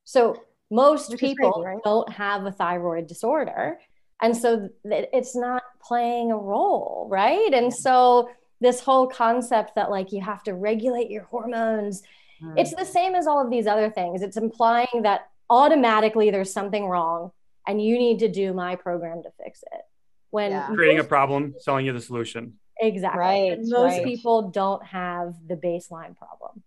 So 0.05 0.43
most 0.71 1.11
Which 1.11 1.21
people 1.21 1.53
crazy, 1.53 1.67
right? 1.67 1.85
don't 1.85 2.11
have 2.13 2.47
a 2.47 2.53
thyroid 2.53 3.07
disorder. 3.07 3.79
And 4.23 4.37
so 4.37 4.69
it's 4.85 5.37
not 5.37 5.63
playing 5.83 6.33
a 6.33 6.37
role, 6.37 7.07
right? 7.11 7.53
And 7.53 7.73
so 7.73 8.31
this 8.61 8.81
whole 8.81 9.07
concept 9.07 9.75
that 9.77 9.91
like 9.91 10.13
you 10.13 10.21
have 10.21 10.43
to 10.45 10.55
regulate 10.55 11.11
your 11.11 11.25
hormones, 11.25 12.03
mm. 12.43 12.55
it's 12.57 12.75
the 12.75 12.85
same 12.85 13.15
as 13.15 13.27
all 13.27 13.45
of 13.45 13.51
these 13.51 13.67
other 13.67 13.91
things. 13.91 14.23
It's 14.23 14.37
implying 14.37 15.03
that 15.03 15.31
automatically 15.49 16.31
there's 16.31 16.53
something 16.53 16.87
wrong 16.87 17.33
and 17.67 17.83
you 17.83 17.99
need 17.99 18.19
to 18.21 18.29
do 18.29 18.53
my 18.53 18.77
program 18.77 19.23
to 19.23 19.31
fix 19.43 19.63
it. 19.73 19.83
When 20.31 20.53
yeah. 20.53 20.69
creating 20.69 21.01
a 21.01 21.05
problem, 21.05 21.55
selling 21.59 21.87
you 21.87 21.93
the 21.93 22.01
solution. 22.01 22.55
Exactly. 22.81 23.19
Right. 23.19 23.53
And 23.53 23.69
most 23.69 23.99
right. 23.99 24.05
people 24.05 24.51
don't 24.51 24.85
have 24.85 25.35
the 25.47 25.57
baseline 25.57 26.17
problem. 26.17 26.63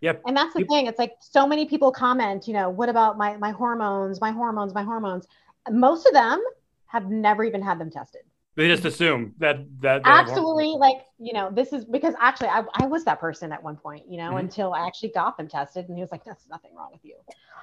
Yep. 0.00 0.22
And 0.26 0.36
that's 0.36 0.54
the 0.54 0.64
thing. 0.64 0.86
It's 0.86 0.98
like 0.98 1.12
so 1.20 1.46
many 1.46 1.66
people 1.66 1.92
comment, 1.92 2.48
you 2.48 2.54
know, 2.54 2.70
what 2.70 2.88
about 2.88 3.18
my 3.18 3.36
my 3.36 3.50
hormones, 3.52 4.20
my 4.20 4.32
hormones, 4.32 4.74
my 4.74 4.82
hormones? 4.82 5.26
Most 5.70 6.06
of 6.06 6.12
them 6.12 6.42
have 6.86 7.08
never 7.08 7.44
even 7.44 7.62
had 7.62 7.78
them 7.78 7.90
tested. 7.90 8.22
They 8.54 8.68
just 8.68 8.84
assume 8.84 9.34
that 9.38 9.64
that 9.80 10.02
absolutely 10.04 10.74
like 10.78 11.06
you 11.18 11.32
know 11.32 11.50
this 11.50 11.72
is 11.72 11.86
because 11.86 12.14
actually 12.20 12.48
I, 12.48 12.64
I 12.74 12.86
was 12.86 13.02
that 13.04 13.18
person 13.18 13.50
at 13.50 13.62
one 13.62 13.76
point 13.76 14.04
you 14.08 14.18
know 14.18 14.30
mm-hmm. 14.30 14.38
until 14.38 14.74
I 14.74 14.86
actually 14.86 15.08
got 15.10 15.38
them 15.38 15.48
tested 15.48 15.88
and 15.88 15.96
he 15.96 16.02
was 16.02 16.12
like 16.12 16.22
there's 16.24 16.46
nothing 16.50 16.74
wrong 16.74 16.90
with 16.92 17.02
you, 17.02 17.16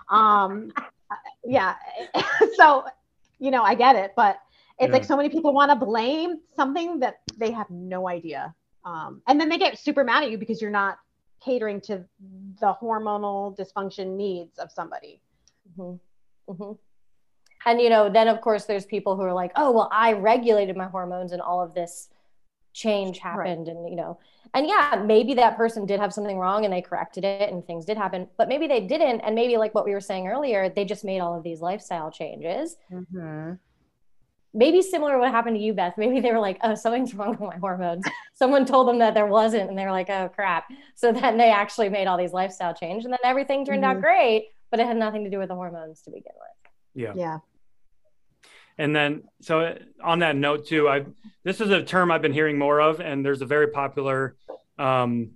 um 0.09 0.71
yeah 1.45 1.75
so 2.55 2.85
you 3.37 3.51
know 3.51 3.61
I 3.61 3.75
get 3.75 3.95
it 3.95 4.13
but 4.15 4.39
it's 4.79 4.87
yeah. 4.87 4.93
like 4.93 5.03
so 5.03 5.15
many 5.15 5.29
people 5.29 5.53
want 5.53 5.69
to 5.69 5.75
blame 5.75 6.39
something 6.55 6.99
that 7.01 7.19
they 7.37 7.51
have 7.51 7.69
no 7.69 8.09
idea 8.09 8.55
um 8.83 9.21
and 9.27 9.39
then 9.39 9.47
they 9.47 9.59
get 9.59 9.77
super 9.77 10.03
mad 10.03 10.23
at 10.23 10.31
you 10.31 10.39
because 10.39 10.59
you're 10.59 10.71
not 10.71 10.97
catering 11.39 11.79
to 11.81 12.03
the 12.59 12.73
hormonal 12.81 13.57
dysfunction 13.57 14.17
needs 14.17 14.57
of 14.57 14.69
somebody. 14.71 15.21
Mm-hmm. 15.77 16.51
Mm-hmm 16.51 16.71
and 17.65 17.81
you 17.81 17.89
know 17.89 18.09
then 18.09 18.27
of 18.27 18.41
course 18.41 18.65
there's 18.65 18.85
people 18.85 19.15
who 19.15 19.21
are 19.21 19.33
like 19.33 19.51
oh 19.55 19.71
well 19.71 19.89
i 19.91 20.13
regulated 20.13 20.75
my 20.75 20.85
hormones 20.85 21.31
and 21.31 21.41
all 21.41 21.61
of 21.61 21.73
this 21.73 22.09
change 22.73 23.19
happened 23.19 23.67
right. 23.67 23.75
and 23.75 23.89
you 23.89 23.95
know 23.95 24.19
and 24.53 24.67
yeah 24.67 25.01
maybe 25.05 25.33
that 25.33 25.57
person 25.57 25.85
did 25.85 25.99
have 25.99 26.13
something 26.13 26.37
wrong 26.37 26.65
and 26.65 26.73
they 26.73 26.81
corrected 26.81 27.23
it 27.23 27.51
and 27.51 27.65
things 27.65 27.85
did 27.85 27.97
happen 27.97 28.27
but 28.37 28.47
maybe 28.47 28.67
they 28.67 28.81
didn't 28.81 29.21
and 29.21 29.35
maybe 29.35 29.57
like 29.57 29.73
what 29.75 29.85
we 29.85 29.91
were 29.91 30.01
saying 30.01 30.27
earlier 30.27 30.69
they 30.69 30.85
just 30.85 31.03
made 31.03 31.19
all 31.19 31.35
of 31.35 31.43
these 31.43 31.61
lifestyle 31.61 32.11
changes 32.11 32.77
mm-hmm. 32.91 33.53
maybe 34.53 34.81
similar 34.81 35.13
to 35.13 35.19
what 35.19 35.31
happened 35.31 35.55
to 35.55 35.61
you 35.61 35.73
beth 35.73 35.95
maybe 35.97 36.19
they 36.19 36.31
were 36.31 36.39
like 36.39 36.59
oh 36.63 36.75
something's 36.75 37.13
wrong 37.13 37.31
with 37.31 37.41
my 37.41 37.57
hormones 37.57 38.05
someone 38.33 38.65
told 38.65 38.87
them 38.87 38.99
that 38.99 39.13
there 39.13 39.27
wasn't 39.27 39.67
and 39.67 39.77
they 39.77 39.83
were 39.83 39.91
like 39.91 40.09
oh 40.09 40.29
crap 40.29 40.65
so 40.95 41.11
then 41.11 41.37
they 41.37 41.49
actually 41.49 41.89
made 41.89 42.07
all 42.07 42.17
these 42.17 42.33
lifestyle 42.33 42.73
changes 42.73 43.05
and 43.05 43.13
then 43.13 43.19
everything 43.23 43.65
turned 43.65 43.83
mm-hmm. 43.83 43.97
out 43.97 44.01
great 44.01 44.49
but 44.69 44.79
it 44.79 44.85
had 44.85 44.95
nothing 44.95 45.23
to 45.23 45.29
do 45.29 45.39
with 45.39 45.49
the 45.49 45.55
hormones 45.55 46.01
to 46.01 46.11
begin 46.11 46.33
with 46.35 46.59
yeah. 46.93 47.13
Yeah. 47.15 47.37
And 48.79 48.95
then, 48.95 49.23
so 49.41 49.77
on 50.01 50.19
that 50.19 50.37
note 50.37 50.65
too, 50.65 50.87
I 50.87 51.05
this 51.43 51.59
is 51.59 51.69
a 51.69 51.83
term 51.83 52.11
I've 52.11 52.21
been 52.21 52.33
hearing 52.33 52.57
more 52.57 52.79
of, 52.79 53.01
and 53.01 53.25
there's 53.25 53.41
a 53.41 53.45
very 53.45 53.67
popular 53.67 54.37
um, 54.77 55.31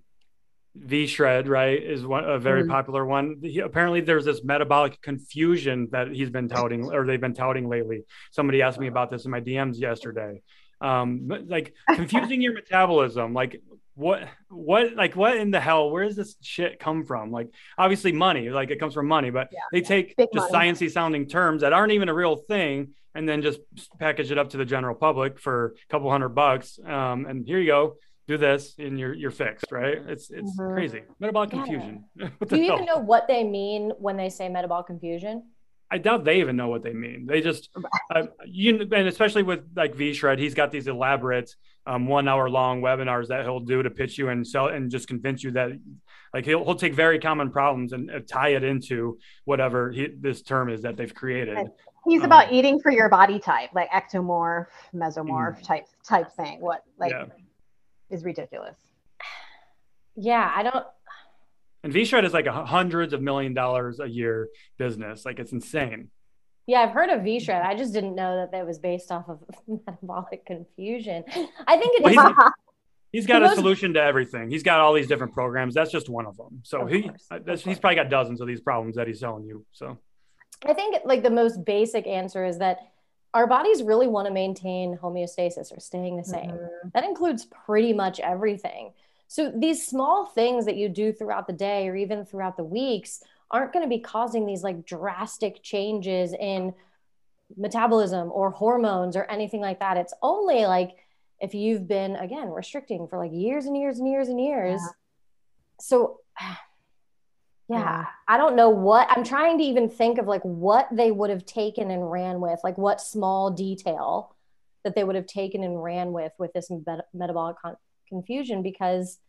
V 0.75 1.07
shred, 1.07 1.49
right? 1.49 1.83
Is 1.83 2.05
one 2.05 2.23
a 2.23 2.39
very 2.39 2.61
mm-hmm. 2.61 2.71
popular 2.71 3.05
one. 3.05 3.41
He, 3.41 3.59
apparently, 3.59 3.99
there's 3.99 4.23
this 4.23 4.45
metabolic 4.45 5.01
confusion 5.01 5.89
that 5.91 6.07
he's 6.07 6.29
been 6.29 6.47
touting, 6.47 6.85
or 6.85 7.05
they've 7.05 7.19
been 7.19 7.33
touting 7.33 7.67
lately. 7.67 8.05
Somebody 8.31 8.61
asked 8.61 8.79
me 8.79 8.87
about 8.87 9.11
this 9.11 9.25
in 9.25 9.31
my 9.31 9.41
DMs 9.41 9.77
yesterday. 9.77 10.41
Um, 10.79 11.29
like 11.47 11.73
confusing 11.95 12.41
your 12.41 12.53
metabolism, 12.53 13.33
like 13.33 13.61
what 13.95 14.23
what 14.47 14.95
like 14.95 15.17
what 15.17 15.35
in 15.35 15.51
the 15.51 15.59
hell 15.59 15.91
where 15.91 16.05
does 16.05 16.15
this 16.15 16.35
shit 16.41 16.79
come 16.79 17.05
from 17.05 17.31
like 17.31 17.47
obviously 17.77 18.11
money 18.11 18.49
like 18.49 18.71
it 18.71 18.79
comes 18.79 18.95
from 18.95 19.07
money 19.07 19.29
but 19.29 19.49
yeah. 19.51 19.59
they 19.71 19.81
take 19.81 20.15
just 20.33 20.51
money. 20.51 20.71
sciencey 20.71 20.89
sounding 20.89 21.27
terms 21.27 21.61
that 21.61 21.73
aren't 21.73 21.91
even 21.91 22.09
a 22.09 22.13
real 22.13 22.35
thing 22.35 22.95
and 23.15 23.27
then 23.27 23.41
just 23.41 23.59
package 23.99 24.31
it 24.31 24.37
up 24.37 24.49
to 24.49 24.57
the 24.57 24.65
general 24.65 24.95
public 24.95 25.39
for 25.39 25.75
a 25.87 25.91
couple 25.91 26.09
hundred 26.09 26.29
bucks 26.29 26.79
um, 26.85 27.25
and 27.25 27.45
here 27.45 27.59
you 27.59 27.67
go 27.67 27.95
do 28.27 28.37
this 28.37 28.75
and 28.79 28.97
you're 28.97 29.13
you're 29.13 29.31
fixed 29.31 29.71
right 29.71 29.97
it's 30.07 30.31
it's 30.31 30.57
mm-hmm. 30.57 30.73
crazy 30.73 31.01
metabolic 31.19 31.51
yeah. 31.51 31.63
confusion 31.63 32.05
do 32.17 32.57
you 32.57 32.65
hell? 32.65 32.75
even 32.75 32.85
know 32.85 32.99
what 32.99 33.27
they 33.27 33.43
mean 33.43 33.91
when 33.99 34.17
they 34.17 34.29
say 34.29 34.47
metabolic 34.49 34.87
confusion 34.87 35.43
I 35.91 35.99
doubt 35.99 36.23
they 36.23 36.39
even 36.39 36.55
know 36.55 36.69
what 36.69 36.81
they 36.81 36.91
mean. 36.91 37.27
They 37.27 37.39
just, 37.39 37.69
uh, 38.09 38.23
you 38.47 38.81
and 38.81 39.07
especially 39.07 39.43
with 39.43 39.59
like 39.75 39.93
V 39.93 40.15
Shred, 40.15 40.39
he's 40.39 40.55
got 40.55 40.71
these 40.71 40.87
elaborate 40.87 41.55
um, 41.85 42.07
one 42.07 42.27
hour 42.27 42.49
long 42.49 42.81
webinars 42.81 43.27
that 43.27 43.43
he'll 43.43 43.59
do 43.59 43.83
to 43.83 43.91
pitch 43.91 44.17
you 44.17 44.29
and 44.29 44.47
sell 44.47 44.69
and 44.69 44.89
just 44.89 45.07
convince 45.07 45.43
you 45.43 45.51
that 45.51 45.69
like 46.33 46.45
he'll, 46.45 46.63
he'll 46.65 46.73
take 46.73 46.95
very 46.95 47.19
common 47.19 47.51
problems 47.51 47.93
and 47.93 48.09
uh, 48.09 48.21
tie 48.27 48.49
it 48.49 48.63
into 48.63 49.19
whatever 49.45 49.91
he, 49.91 50.07
this 50.19 50.41
term 50.41 50.69
is 50.69 50.81
that 50.81 50.97
they've 50.97 51.13
created. 51.13 51.57
He's 52.05 52.21
um, 52.21 52.25
about 52.25 52.51
eating 52.51 52.79
for 52.79 52.91
your 52.91 53.09
body 53.09 53.39
type, 53.39 53.69
like 53.73 53.89
ectomorph, 53.91 54.67
mesomorph 54.93 55.59
mm, 55.59 55.63
type 55.63 55.85
type 56.03 56.31
thing. 56.31 56.59
What 56.59 56.83
like 56.97 57.11
yeah. 57.11 57.25
is 58.09 58.23
ridiculous. 58.23 58.77
Yeah, 60.15 60.51
I 60.53 60.63
don't. 60.63 60.85
And 61.83 61.91
V 61.91 62.05
Shred 62.05 62.25
is 62.25 62.33
like 62.33 62.45
a 62.45 62.65
hundreds 62.65 63.13
of 63.13 63.21
million 63.21 63.53
dollars 63.53 63.99
a 63.99 64.07
year 64.07 64.49
business. 64.77 65.25
Like 65.25 65.39
it's 65.39 65.51
insane. 65.51 66.09
Yeah, 66.65 66.79
I've 66.79 66.91
heard 66.91 67.09
of 67.09 67.23
V 67.23 67.39
Shred. 67.39 67.61
I 67.61 67.75
just 67.75 67.93
didn't 67.93 68.15
know 68.15 68.37
that 68.37 68.51
that 68.51 68.65
was 68.65 68.79
based 68.79 69.11
off 69.11 69.27
of 69.27 69.39
metabolic 69.87 70.45
confusion. 70.45 71.23
I 71.67 71.77
think 71.77 71.99
it's. 71.99 72.15
Well, 72.15 72.27
he's, 72.27 72.35
he's 73.11 73.27
got 73.27 73.43
a 73.43 73.55
solution 73.55 73.93
to 73.93 74.01
everything. 74.01 74.49
He's 74.49 74.63
got 74.63 74.79
all 74.79 74.93
these 74.93 75.07
different 75.07 75.33
programs. 75.33 75.73
That's 75.73 75.91
just 75.91 76.09
one 76.09 76.25
of 76.25 76.37
them. 76.37 76.61
So 76.63 76.81
of 76.81 76.89
he, 76.89 77.09
he's 77.63 77.79
probably 77.79 77.95
got 77.95 78.09
dozens 78.09 78.39
of 78.39 78.47
these 78.47 78.61
problems 78.61 78.95
that 78.95 79.07
he's 79.07 79.19
selling 79.19 79.45
you. 79.45 79.65
So 79.71 79.97
I 80.65 80.73
think 80.73 80.97
like 81.05 81.23
the 81.23 81.29
most 81.29 81.65
basic 81.65 82.07
answer 82.07 82.45
is 82.45 82.59
that 82.59 82.79
our 83.33 83.47
bodies 83.47 83.81
really 83.81 84.07
want 84.07 84.27
to 84.27 84.33
maintain 84.33 84.97
homeostasis 84.97 85.75
or 85.75 85.79
staying 85.79 86.17
the 86.17 86.23
same. 86.23 86.51
Mm-hmm. 86.51 86.89
That 86.93 87.03
includes 87.03 87.45
pretty 87.45 87.93
much 87.93 88.19
everything. 88.19 88.93
So 89.27 89.51
these 89.55 89.85
small 89.85 90.27
things 90.27 90.65
that 90.65 90.75
you 90.75 90.89
do 90.89 91.11
throughout 91.11 91.47
the 91.47 91.53
day 91.53 91.87
or 91.87 91.95
even 91.95 92.25
throughout 92.25 92.57
the 92.57 92.63
weeks 92.63 93.23
aren't 93.49 93.73
going 93.73 93.83
to 93.83 93.89
be 93.89 93.99
causing 93.99 94.45
these 94.45 94.63
like 94.63 94.85
drastic 94.85 95.63
changes 95.63 96.33
in 96.33 96.73
metabolism 97.57 98.31
or 98.31 98.51
hormones 98.51 99.15
or 99.15 99.23
anything 99.25 99.61
like 99.61 99.79
that. 99.79 99.97
It's 99.97 100.13
only 100.21 100.65
like 100.65 100.97
if 101.39 101.53
you've 101.53 101.87
been 101.87 102.15
again 102.15 102.49
restricting 102.49 103.07
for 103.07 103.17
like 103.17 103.31
years 103.33 103.65
and 103.65 103.75
years 103.75 103.97
and 103.99 104.07
years 104.07 104.27
and 104.27 104.39
years. 104.39 104.81
Yeah. 104.81 104.89
So 105.79 106.19
yeah, 107.69 108.05
I 108.27 108.37
don't 108.37 108.55
know 108.55 108.69
what 108.69 109.07
I'm 109.09 109.23
trying 109.23 109.57
to 109.57 109.63
even 109.63 109.89
think 109.89 110.17
of 110.17 110.27
like 110.27 110.41
what 110.43 110.87
they 110.91 111.11
would 111.11 111.29
have 111.29 111.45
taken 111.45 111.91
and 111.91 112.11
ran 112.11 112.41
with, 112.41 112.59
like 112.63 112.77
what 112.77 112.99
small 112.99 113.51
detail 113.51 114.35
that 114.83 114.95
they 114.95 115.03
would 115.03 115.15
have 115.15 115.27
taken 115.27 115.63
and 115.63 115.81
ran 115.81 116.11
with 116.11 116.33
with 116.37 116.51
this 116.53 116.69
met- 116.69 117.07
metabolic 117.13 117.57
con- 117.61 117.77
confusion 118.07 118.61
because 118.61 119.19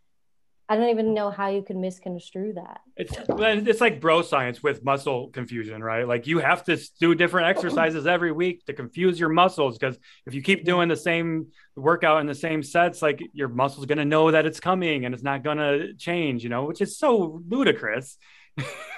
I 0.69 0.77
don't 0.77 0.89
even 0.89 1.12
know 1.12 1.31
how 1.31 1.49
you 1.49 1.62
can 1.62 1.81
misconstrue 1.81 2.55
that. 2.55 2.81
It's 2.97 3.15
it's 3.29 3.81
like 3.83 4.01
bro 4.01 4.23
science 4.23 4.62
with 4.62 4.83
muscle 4.83 5.29
confusion, 5.29 5.83
right? 5.83 6.09
Like 6.09 6.27
you 6.27 6.39
have 6.39 6.65
to 6.65 6.79
do 6.99 7.15
different 7.15 7.49
exercises 7.49 8.07
every 8.07 8.33
week 8.33 8.65
to 8.67 8.73
confuse 8.73 9.21
your 9.21 9.29
muscles 9.29 9.77
because 9.77 9.99
if 10.27 10.33
you 10.33 10.41
keep 10.41 10.65
doing 10.65 10.89
the 10.89 10.97
same 10.97 11.49
workout 11.77 12.23
in 12.23 12.27
the 12.27 12.35
same 12.35 12.62
sets, 12.62 13.03
like 13.03 13.21
your 13.35 13.49
muscles 13.49 13.85
going 13.85 13.99
to 13.99 14.07
know 14.07 14.31
that 14.31 14.47
it's 14.47 14.59
coming 14.59 15.05
and 15.05 15.15
it's 15.15 15.23
not 15.23 15.45
going 15.45 15.59
to 15.59 15.93
change, 15.95 16.43
you 16.43 16.49
know, 16.49 16.65
which 16.65 16.81
is 16.81 16.97
so 16.97 17.43
ludicrous. 17.47 18.17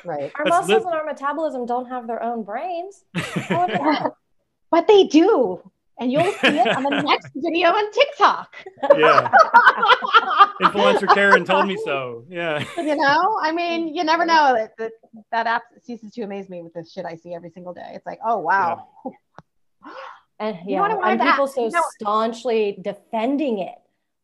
Right. 0.04 0.30
our 0.36 0.44
muscles 0.44 0.68
li- 0.68 0.76
and 0.76 0.94
our 0.94 1.04
metabolism 1.04 1.66
don't 1.66 1.88
have 1.88 2.06
their 2.06 2.22
own 2.22 2.44
brains. 2.44 3.02
but 4.70 4.86
they 4.86 5.04
do 5.04 5.60
and 5.98 6.12
you'll 6.12 6.24
see 6.24 6.48
it 6.48 6.76
on 6.76 6.82
the 6.82 6.90
next 7.02 7.32
video 7.34 7.68
on 7.68 7.90
TikTok. 7.90 8.54
Yeah. 8.96 9.30
Influencer 10.62 11.12
Karen 11.14 11.44
told 11.44 11.66
me 11.66 11.78
so. 11.84 12.24
Yeah. 12.28 12.64
You 12.76 12.96
know, 12.96 13.38
I 13.40 13.52
mean, 13.52 13.94
you 13.94 14.04
never 14.04 14.26
know. 14.26 14.54
That, 14.54 14.76
that, 14.78 14.92
that 15.32 15.46
app 15.46 15.62
ceases 15.82 16.12
to 16.12 16.22
amaze 16.22 16.48
me 16.48 16.62
with 16.62 16.74
the 16.74 16.84
shit 16.84 17.06
I 17.06 17.16
see 17.16 17.34
every 17.34 17.50
single 17.50 17.72
day. 17.72 17.92
It's 17.94 18.06
like, 18.06 18.18
oh, 18.24 18.38
wow. 18.38 18.88
Yeah. 19.04 19.92
and 20.38 20.58
yeah, 20.66 20.98
and 21.02 21.20
people 21.20 21.46
so 21.46 21.64
you 21.64 21.70
know, 21.70 21.82
staunchly 22.00 22.78
defending 22.82 23.60
it. 23.60 23.74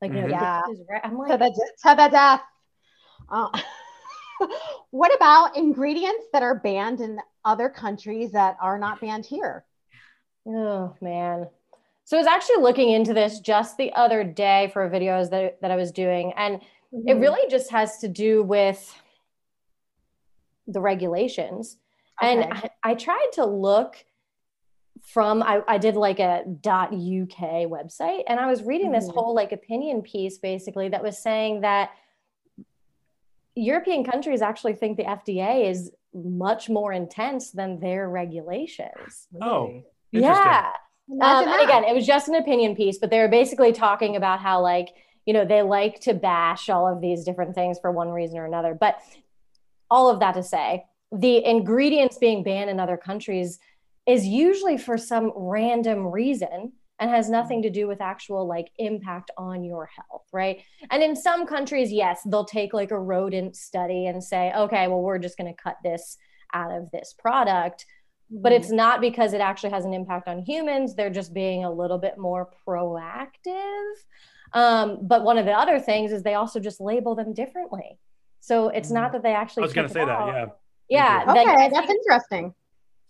Like, 0.02 0.12
mm-hmm. 0.12 0.30
yeah. 0.30 0.62
I'm 1.04 1.16
like, 1.16 1.30
to 1.30 1.38
the, 1.38 1.50
to 1.84 1.96
the 1.96 2.08
death. 2.08 2.42
Uh, 3.30 3.48
what 4.90 5.14
about 5.14 5.56
ingredients 5.56 6.26
that 6.32 6.42
are 6.42 6.56
banned 6.56 7.00
in 7.00 7.18
other 7.44 7.70
countries 7.70 8.32
that 8.32 8.56
are 8.60 8.78
not 8.78 9.00
banned 9.00 9.24
here? 9.24 9.64
Oh, 10.46 10.94
man. 11.00 11.48
So 12.12 12.18
I 12.18 12.20
was 12.20 12.26
actually 12.26 12.60
looking 12.60 12.90
into 12.90 13.14
this 13.14 13.40
just 13.40 13.78
the 13.78 13.90
other 13.94 14.22
day 14.22 14.68
for 14.74 14.86
videos 14.90 15.30
that, 15.30 15.62
that 15.62 15.70
I 15.70 15.76
was 15.76 15.90
doing. 15.90 16.34
And 16.36 16.56
mm-hmm. 16.92 17.08
it 17.08 17.14
really 17.14 17.48
just 17.48 17.70
has 17.70 18.00
to 18.00 18.08
do 18.08 18.42
with 18.42 18.94
the 20.66 20.78
regulations. 20.78 21.78
Okay. 22.22 22.32
And 22.32 22.52
I, 22.52 22.70
I, 22.84 22.94
tried 22.96 23.30
to 23.32 23.46
look 23.46 24.04
from 25.00 25.42
I, 25.42 25.62
I 25.66 25.78
did 25.78 25.96
like 25.96 26.20
a 26.20 26.42
.uk 26.46 27.38
website 27.72 28.24
and 28.26 28.38
I 28.38 28.46
was 28.46 28.62
reading 28.62 28.88
mm-hmm. 28.88 29.06
this 29.06 29.08
whole 29.08 29.34
like 29.34 29.52
opinion 29.52 30.02
piece 30.02 30.36
basically 30.36 30.90
that 30.90 31.02
was 31.02 31.16
saying 31.16 31.62
that 31.62 31.92
European 33.54 34.04
countries 34.04 34.42
actually 34.42 34.74
think 34.74 34.98
the 34.98 35.04
FDA 35.04 35.66
is 35.70 35.90
much 36.12 36.68
more 36.68 36.92
intense 36.92 37.52
than 37.52 37.80
their 37.80 38.06
regulations. 38.10 39.28
Oh, 39.40 39.82
yeah. 40.10 40.72
Um, 41.10 41.48
and 41.48 41.62
again, 41.62 41.84
it 41.84 41.94
was 41.94 42.06
just 42.06 42.28
an 42.28 42.36
opinion 42.36 42.76
piece, 42.76 42.98
but 42.98 43.10
they 43.10 43.18
were 43.18 43.28
basically 43.28 43.72
talking 43.72 44.16
about 44.16 44.40
how 44.40 44.60
like 44.60 44.88
you 45.26 45.34
know 45.34 45.44
they 45.44 45.62
like 45.62 46.00
to 46.00 46.14
bash 46.14 46.68
all 46.68 46.86
of 46.86 47.00
these 47.00 47.24
different 47.24 47.54
things 47.54 47.78
for 47.80 47.90
one 47.90 48.10
reason 48.10 48.38
or 48.38 48.46
another. 48.46 48.74
But 48.74 49.00
all 49.90 50.08
of 50.08 50.20
that 50.20 50.34
to 50.34 50.42
say, 50.42 50.84
the 51.12 51.44
ingredients 51.44 52.18
being 52.18 52.42
banned 52.42 52.70
in 52.70 52.80
other 52.80 52.96
countries 52.96 53.58
is 54.06 54.26
usually 54.26 54.78
for 54.78 54.96
some 54.96 55.32
random 55.36 56.06
reason 56.06 56.72
and 56.98 57.10
has 57.10 57.28
nothing 57.28 57.62
to 57.62 57.70
do 57.70 57.88
with 57.88 58.00
actual 58.00 58.46
like 58.46 58.70
impact 58.78 59.30
on 59.36 59.64
your 59.64 59.86
health, 59.86 60.24
right? 60.32 60.62
And 60.90 61.02
in 61.02 61.16
some 61.16 61.46
countries, 61.46 61.92
yes, 61.92 62.20
they'll 62.24 62.44
take 62.44 62.72
like 62.72 62.90
a 62.90 62.98
rodent 62.98 63.56
study 63.56 64.06
and 64.06 64.22
say, 64.22 64.52
okay, 64.52 64.88
well, 64.88 65.02
we're 65.02 65.18
just 65.18 65.36
going 65.36 65.52
to 65.52 65.62
cut 65.62 65.76
this 65.82 66.16
out 66.54 66.70
of 66.70 66.90
this 66.90 67.14
product. 67.18 67.86
But 68.34 68.52
it's 68.52 68.68
mm-hmm. 68.68 68.76
not 68.76 69.00
because 69.00 69.34
it 69.34 69.40
actually 69.40 69.70
has 69.70 69.84
an 69.84 69.92
impact 69.92 70.26
on 70.26 70.40
humans. 70.40 70.94
They're 70.94 71.10
just 71.10 71.34
being 71.34 71.64
a 71.64 71.70
little 71.70 71.98
bit 71.98 72.16
more 72.16 72.48
proactive. 72.66 73.92
Um, 74.54 74.98
but 75.02 75.22
one 75.22 75.38
of 75.38 75.44
the 75.44 75.52
other 75.52 75.78
things 75.78 76.12
is 76.12 76.22
they 76.22 76.34
also 76.34 76.58
just 76.58 76.80
label 76.80 77.14
them 77.14 77.34
differently. 77.34 77.98
So 78.40 78.68
it's 78.68 78.90
not 78.90 79.04
mm-hmm. 79.04 79.12
that 79.12 79.22
they 79.22 79.34
actually. 79.34 79.64
I 79.64 79.66
was 79.66 79.74
going 79.74 79.88
to 79.88 79.92
say 79.92 80.04
that, 80.04 80.26
yeah. 80.26 80.46
Yeah. 80.88 81.24
Okay, 81.28 81.70
that's 81.72 81.90
interesting. 81.90 82.54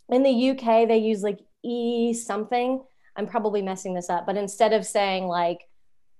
In 0.09 0.23
the 0.23 0.51
UK, 0.51 0.89
they 0.89 0.99
use 0.99 1.23
like 1.23 1.39
E 1.63 2.13
something 2.13 2.83
I'm 3.17 3.27
probably 3.27 3.63
messing 3.63 3.95
this 3.95 4.09
up, 4.09 4.27
but 4.27 4.37
instead 4.37 4.73
of 4.73 4.87
saying 4.87 5.27
like, 5.27 5.69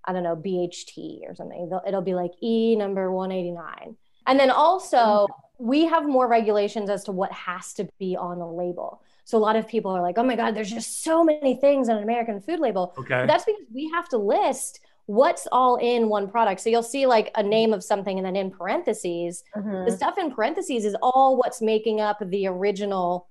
I 0.05 0.13
don't 0.13 0.23
know, 0.23 0.37
BHT 0.37 1.21
or 1.29 1.35
something, 1.35 1.71
it'll 1.87 2.03
be 2.03 2.15
like 2.15 2.33
E 2.43 2.77
number 2.77 3.11
189. 3.11 3.97
And 4.27 4.39
then 4.39 4.51
also, 4.51 4.97
mm-hmm. 4.97 5.67
we 5.67 5.85
have 5.87 6.07
more 6.07 6.29
regulations 6.29 6.91
as 6.91 7.05
to 7.05 7.13
what 7.13 7.33
has 7.33 7.73
to 7.75 7.89
be 7.99 8.17
on 8.17 8.39
the 8.39 8.47
label. 8.47 9.03
So 9.25 9.39
a 9.39 9.41
lot 9.41 9.57
of 9.57 9.69
people 9.69 9.91
are 9.93 10.03
like, 10.03 10.19
oh 10.19 10.25
my 10.25 10.37
God, 10.37 10.55
there's 10.55 10.71
just 10.71 11.03
so 11.03 11.25
many 11.25 11.57
things 11.57 11.89
on 11.89 11.97
an 11.97 12.03
American 12.03 12.41
food 12.41 12.61
label. 12.61 12.95
Okay. 12.99 13.27
that's 13.27 13.45
because 13.45 13.63
we 13.73 13.91
have 13.95 14.09
to 14.09 14.19
list 14.19 14.81
what's 15.07 15.47
all 15.51 15.77
in 15.77 16.09
one 16.09 16.29
product. 16.29 16.61
So 16.61 16.71
you'll 16.71 16.83
see 16.83 17.07
like 17.07 17.31
a 17.35 17.43
name 17.43 17.73
of 17.73 17.83
something 17.83 18.19
and 18.19 18.27
then 18.27 18.37
in 18.37 18.51
parentheses, 18.51 19.45
mm-hmm. 19.57 19.85
the 19.85 19.97
stuff 19.97 20.19
in 20.19 20.33
parentheses 20.33 20.85
is 20.85 20.97
all 21.03 21.37
what's 21.37 21.61
making 21.61 22.01
up 22.01 22.19
the 22.21 22.47
original 22.47 23.29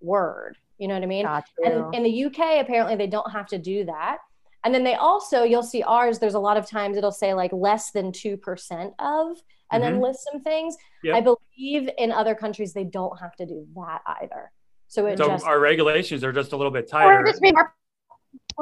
word. 0.00 0.56
You 0.78 0.88
know 0.88 0.94
what 0.94 1.02
I 1.02 1.06
mean? 1.06 1.26
And 1.64 1.94
in 1.94 2.02
the 2.02 2.24
UK, 2.24 2.60
apparently 2.60 2.96
they 2.96 3.06
don't 3.06 3.30
have 3.30 3.46
to 3.48 3.58
do 3.58 3.84
that. 3.84 4.18
And 4.64 4.74
then 4.74 4.84
they 4.84 4.94
also, 4.94 5.42
you'll 5.42 5.62
see 5.62 5.82
ours, 5.82 6.18
there's 6.18 6.34
a 6.34 6.40
lot 6.40 6.56
of 6.56 6.68
times 6.68 6.96
it'll 6.96 7.12
say 7.12 7.32
like 7.32 7.52
less 7.52 7.92
than 7.92 8.12
2% 8.12 8.92
of, 8.98 9.36
and 9.72 9.82
mm-hmm. 9.82 9.92
then 9.92 10.00
list 10.00 10.28
some 10.30 10.42
things. 10.42 10.76
Yep. 11.02 11.16
I 11.16 11.20
believe 11.20 11.90
in 11.96 12.12
other 12.12 12.34
countries, 12.34 12.72
they 12.72 12.84
don't 12.84 13.18
have 13.18 13.34
to 13.36 13.46
do 13.46 13.66
that 13.76 14.02
either. 14.20 14.52
So 14.88 15.06
it 15.06 15.18
so 15.18 15.28
just, 15.28 15.46
our 15.46 15.60
regulations 15.60 16.24
are 16.24 16.32
just 16.32 16.52
a 16.52 16.56
little 16.56 16.72
bit 16.72 16.88
tighter. 16.88 17.20
Or 17.20 17.24
just 17.24 17.40
be 17.40 17.52
more, 17.52 17.72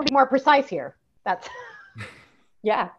be 0.05 0.12
more 0.12 0.26
precise 0.26 0.68
here. 0.68 0.96
That's 1.24 1.49
yeah. 2.62 2.90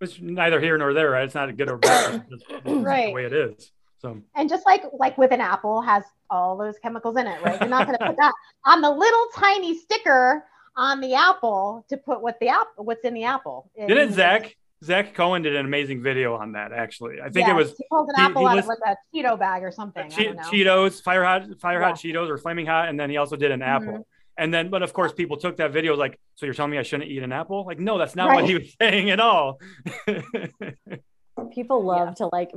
It's 0.00 0.20
neither 0.20 0.60
here 0.60 0.76
nor 0.76 0.92
there, 0.92 1.10
right? 1.10 1.24
It's 1.24 1.34
not 1.34 1.56
good 1.56 1.70
or 1.70 1.78
bad. 1.78 2.24
It's, 2.30 2.44
it's 2.48 2.66
right. 2.66 3.06
the 3.06 3.12
way 3.12 3.24
it 3.24 3.32
is. 3.32 3.72
So 3.98 4.20
and 4.36 4.50
just 4.50 4.66
like 4.66 4.82
like 4.92 5.16
with 5.16 5.32
an 5.32 5.40
apple 5.40 5.80
has 5.80 6.04
all 6.28 6.58
those 6.58 6.78
chemicals 6.78 7.16
in 7.16 7.26
it, 7.26 7.42
right? 7.42 7.58
You're 7.58 7.70
not 7.70 7.86
going 7.86 7.98
to 7.98 8.06
put 8.06 8.16
that 8.18 8.32
on 8.66 8.82
the 8.82 8.90
little 8.90 9.26
tiny 9.34 9.78
sticker 9.78 10.44
on 10.76 11.00
the 11.00 11.14
apple 11.14 11.84
to 11.88 11.96
put 11.96 12.22
what 12.22 12.38
the 12.40 12.48
app 12.48 12.68
what's 12.76 13.04
in 13.04 13.14
the 13.14 13.24
apple. 13.24 13.70
Didn't 13.76 14.12
Zach 14.12 14.56
Zach 14.82 15.14
Cohen 15.14 15.42
did 15.42 15.56
an 15.56 15.64
amazing 15.64 16.02
video 16.02 16.34
on 16.34 16.52
that 16.52 16.72
actually. 16.72 17.20
I 17.20 17.30
think 17.30 17.46
yes, 17.46 17.50
it 17.50 17.54
was 17.54 17.70
he 17.76 17.84
pulled 17.90 18.08
an 18.10 18.16
he, 18.16 18.22
apple 18.22 18.42
he 18.42 18.48
out 18.48 18.58
of 18.58 18.66
like 18.66 18.78
a 18.86 18.96
Cheeto 19.14 19.38
bag 19.38 19.62
or 19.62 19.72
something. 19.72 20.10
Che- 20.10 20.34
Cheetos, 20.34 21.02
fire 21.02 21.24
hot, 21.24 21.44
fire 21.60 21.80
hot. 21.80 21.94
Cheetos 21.94 22.28
or 22.28 22.38
flaming 22.38 22.66
hot, 22.66 22.88
and 22.88 23.00
then 23.00 23.08
he 23.08 23.16
also 23.16 23.36
did 23.36 23.50
an 23.50 23.60
mm-hmm. 23.60 23.88
apple. 23.88 24.06
And 24.36 24.52
then, 24.52 24.68
but 24.68 24.82
of 24.82 24.92
course, 24.92 25.12
people 25.12 25.36
took 25.36 25.56
that 25.58 25.70
video 25.70 25.94
like, 25.94 26.18
so 26.34 26.44
you're 26.44 26.54
telling 26.54 26.72
me 26.72 26.78
I 26.78 26.82
shouldn't 26.82 27.08
eat 27.08 27.22
an 27.22 27.30
apple? 27.30 27.64
Like, 27.64 27.78
no, 27.78 27.98
that's 27.98 28.16
not 28.16 28.28
right. 28.28 28.34
what 28.42 28.44
he 28.46 28.54
was 28.54 28.74
saying 28.80 29.10
at 29.10 29.20
all. 29.20 29.60
people 31.54 31.84
love 31.84 32.08
yeah. 32.08 32.14
to 32.14 32.28
like 32.32 32.50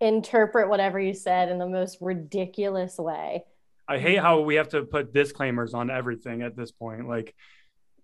interpret 0.00 0.68
whatever 0.68 0.98
you 0.98 1.12
said 1.12 1.50
in 1.50 1.58
the 1.58 1.66
most 1.66 1.98
ridiculous 2.00 2.96
way. 2.98 3.44
I 3.86 3.98
hate 3.98 4.18
how 4.18 4.40
we 4.40 4.56
have 4.56 4.68
to 4.70 4.82
put 4.82 5.12
disclaimers 5.12 5.74
on 5.74 5.90
everything 5.90 6.42
at 6.42 6.56
this 6.56 6.70
point, 6.70 7.08
like 7.08 7.34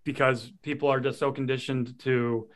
because 0.04 0.52
people 0.62 0.88
are 0.88 1.00
just 1.00 1.18
so 1.18 1.32
conditioned 1.32 1.98
to 2.00 2.48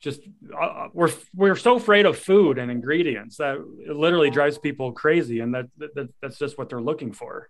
just 0.00 0.20
uh, 0.52 0.64
uh 0.64 0.88
we're 0.92 1.12
we're 1.34 1.56
so 1.56 1.76
afraid 1.76 2.06
of 2.06 2.18
food 2.18 2.58
and 2.58 2.70
ingredients 2.70 3.36
that 3.36 3.56
it 3.86 3.94
literally 3.94 4.30
drives 4.30 4.58
people 4.58 4.92
crazy, 4.92 5.40
and 5.40 5.54
that, 5.54 5.66
that 5.78 6.08
that's 6.20 6.38
just 6.38 6.58
what 6.58 6.68
they're 6.68 6.80
looking 6.80 7.12
for. 7.12 7.48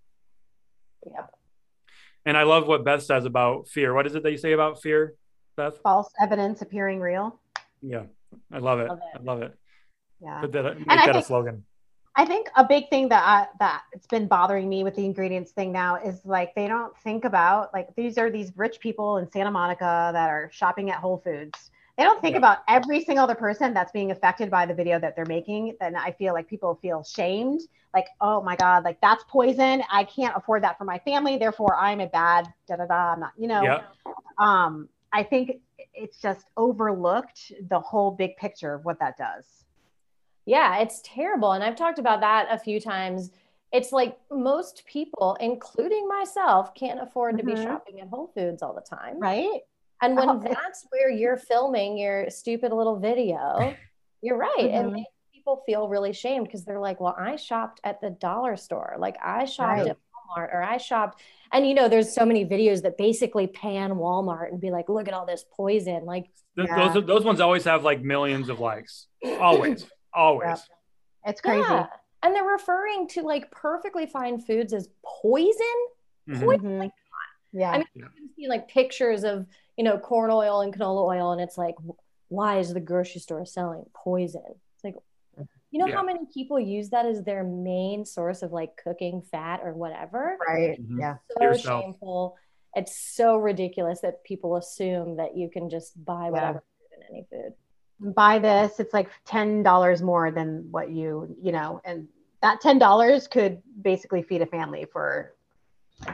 Yeah. 1.06 1.26
And 2.24 2.36
I 2.36 2.44
love 2.44 2.68
what 2.68 2.84
Beth 2.84 3.02
says 3.02 3.24
about 3.24 3.68
fear. 3.68 3.92
What 3.94 4.06
is 4.06 4.14
it 4.14 4.22
that 4.22 4.30
you 4.30 4.38
say 4.38 4.52
about 4.52 4.80
fear, 4.80 5.14
Beth? 5.56 5.78
False 5.82 6.10
evidence 6.20 6.62
appearing 6.62 7.00
real. 7.00 7.40
Yeah, 7.80 8.04
I 8.52 8.58
love 8.58 8.78
it. 8.80 8.88
Love 8.88 8.98
it. 8.98 9.18
I 9.18 9.22
love 9.22 9.42
it. 9.42 9.58
Yeah. 10.20 10.40
Put 10.40 10.52
that, 10.52 10.64
make 10.64 10.76
and 10.76 10.88
that 10.88 11.04
think, 11.04 11.16
a 11.16 11.22
slogan. 11.22 11.64
I 12.14 12.26
think 12.26 12.48
a 12.56 12.64
big 12.64 12.90
thing 12.90 13.08
that 13.08 13.22
I, 13.24 13.46
that 13.58 13.82
it's 13.92 14.06
been 14.06 14.26
bothering 14.26 14.68
me 14.68 14.84
with 14.84 14.94
the 14.94 15.04
ingredients 15.04 15.52
thing 15.52 15.72
now 15.72 15.96
is 15.96 16.20
like 16.24 16.54
they 16.54 16.68
don't 16.68 16.96
think 16.98 17.24
about 17.24 17.72
like 17.72 17.88
these 17.96 18.18
are 18.18 18.30
these 18.30 18.52
rich 18.54 18.80
people 18.80 19.16
in 19.16 19.30
Santa 19.30 19.50
Monica 19.50 20.10
that 20.12 20.28
are 20.28 20.50
shopping 20.52 20.90
at 20.90 20.98
Whole 20.98 21.18
Foods. 21.18 21.70
They 21.96 22.04
don't 22.04 22.20
think 22.20 22.32
yeah. 22.32 22.38
about 22.38 22.58
every 22.68 23.04
single 23.04 23.24
other 23.24 23.34
person 23.34 23.74
that's 23.74 23.92
being 23.92 24.10
affected 24.10 24.50
by 24.50 24.66
the 24.66 24.74
video 24.74 24.98
that 24.98 25.14
they're 25.14 25.26
making. 25.26 25.76
Then 25.80 25.94
I 25.96 26.12
feel 26.12 26.32
like 26.32 26.48
people 26.48 26.78
feel 26.80 27.04
shamed, 27.04 27.60
like, 27.94 28.06
oh 28.20 28.42
my 28.42 28.56
God, 28.56 28.84
like 28.84 29.00
that's 29.00 29.24
poison. 29.28 29.82
I 29.90 30.04
can't 30.04 30.34
afford 30.36 30.62
that 30.64 30.78
for 30.78 30.84
my 30.84 30.98
family. 31.00 31.36
Therefore, 31.38 31.76
I'm 31.76 32.00
a 32.00 32.06
bad 32.06 32.52
da 32.66 32.76
da 32.76 32.86
da. 32.86 33.12
I'm 33.12 33.20
not, 33.20 33.32
you 33.38 33.46
know. 33.46 33.62
Yeah. 33.62 33.82
Um, 34.38 34.88
I 35.12 35.22
think 35.22 35.60
it's 35.94 36.18
just 36.18 36.46
overlooked 36.56 37.52
the 37.68 37.80
whole 37.80 38.10
big 38.10 38.36
picture 38.36 38.74
of 38.74 38.84
what 38.84 38.98
that 39.00 39.18
does. 39.18 39.44
Yeah, 40.46 40.78
it's 40.80 41.00
terrible. 41.04 41.52
And 41.52 41.62
I've 41.62 41.76
talked 41.76 41.98
about 41.98 42.20
that 42.20 42.48
a 42.50 42.58
few 42.58 42.80
times. 42.80 43.30
It's 43.72 43.92
like 43.92 44.18
most 44.30 44.84
people, 44.86 45.36
including 45.40 46.06
myself, 46.08 46.74
can't 46.74 47.00
afford 47.00 47.38
to 47.38 47.44
mm-hmm. 47.44 47.54
be 47.54 47.62
shopping 47.62 48.00
at 48.00 48.08
Whole 48.08 48.30
Foods 48.34 48.62
all 48.62 48.74
the 48.74 48.96
time. 48.96 49.18
Right. 49.18 49.60
And 50.02 50.16
when 50.16 50.28
oh, 50.28 50.42
that's 50.44 50.84
where 50.90 51.10
you're 51.10 51.36
filming 51.36 51.96
your 51.96 52.28
stupid 52.28 52.72
little 52.72 52.98
video, 52.98 53.74
you're 54.22 54.36
right. 54.36 54.58
Mm-hmm. 54.58 54.88
It 54.88 54.92
makes 54.92 55.10
people 55.32 55.62
feel 55.64 55.88
really 55.88 56.12
shamed 56.12 56.46
because 56.46 56.64
they're 56.64 56.80
like, 56.80 57.00
well, 57.00 57.16
I 57.18 57.36
shopped 57.36 57.80
at 57.84 58.00
the 58.00 58.10
dollar 58.10 58.56
store. 58.56 58.96
Like 58.98 59.16
I 59.22 59.44
shopped 59.44 59.78
right. 59.78 59.88
at 59.88 59.96
Walmart 59.96 60.52
or 60.52 60.62
I 60.62 60.76
shopped. 60.76 61.20
And 61.52 61.66
you 61.66 61.74
know, 61.74 61.88
there's 61.88 62.14
so 62.14 62.26
many 62.26 62.44
videos 62.44 62.82
that 62.82 62.98
basically 62.98 63.46
pan 63.46 63.92
Walmart 63.92 64.50
and 64.50 64.60
be 64.60 64.70
like, 64.70 64.88
look 64.88 65.06
at 65.06 65.14
all 65.14 65.24
this 65.24 65.44
poison. 65.52 66.04
Like 66.04 66.30
yeah. 66.56 66.92
those 66.92 67.06
those 67.06 67.24
ones 67.24 67.40
always 67.40 67.64
have 67.64 67.84
like 67.84 68.02
millions 68.02 68.48
of 68.48 68.58
likes. 68.58 69.06
Always. 69.40 69.86
Always. 70.14 70.46
Yep. 70.46 70.58
It's 71.26 71.40
crazy. 71.40 71.60
Yeah. 71.60 71.86
And 72.22 72.34
they're 72.34 72.44
referring 72.44 73.08
to 73.08 73.22
like 73.22 73.50
perfectly 73.50 74.06
fine 74.06 74.40
foods 74.40 74.72
as 74.72 74.88
poison. 75.04 75.66
Mm-hmm. 76.28 76.40
Poison. 76.40 76.64
Mm-hmm. 76.64 76.78
Like, 76.78 76.92
yeah. 77.52 77.70
I 77.70 77.78
mean, 77.78 77.86
yeah. 77.94 78.04
you 78.04 78.10
can 78.16 78.34
see 78.36 78.48
like 78.48 78.68
pictures 78.68 79.24
of, 79.24 79.46
you 79.76 79.84
know, 79.84 79.98
corn 79.98 80.30
oil 80.30 80.60
and 80.60 80.72
canola 80.72 81.06
oil, 81.06 81.32
and 81.32 81.40
it's 81.40 81.58
like, 81.58 81.74
why 82.28 82.58
is 82.58 82.72
the 82.72 82.80
grocery 82.80 83.20
store 83.20 83.44
selling 83.44 83.84
poison? 83.94 84.42
It's 84.46 84.84
like, 84.84 84.96
you 85.70 85.78
know 85.78 85.86
yeah. 85.86 85.96
how 85.96 86.02
many 86.02 86.20
people 86.32 86.60
use 86.60 86.90
that 86.90 87.06
as 87.06 87.22
their 87.22 87.44
main 87.44 88.04
source 88.04 88.42
of 88.42 88.52
like 88.52 88.76
cooking 88.76 89.22
fat 89.22 89.60
or 89.64 89.72
whatever? 89.72 90.36
Right. 90.46 90.80
Mm-hmm. 90.80 91.00
Yeah. 91.00 91.16
So 91.30 91.42
Yourself. 91.42 91.82
shameful. 91.82 92.36
It's 92.74 92.96
so 92.96 93.36
ridiculous 93.36 94.00
that 94.00 94.22
people 94.24 94.56
assume 94.56 95.16
that 95.16 95.36
you 95.36 95.50
can 95.50 95.70
just 95.70 96.02
buy 96.04 96.30
whatever 96.30 96.62
yeah. 96.90 96.96
in 96.96 97.14
any 97.14 97.26
food 97.30 97.54
buy 98.02 98.38
this 98.38 98.80
it's 98.80 98.92
like 98.92 99.08
$10 99.26 100.02
more 100.02 100.30
than 100.30 100.66
what 100.70 100.90
you 100.90 101.34
you 101.42 101.52
know 101.52 101.80
and 101.84 102.08
that 102.40 102.60
$10 102.60 103.30
could 103.30 103.62
basically 103.80 104.22
feed 104.22 104.42
a 104.42 104.46
family 104.46 104.86
for 104.92 105.34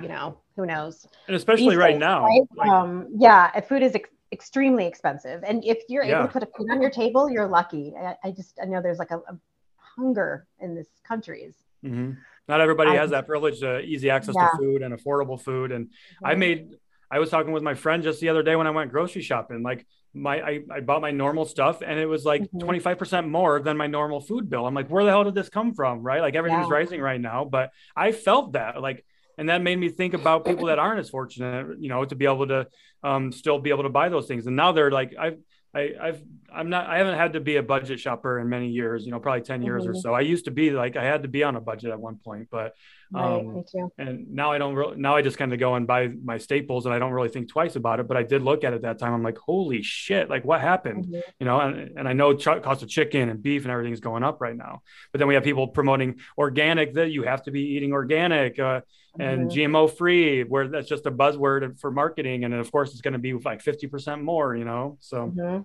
you 0.02 0.08
know 0.08 0.38
who 0.54 0.66
knows 0.66 1.06
and 1.26 1.36
especially 1.36 1.70
These 1.70 1.78
right 1.78 1.92
days, 1.92 2.00
now 2.00 2.24
right? 2.24 2.42
Like, 2.54 2.68
um, 2.68 3.08
yeah 3.16 3.58
food 3.60 3.82
is 3.82 3.94
ex- 3.94 4.10
extremely 4.32 4.86
expensive 4.86 5.42
and 5.46 5.64
if 5.64 5.78
you're 5.88 6.04
yeah. 6.04 6.18
able 6.18 6.26
to 6.26 6.32
put 6.32 6.42
a 6.42 6.48
food 6.56 6.70
on 6.70 6.82
your 6.82 6.90
table 6.90 7.30
you're 7.30 7.46
lucky 7.46 7.94
i, 7.98 8.14
I 8.22 8.30
just 8.30 8.58
i 8.62 8.66
know 8.66 8.82
there's 8.82 8.98
like 8.98 9.10
a, 9.10 9.18
a 9.18 9.38
hunger 9.78 10.46
in 10.60 10.74
this 10.74 10.88
countries 11.02 11.54
mm-hmm. 11.82 12.12
not 12.48 12.60
everybody 12.60 12.90
I, 12.90 12.96
has 12.96 13.10
that 13.10 13.26
privilege 13.26 13.60
to 13.60 13.80
easy 13.80 14.10
access 14.10 14.34
yeah. 14.36 14.48
to 14.48 14.58
food 14.58 14.82
and 14.82 14.92
affordable 14.92 15.40
food 15.40 15.72
and 15.72 15.86
mm-hmm. 15.86 16.26
i 16.26 16.34
made 16.34 16.76
I 17.10 17.18
was 17.18 17.30
talking 17.30 17.52
with 17.52 17.62
my 17.62 17.74
friend 17.74 18.02
just 18.02 18.20
the 18.20 18.28
other 18.28 18.42
day 18.42 18.56
when 18.56 18.66
I 18.66 18.70
went 18.70 18.90
grocery 18.90 19.22
shopping. 19.22 19.62
Like 19.62 19.86
my 20.14 20.40
I, 20.40 20.60
I 20.72 20.80
bought 20.80 21.02
my 21.02 21.10
normal 21.10 21.44
stuff 21.44 21.82
and 21.82 21.98
it 21.98 22.06
was 22.06 22.24
like 22.24 22.42
Mhm. 22.50 22.60
25% 22.62 23.28
more 23.28 23.60
than 23.60 23.76
my 23.76 23.86
normal 23.86 24.20
food 24.20 24.48
bill. 24.48 24.66
I'm 24.66 24.74
like, 24.74 24.88
where 24.88 25.04
the 25.04 25.10
hell 25.10 25.24
did 25.24 25.34
this 25.34 25.48
come 25.48 25.74
from? 25.74 26.02
Right. 26.02 26.20
Like 26.20 26.34
everything's 26.34 26.68
Yeah. 26.68 26.74
rising 26.74 27.00
right 27.00 27.20
now. 27.20 27.44
But 27.44 27.70
I 27.94 28.12
felt 28.12 28.52
that 28.52 28.80
like 28.80 29.04
and 29.36 29.48
that 29.50 29.62
made 29.62 29.78
me 29.78 29.88
think 29.88 30.14
about 30.14 30.44
people 30.44 30.66
that 30.66 30.80
aren't 30.80 30.98
as 30.98 31.10
fortunate, 31.10 31.76
you 31.78 31.88
know, 31.88 32.04
to 32.04 32.16
be 32.16 32.24
able 32.24 32.48
to 32.48 32.66
um, 33.04 33.30
still 33.30 33.60
be 33.60 33.70
able 33.70 33.84
to 33.84 33.88
buy 33.88 34.08
those 34.08 34.26
things. 34.26 34.48
And 34.48 34.56
now 34.56 34.72
they're 34.72 34.90
like, 34.90 35.14
I've, 35.16 35.38
I, 35.74 35.92
I've, 36.00 36.22
I'm 36.52 36.70
not, 36.70 36.86
I 36.88 36.96
haven't 36.98 37.18
had 37.18 37.34
to 37.34 37.40
be 37.40 37.56
a 37.56 37.62
budget 37.62 38.00
shopper 38.00 38.38
in 38.38 38.48
many 38.48 38.68
years, 38.68 39.04
you 39.04 39.12
know, 39.12 39.20
probably 39.20 39.42
10 39.42 39.60
years 39.62 39.86
or 39.86 39.92
Mhm. 39.92 40.00
so. 40.00 40.14
I 40.14 40.20
used 40.20 40.46
to 40.46 40.50
be 40.50 40.70
like, 40.70 40.96
I 40.96 41.04
had 41.04 41.22
to 41.22 41.28
be 41.28 41.42
on 41.44 41.56
a 41.56 41.60
budget 41.60 41.90
at 41.90 42.00
one 42.00 42.16
point, 42.16 42.48
but, 42.50 42.74
Right, 43.12 43.40
um, 43.40 43.64
too. 43.70 43.90
and 43.98 44.30
now 44.30 44.50
I 44.52 44.58
don't 44.58 44.74
really, 44.74 44.96
now 44.96 45.14
I 45.16 45.22
just 45.22 45.36
kind 45.38 45.52
of 45.52 45.58
go 45.58 45.74
and 45.74 45.86
buy 45.86 46.08
my 46.08 46.38
staples 46.38 46.86
and 46.86 46.94
I 46.94 46.98
don't 46.98 47.12
really 47.12 47.28
think 47.28 47.48
twice 47.50 47.76
about 47.76 48.00
it, 48.00 48.08
but 48.08 48.16
I 48.16 48.22
did 48.22 48.42
look 48.42 48.64
at 48.64 48.72
it 48.72 48.82
that 48.82 48.98
time. 48.98 49.12
I'm 49.12 49.22
like, 49.22 49.36
holy 49.38 49.82
shit, 49.82 50.30
like 50.30 50.44
what 50.44 50.60
happened? 50.62 51.04
Mhm. 51.06 51.22
you 51.38 51.46
know 51.46 51.60
and, 51.60 51.98
and 51.98 52.08
i 52.08 52.12
know 52.12 52.34
ch- 52.34 52.62
cost 52.62 52.82
of 52.82 52.88
chicken 52.88 53.28
and 53.28 53.42
beef 53.42 53.62
and 53.64 53.70
everything's 53.70 54.00
going 54.00 54.22
up 54.24 54.40
right 54.40 54.56
now 54.56 54.82
but 55.12 55.18
then 55.18 55.28
we 55.28 55.34
have 55.34 55.44
people 55.44 55.68
promoting 55.68 56.16
organic 56.36 56.94
that 56.94 57.10
you 57.10 57.22
have 57.22 57.42
to 57.44 57.50
be 57.50 57.60
eating 57.74 57.92
organic 57.92 58.58
uh, 58.58 58.80
and 59.18 59.50
Mhm. 59.50 59.54
gmo 59.54 59.90
free 59.90 60.44
where 60.44 60.68
that's 60.68 60.88
just 60.88 61.06
a 61.06 61.10
buzzword 61.10 61.78
for 61.80 61.90
marketing 61.90 62.44
and 62.44 62.52
then 62.52 62.60
of 62.60 62.70
course 62.70 62.92
it's 62.92 63.00
going 63.00 63.12
to 63.12 63.18
be 63.18 63.32
like 63.34 63.60
50% 63.62 64.22
more 64.22 64.54
you 64.56 64.64
know 64.64 64.96
so 65.00 65.28
Mhm. 65.36 65.64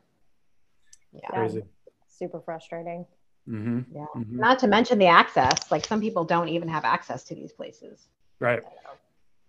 Yeah. 1.12 1.30
crazy 1.30 1.64
Super 2.08 2.39
frustrating. 2.41 3.06
hmm 3.45 3.82
Yeah. 3.93 4.06
hmm 4.14 4.39
Not 4.39 4.60
to 4.60 4.68
mention 4.68 4.97
the 4.99 5.08
access. 5.08 5.72
Like 5.72 5.86
some 5.86 5.99
people 5.99 6.24
don't 6.24 6.47
even 6.49 6.68
have 6.70 6.86
access 6.86 7.24
to 7.26 7.36
these 7.36 7.51
places. 7.51 8.08
right 8.39 8.64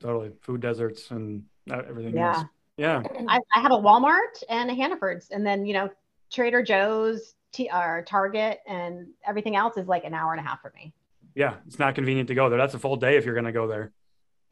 totally 0.00 0.32
food 0.42 0.61
deserts 0.61 1.11
and 1.11 1.44
uh, 1.70 1.82
everything 1.88 2.14
Yeah. 2.16 2.34
else 2.34 2.44
yeah 2.76 3.02
I, 3.28 3.38
I 3.55 3.61
have 3.61 3.72
a 3.72 3.76
Walmart 3.76 4.42
and 4.48 4.70
a 4.70 4.74
Hannaford's, 4.74 5.30
and 5.30 5.46
then 5.46 5.64
you 5.66 5.72
know 5.74 5.88
Trader 6.32 6.62
Joe's, 6.62 7.34
T, 7.52 7.70
or 7.72 8.02
Target, 8.07 8.59
and 8.66 9.07
everything 9.24 9.55
else 9.57 9.76
is 9.76 9.86
like 9.86 10.05
an 10.05 10.12
hour 10.14 10.32
and 10.32 10.40
a 10.40 10.42
half 10.48 10.61
for 10.61 10.72
me. 10.74 10.92
Yeah 11.35 11.55
it's 11.66 11.78
not 11.78 11.95
convenient 11.95 12.28
to 12.28 12.35
go 12.35 12.49
there 12.49 12.59
that's 12.59 12.74
a 12.74 12.78
full 12.78 12.97
day 12.97 13.16
if 13.16 13.24
you're 13.24 13.35
going 13.35 13.45
to 13.47 13.53
go 13.53 13.66
there 13.66 13.93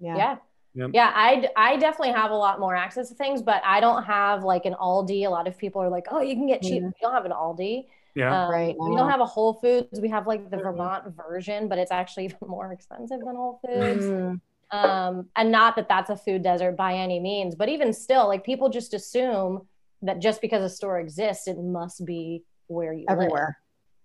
Yeah. 0.01 0.17
Yeah. 0.17 0.37
Yep. 0.75 0.91
Yeah, 0.95 1.13
I, 1.15 1.41
d- 1.41 1.49
I 1.55 1.77
definitely 1.77 2.15
have 2.15 2.31
a 2.31 2.35
lot 2.35 2.59
more 2.59 2.75
access 2.75 3.11
to 3.11 3.15
things, 3.15 3.43
but 3.43 3.61
I 3.63 3.79
don't 3.81 4.05
have 4.05 4.43
like 4.43 4.65
an 4.65 4.73
Aldi. 4.73 5.27
A 5.27 5.29
lot 5.29 5.47
of 5.47 5.59
people 5.59 5.83
are 5.83 5.91
like, 5.91 6.07
oh, 6.11 6.23
you 6.23 6.35
can 6.35 6.47
get 6.47 6.63
cheap. 6.63 6.83
Mhm. 6.83 6.87
We 6.87 6.93
don't 7.03 7.13
have 7.13 7.27
an 7.27 7.33
Aldi. 7.33 7.85
yeah 8.15 8.47
Um, 8.47 8.51
Right, 8.51 8.75
We 8.81 8.97
don't 8.97 9.11
have 9.11 9.21
a 9.21 9.27
Whole 9.27 9.53
Foods. 9.53 10.01
We 10.01 10.09
have 10.09 10.27
like 10.27 10.49
the. 10.51 10.57
Vermont 10.57 11.15
version, 11.15 11.69
but 11.69 11.77
it's 11.77 11.91
actually 11.93 12.25
even 12.31 12.39
more 12.49 12.73
expensive 12.73 13.21
than 13.21 13.37
Whole 13.37 13.61
Foods. 13.67 14.07
Mm, 14.07 14.41
Um, 14.71 15.29
and 15.37 15.53
not 15.53 15.77
that 15.77 15.89
that's 15.91 16.09
a 16.09 16.17
food 16.17 16.43
desert 16.43 16.75
by 16.75 16.95
any 16.95 17.21
means, 17.21 17.55
but 17.55 17.69
even 17.69 17.93
still, 17.93 18.27
like 18.27 18.43
people 18.43 18.71
just 18.71 18.95
assume 18.95 19.67
that 20.01 20.21
just 20.21 20.41
because 20.41 20.63
a 20.65 20.75
store 20.75 20.99
exists, 21.01 21.49
it 21.49 21.59
must 21.59 22.07
be 22.07 22.45
where 22.69 22.95
you 22.95 23.05
everywhere. 23.11 23.59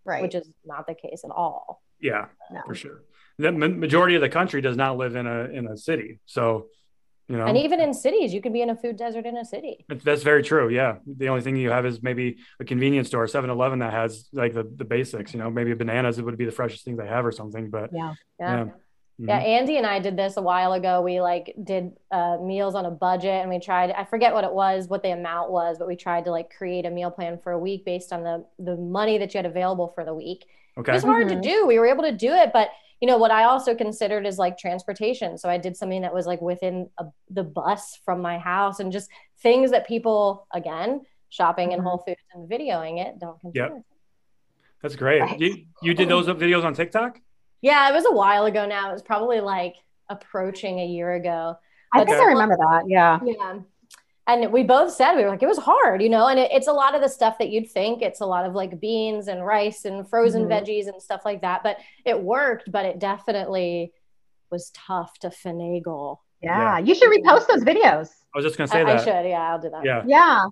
live, 0.06 0.14
Right. 0.14 0.22
which 0.22 0.36
is 0.36 0.50
not 0.66 0.86
the 0.86 0.96
case 0.96 1.22
at 1.24 1.32
all. 1.32 1.82
Yeah 2.00 2.26
No. 2.52 2.62
for 2.66 2.76
sure 2.76 3.02
the 3.40 3.52
majority 3.52 4.16
of 4.16 4.22
the 4.22 4.30
country 4.30 4.62
does 4.62 4.78
not 4.78 4.98
live 4.98 5.16
in 5.16 5.28
a 5.28 5.40
in 5.46 5.68
a 5.68 5.78
city 5.78 6.20
so 6.26 6.68
you 7.30 7.38
know 7.38 7.46
And 7.46 7.58
even 7.58 7.82
in 7.82 7.94
cities, 7.94 8.34
you 8.34 8.42
can 8.42 8.54
be 8.54 8.62
in 8.62 8.70
a 8.70 8.76
food 8.76 8.96
desert 8.96 9.26
in 9.26 9.36
a 9.36 9.44
city. 9.44 9.84
That's- 9.90 10.24
very 10.24 10.42
true. 10.44 10.70
Yeah. 10.70 11.00
The 11.06 11.28
only 11.28 11.42
thing 11.42 11.58
you 11.58 11.72
have 11.72 11.86
is 11.86 12.02
maybe 12.02 12.38
a 12.62 12.64
convenience 12.64 13.10
store, 13.10 13.28
7 13.28 13.50
Eleven, 13.50 13.80
that 13.80 13.92
has 13.92 14.30
like 14.32 14.54
the, 14.54 14.64
the 14.64 14.86
basics, 14.86 15.34
you 15.34 15.40
know, 15.42 15.50
maybe 15.50 15.74
bananas, 15.74 16.18
it 16.20 16.24
would 16.24 16.38
be 16.38 16.46
the 16.46 16.54
freshest 16.54 16.86
thing 16.86 16.96
they 16.96 17.06
have 17.16 17.26
or 17.26 17.34
something. 17.34 17.70
But 17.70 17.90
yeah. 17.92 18.14
Yeah. 18.40 18.56
Yeah. 18.56 18.66
Yeah, 19.20 19.40
mhm. 19.42 19.46
Andy 19.58 19.76
and 19.78 19.86
I 19.86 20.00
did 20.00 20.16
this 20.16 20.38
a 20.38 20.42
while 20.42 20.72
ago. 20.72 21.02
We 21.02 21.20
like 21.20 21.54
did 21.62 21.92
uh, 22.12 22.38
meals 22.52 22.76
on 22.76 22.86
a 22.86 22.92
budget, 22.92 23.38
and 23.42 23.50
we 23.50 23.60
tried. 23.60 23.90
I 23.92 24.06
forget 24.06 24.32
what 24.34 24.46
it 24.46 24.54
was, 24.54 24.88
what 24.88 25.02
the 25.04 25.12
amount 25.12 25.52
was, 25.52 25.78
but 25.80 25.88
we 25.88 25.96
tried 25.98 26.24
to 26.26 26.32
like 26.32 26.50
create 26.56 26.86
a 26.86 26.92
meal 26.92 27.12
plan 27.12 27.40
for 27.44 27.52
a 27.52 27.60
week 27.60 27.84
based 27.84 28.14
on 28.14 28.24
the 28.24 28.46
the 28.60 28.78
money 28.78 29.18
that 29.18 29.34
you 29.34 29.40
had 29.40 29.48
available 29.48 29.92
for 29.96 30.06
the 30.06 30.14
week. 30.14 30.46
It 30.78 30.88
was 30.88 31.04
hard 31.04 31.28
Mhm. 31.28 31.42
to 31.42 31.42
do. 31.42 31.66
We 31.66 31.80
were 31.80 31.88
able 31.88 32.04
to 32.04 32.12
do 32.12 32.32
it, 32.34 32.52
but 32.54 32.70
you 33.02 33.08
know 33.08 33.18
what 33.18 33.32
I 33.32 33.44
also 33.44 33.76
considered 33.76 34.26
is 34.26 34.38
like 34.40 34.58
transportation. 34.58 35.38
So 35.38 35.50
I 35.50 35.58
did 35.58 35.76
something 35.78 36.02
that 36.02 36.14
was 36.14 36.26
like 36.28 36.42
within 36.42 36.90
a, 36.98 37.06
the 37.30 37.44
bus 37.44 38.00
from 38.06 38.22
my 38.22 38.38
house, 38.38 38.80
and 38.80 38.92
just 38.92 39.10
things 39.40 39.72
that 39.72 39.88
people 39.88 40.48
again 40.54 41.02
shopping 41.30 41.72
in 41.74 41.80
Mhm. 41.80 41.84
Whole 41.84 41.98
Foods 42.00 42.22
and 42.34 42.50
videoing 42.50 43.00
it 43.06 43.20
don't 43.20 43.40
consider. 43.40 43.84
That's 44.82 44.96
great. 44.96 45.22
Right. 45.22 45.40
You, 45.40 45.66
you 45.82 45.94
did 45.94 46.08
those 46.10 46.28
videos 46.28 46.64
on 46.64 46.74
TikTok? 46.74 47.20
Yeah, 47.62 47.90
it 47.90 47.94
was 47.94 48.06
a 48.06 48.12
while 48.12 48.46
ago 48.46 48.66
now. 48.68 48.90
It 48.90 48.94
was 48.94 49.02
probably 49.02 49.40
like 49.42 49.76
approaching 50.10 50.80
a 50.80 50.86
year 50.86 51.14
ago. 51.14 51.58
I 51.94 52.00
But 52.00 52.08
think 52.08 52.22
I 52.22 52.26
remember 52.26 52.56
that. 52.58 52.84
Yeah. 52.88 53.20
Yeah. 53.24 53.60
And 54.28 54.52
we 54.52 54.64
both 54.64 54.92
said 54.92 55.16
we 55.16 55.24
were 55.24 55.30
like, 55.30 55.42
it 55.42 55.48
was 55.48 55.58
hard, 55.58 56.02
you 56.02 56.10
know, 56.10 56.28
and 56.28 56.38
it, 56.38 56.52
it's 56.52 56.68
a 56.68 56.74
lot 56.74 56.96
of 56.96 57.02
the 57.02 57.08
stuff 57.08 57.38
that 57.40 57.50
you'd 57.50 57.72
think. 57.72 58.02
It's 58.02 58.20
a 58.20 58.26
lot 58.26 58.46
of 58.46 58.54
like 58.54 58.80
beans 58.80 59.30
and 59.30 59.46
rice 59.46 59.86
and 59.86 60.08
frozen 60.10 60.46
Mhm. 60.46 60.50
veggies 60.50 60.88
and 60.88 61.02
stuff 61.02 61.22
like 61.24 61.42
that. 61.42 61.64
But 61.64 61.78
it 62.06 62.22
worked, 62.22 62.70
but 62.72 62.86
it 62.86 63.00
definitely 63.00 63.94
was 64.52 64.70
tough 64.76 65.18
to 65.20 65.30
finagle. 65.30 66.18
Yeah. 66.42 66.78
You 66.80 66.94
should 66.94 67.10
repost 67.10 67.48
those 67.48 67.64
videos. 67.64 68.10
I 68.36 68.38
was 68.38 68.46
just 68.46 68.58
going 68.58 68.70
to 68.70 68.76
I, 68.76 68.78
say 68.78 68.82
I 68.82 68.96
that. 68.96 69.04
should. 69.04 69.30
Yeah, 69.30 69.52
I'll 69.52 69.60
do 69.62 69.70
that. 69.70 69.86
Yeah. 69.86 70.04
Yeah. 70.06 70.46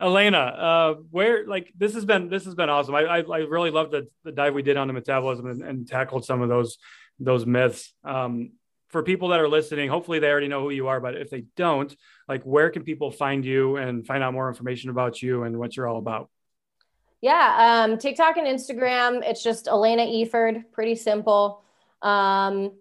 Elaina, 0.00 0.38
uh, 0.38 0.94
where 1.10 1.46
like 1.46 1.72
this 1.76 1.94
has 1.94 2.04
been 2.04 2.28
this 2.28 2.44
has 2.44 2.54
been 2.54 2.68
awesome. 2.68 2.94
I 2.94 3.00
I, 3.04 3.18
I 3.20 3.38
really 3.38 3.70
love 3.70 3.90
the, 3.90 4.08
the 4.24 4.32
dive 4.32 4.52
we 4.52 4.62
did 4.62 4.76
on 4.76 4.88
the 4.88 4.92
metabolism 4.92 5.46
and, 5.46 5.62
and 5.62 5.88
tackled 5.88 6.24
some 6.26 6.42
of 6.42 6.50
those 6.50 6.76
those 7.18 7.46
myths. 7.46 7.94
Um, 8.04 8.52
for 8.88 9.02
people 9.02 9.28
that 9.28 9.40
are 9.40 9.48
listening, 9.48 9.88
hopefully 9.88 10.18
they 10.18 10.30
already 10.30 10.48
know 10.48 10.60
who 10.60 10.70
you 10.70 10.88
are, 10.88 11.00
but 11.00 11.16
if 11.16 11.30
they 11.30 11.44
don't, 11.56 11.94
like 12.28 12.42
where 12.42 12.70
can 12.70 12.82
people 12.82 13.10
find 13.10 13.44
you 13.44 13.76
and 13.76 14.06
find 14.06 14.22
out 14.22 14.32
more 14.32 14.48
information 14.48 14.90
about 14.90 15.22
you 15.22 15.44
and 15.44 15.58
what 15.58 15.76
you're 15.76 15.86
all 15.86 15.98
about? 15.98 16.28
Yeah, 17.22 17.84
um, 17.88 17.98
TikTok 17.98 18.36
and 18.36 18.46
Instagram. 18.46 19.22
It's 19.24 19.42
just 19.42 19.66
Elaina 19.66 20.02
Efird. 20.02 20.64
Pretty 20.72 20.94
simple. 20.94 21.62
Um, 22.02 22.72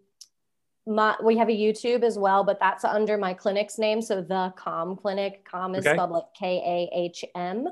my, 0.88 1.16
we 1.24 1.38
have 1.38 1.50
a 1.50 1.54
YouTube 1.54 2.04
as 2.04 2.18
well, 2.18 2.44
but 2.44 2.60
that's 2.60 2.84
under 2.84 3.18
my 3.18 3.34
clinic's 3.34 3.80
name. 3.80 4.02
So 4.02 4.22
the 4.22 4.54
Kahm 4.58 4.98
Clinic. 4.98 5.48
Kahm 5.50 5.74
is 5.74 5.86
Okay. 5.86 5.96
spelled 5.96 6.12
like 6.12 6.26
K 6.38 6.62
A 6.94 6.96
H 6.98 7.26
M. 7.34 7.68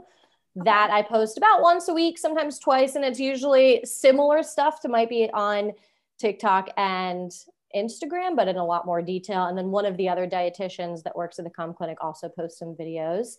That 0.56 0.92
I 0.92 1.02
post 1.02 1.38
about 1.38 1.64
once 1.64 1.88
a 1.88 1.94
week, 1.94 2.20
sometimes 2.20 2.60
twice, 2.60 2.96
and 2.96 3.04
it's 3.04 3.20
usually 3.20 3.84
similar 3.86 4.44
stuff 4.44 4.82
to 4.82 4.88
might 4.88 5.10
be 5.10 5.28
on 5.34 5.72
TikTok 6.20 6.70
and 6.78 7.32
Instagram, 7.76 8.36
but 8.36 8.48
in 8.48 8.58
a 8.58 8.66
lot 8.66 8.86
more 8.86 9.02
detail. 9.02 9.46
And 9.46 9.58
then 9.58 9.72
one 9.72 9.86
of 9.86 9.98
the 9.98 10.10
other 10.10 10.28
dietitians 10.28 11.04
that 11.04 11.16
works 11.16 11.40
at 11.40 11.46
the 11.46 11.52
Kahm 11.52 11.74
Clinic 11.74 11.98
also 12.02 12.30
posts 12.30 12.60
some 12.60 12.76
videos. 12.76 13.38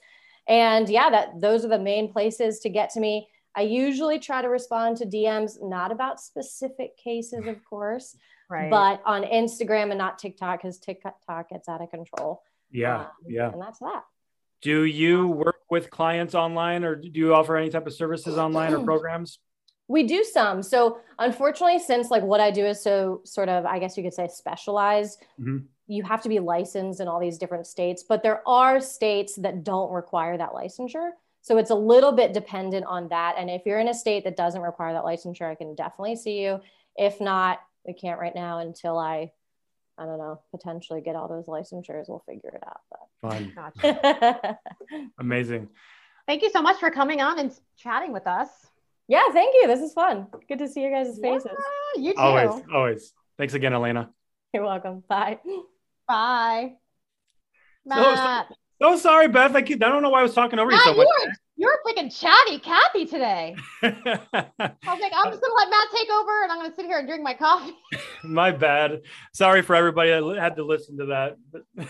And 0.48 0.88
yeah, 0.88 1.10
that 1.10 1.40
those 1.40 1.64
are 1.64 1.68
the 1.68 1.78
main 1.78 2.12
places 2.12 2.60
to 2.60 2.68
get 2.68 2.90
to 2.90 3.00
me. 3.00 3.28
I 3.56 3.62
usually 3.62 4.18
try 4.18 4.42
to 4.42 4.48
respond 4.48 4.96
to 4.98 5.06
DMs, 5.06 5.62
not 5.62 5.92
about 5.92 6.20
specific 6.20 6.96
cases, 6.96 7.46
of 7.46 7.64
course, 7.64 8.16
Right. 8.50 8.68
but 8.70 9.00
on 9.06 9.22
Instagram 9.22 9.88
and 9.90 9.96
not 9.98 10.18
TikTok 10.18 10.60
because 10.60 10.78
TikTok 10.78 11.48
gets 11.48 11.68
out 11.68 11.80
of 11.80 11.90
control. 11.90 12.42
Yeah, 12.70 13.00
Um, 13.00 13.06
yeah. 13.26 13.50
And 13.52 13.62
that's 13.62 13.78
that. 13.78 14.02
Do 14.60 14.84
you 14.84 15.28
work 15.28 15.60
with 15.70 15.90
clients 15.90 16.34
online 16.34 16.84
or 16.84 16.94
do 16.96 17.08
you 17.12 17.34
offer 17.34 17.56
any 17.56 17.70
type 17.70 17.86
of 17.86 17.94
services 17.94 18.36
online 18.36 18.74
or 18.74 18.80
programs? 18.84 19.38
We 19.88 20.02
do 20.04 20.24
some. 20.24 20.62
So 20.62 20.98
unfortunately, 21.18 21.78
since 21.78 22.10
like 22.10 22.22
what 22.22 22.40
I 22.40 22.50
do 22.50 22.64
is 22.64 22.82
so 22.82 23.20
sort 23.24 23.48
of, 23.48 23.66
I 23.66 23.78
guess 23.78 23.96
you 23.96 24.02
could 24.02 24.14
say 24.14 24.28
specialized, 24.28 25.22
Mhm. 25.38 25.66
you 25.86 26.02
have 26.04 26.22
to 26.22 26.28
be 26.28 26.38
licensed 26.40 27.00
in 27.00 27.08
all 27.08 27.20
these 27.20 27.36
different 27.38 27.66
states, 27.66 28.02
but 28.02 28.22
there 28.22 28.46
are 28.48 28.80
states 28.80 29.36
that 29.36 29.62
don't 29.62 29.92
require 29.92 30.38
that 30.38 30.52
licensure. 30.52 31.10
So 31.42 31.58
it's 31.58 31.68
a 31.70 31.74
little 31.74 32.12
bit 32.12 32.32
dependent 32.32 32.86
on 32.86 33.08
that. 33.08 33.34
And 33.36 33.50
if 33.50 33.66
you're 33.66 33.78
in 33.78 33.88
a 33.88 33.94
state 33.94 34.24
that 34.24 34.36
doesn't 34.36 34.62
require 34.62 34.94
that 34.94 35.04
licensure, 35.04 35.50
I 35.50 35.54
can 35.54 35.74
definitely 35.74 36.16
see 36.16 36.42
you. 36.42 36.60
If 36.96 37.20
not, 37.20 37.60
we 37.86 37.92
can't 37.92 38.18
right 38.18 38.34
now 38.34 38.60
until 38.60 38.96
I, 38.96 39.30
I 39.98 40.06
don't 40.06 40.16
know, 40.18 40.40
potentially 40.50 41.02
get 41.02 41.14
all 41.16 41.28
those 41.28 41.44
licensures. 41.46 42.08
We'll 42.08 42.24
figure 42.26 42.48
it 42.54 42.62
out. 42.66 42.80
but 42.90 43.30
Fine. 43.30 43.52
Gotcha. 43.54 44.58
But 44.80 44.98
Amazing. 45.18 45.68
Thank 46.26 46.40
you 46.42 46.48
so 46.50 46.62
much 46.62 46.78
for 46.78 46.90
coming 46.90 47.20
on 47.20 47.38
and 47.38 47.52
chatting 47.76 48.12
with 48.14 48.26
us. 48.26 48.48
Yeah, 49.08 49.22
thank 49.32 49.54
you. 49.60 49.66
This 49.66 49.80
is 49.80 49.92
fun. 49.92 50.28
Good 50.48 50.58
to 50.60 50.68
see 50.68 50.80
your 50.82 50.90
guys' 50.90 51.18
faces. 51.20 51.50
Yeah, 51.96 52.02
you 52.02 52.12
too. 52.14 52.18
Always, 52.20 52.62
always. 52.72 53.12
Thanks 53.38 53.54
again, 53.54 53.72
Elaina. 53.72 54.08
You're 54.52 54.64
welcome. 54.64 55.02
Bye. 55.08 55.38
Bye. 56.08 56.72
So- 57.88 57.94
Matt. 58.00 58.46
Oh, 58.80 58.96
sorry, 58.96 59.28
Beth. 59.28 59.54
I, 59.54 59.62
keep, 59.62 59.82
I 59.82 59.88
don't 59.88 60.02
know 60.02 60.10
why 60.10 60.20
I 60.20 60.22
was 60.24 60.34
talking 60.34 60.58
over 60.58 60.70
you 60.70 60.76
Matt, 60.76 60.84
so 60.84 60.90
you 60.92 60.96
much. 60.98 61.06
were, 61.06 61.32
you 61.56 61.66
were 61.68 61.80
freaking 61.86 62.14
chatty 62.20 62.58
Kathy 62.58 63.06
today. 63.06 63.54
I 63.82 63.88
was 63.88 65.00
like, 65.00 65.12
I'm 65.14 65.30
just 65.30 65.40
gonna 65.40 65.54
let 65.56 65.70
Matt 65.70 65.88
take 65.94 66.10
over 66.10 66.42
and 66.42 66.52
I'm 66.52 66.58
gonna 66.58 66.74
sit 66.74 66.84
here 66.86 66.98
and 66.98 67.06
drink 67.06 67.22
my 67.22 67.34
coffee. 67.34 67.72
My 68.24 68.50
bad. 68.50 69.02
Sorry 69.32 69.62
for 69.62 69.76
everybody 69.76 70.10
that 70.10 70.22
li- 70.24 70.38
had 70.38 70.56
to 70.56 70.64
listen 70.64 70.98
to 70.98 71.06
that. 71.06 71.36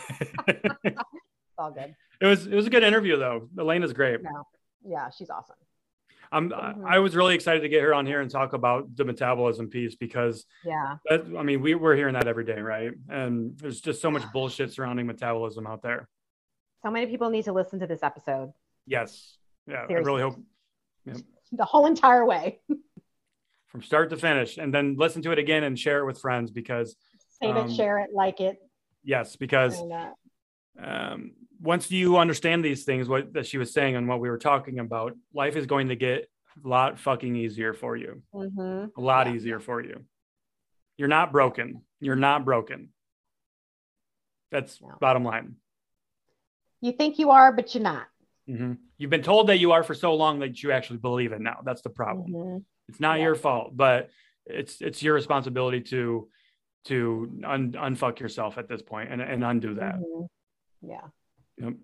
It's 0.84 1.58
all 1.58 1.70
good. 1.70 1.94
it 2.20 2.26
was 2.26 2.46
it 2.46 2.54
was 2.54 2.66
a 2.66 2.70
good 2.70 2.82
interview 2.82 3.16
though. 3.16 3.48
Elaina's 3.56 3.92
great. 3.92 4.20
No. 4.22 4.44
Yeah, 4.84 5.08
she's 5.16 5.30
awesome. 5.30 5.56
I'm. 6.34 6.52
I, 6.52 6.96
I 6.96 6.98
was 6.98 7.14
really 7.14 7.34
excited 7.34 7.60
to 7.60 7.68
get 7.68 7.82
her 7.82 7.94
on 7.94 8.06
here 8.06 8.20
and 8.20 8.30
talk 8.30 8.52
about 8.52 8.94
the 8.96 9.04
metabolism 9.04 9.68
piece 9.68 9.94
because 9.94 10.44
Yeah. 10.64 10.96
that, 11.08 11.22
I 11.38 11.42
mean 11.42 11.60
we 11.62 11.74
we're 11.74 11.96
hearing 11.96 12.14
that 12.14 12.26
every 12.26 12.44
day, 12.44 12.60
right? 12.60 12.92
And 13.08 13.56
there's 13.58 13.80
just 13.80 14.02
so 14.02 14.10
much 14.10 14.24
bullshit 14.32 14.72
surrounding 14.72 15.06
metabolism 15.06 15.66
out 15.66 15.82
there. 15.82 16.08
So 16.82 16.90
many 16.90 17.06
people 17.06 17.30
need 17.30 17.44
to 17.44 17.52
listen 17.52 17.78
to 17.80 17.86
this 17.86 18.02
episode. 18.02 18.52
Yes. 18.86 19.38
Yeah. 19.66 19.86
Seriously. 19.86 19.96
I 19.96 19.98
really 20.14 20.22
hope 20.22 20.40
The 21.52 21.64
whole 21.64 21.86
entire 21.86 22.24
way. 22.26 22.60
from 23.68 23.82
start 23.82 24.10
to 24.10 24.16
finish, 24.16 24.58
and 24.58 24.72
then 24.74 24.96
listen 24.98 25.22
to 25.22 25.30
it 25.32 25.38
again 25.38 25.62
and 25.64 25.78
share 25.78 26.00
it 26.00 26.06
with 26.06 26.20
friends 26.20 26.50
because 26.50 26.96
Save 27.40 27.56
Um, 27.56 27.68
it, 27.70 27.74
share 27.74 27.98
it, 27.98 28.10
like 28.12 28.40
it. 28.40 28.56
yes, 29.02 29.34
because 29.36 29.80
uh, 29.80 30.10
um, 30.80 31.32
once 31.64 31.90
you 31.90 32.18
understand 32.18 32.64
these 32.64 32.84
things, 32.84 33.08
what 33.08 33.32
that 33.32 33.46
she 33.46 33.58
was 33.58 33.72
saying 33.72 33.96
and 33.96 34.06
what 34.06 34.20
we 34.20 34.28
were 34.28 34.38
talking 34.38 34.78
about, 34.78 35.12
life 35.32 35.56
is 35.56 35.66
going 35.66 35.88
to 35.88 35.96
get 35.96 36.28
a 36.64 36.68
lot 36.68 36.98
fucking 36.98 37.34
easier 37.36 37.72
for 37.74 37.96
you. 37.96 38.22
mhm. 38.34 38.90
A 38.96 39.00
lot 39.00 39.26
Yeah. 39.26 39.34
easier 39.34 39.60
for 39.60 39.80
you. 39.82 40.04
You're 40.98 41.08
not 41.08 41.32
broken. 41.32 41.82
You're 42.00 42.16
not 42.16 42.44
broken. 42.44 42.92
That's 44.50 44.80
No. 44.80 44.96
bottom 45.00 45.24
line. 45.24 45.56
You 46.80 46.92
think 46.92 47.18
you 47.18 47.30
are, 47.30 47.52
but 47.52 47.74
you're 47.74 47.82
not. 47.82 48.06
Mhm. 48.48 48.78
You've 48.98 49.10
been 49.10 49.22
told 49.22 49.48
that 49.48 49.58
you 49.58 49.72
are 49.72 49.82
for 49.82 49.94
so 49.94 50.14
long 50.14 50.40
that 50.40 50.62
you 50.62 50.70
actually 50.70 50.98
believe 50.98 51.32
it 51.32 51.40
now. 51.40 51.60
That's 51.64 51.82
the 51.82 51.90
problem. 51.90 52.30
Mhm. 52.32 52.64
It's 52.88 53.00
not 53.00 53.18
Yeah. 53.18 53.24
your 53.24 53.34
fault, 53.34 53.76
but 53.76 54.10
it's 54.46 54.80
it's 54.82 55.02
your 55.02 55.14
responsibility 55.14 55.80
to 55.80 56.28
to 56.84 57.40
un, 57.44 57.72
unfuck 57.72 58.20
yourself 58.20 58.58
at 58.58 58.68
this 58.68 58.82
point 58.82 59.10
and, 59.10 59.22
and 59.22 59.42
undo 59.42 59.72
that. 59.74 59.94
Mhm. 59.96 60.28
Yeah. 60.82 61.08
Yep. 61.58 61.74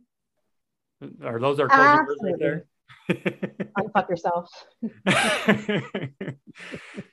Are 1.24 1.40
those 1.40 1.60
our 1.60 1.68
closing 1.68 2.06
words 2.06 2.20
right 2.22 2.34
there? 2.38 2.64
Unfuck 3.78 4.08
yourself. 4.08 4.48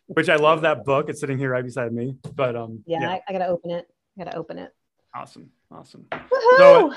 Which 0.08 0.30
I 0.30 0.36
love 0.36 0.62
that 0.62 0.84
book. 0.84 1.10
It's 1.10 1.20
sitting 1.20 1.38
here 1.38 1.51
right 1.51 1.64
beside 1.64 1.93
me. 1.93 2.16
But 2.36 2.55
um 2.55 2.84
Yeah, 2.86 3.10
I, 3.10 3.22
I 3.28 3.32
gotta 3.32 3.47
open 3.47 3.72
it. 3.72 3.86
I 4.20 4.24
gotta 4.24 4.38
open 4.38 4.58
it. 4.58 4.72
awesome. 5.14 5.49
Awesome. 5.72 6.05
Woohoo! 6.12 6.95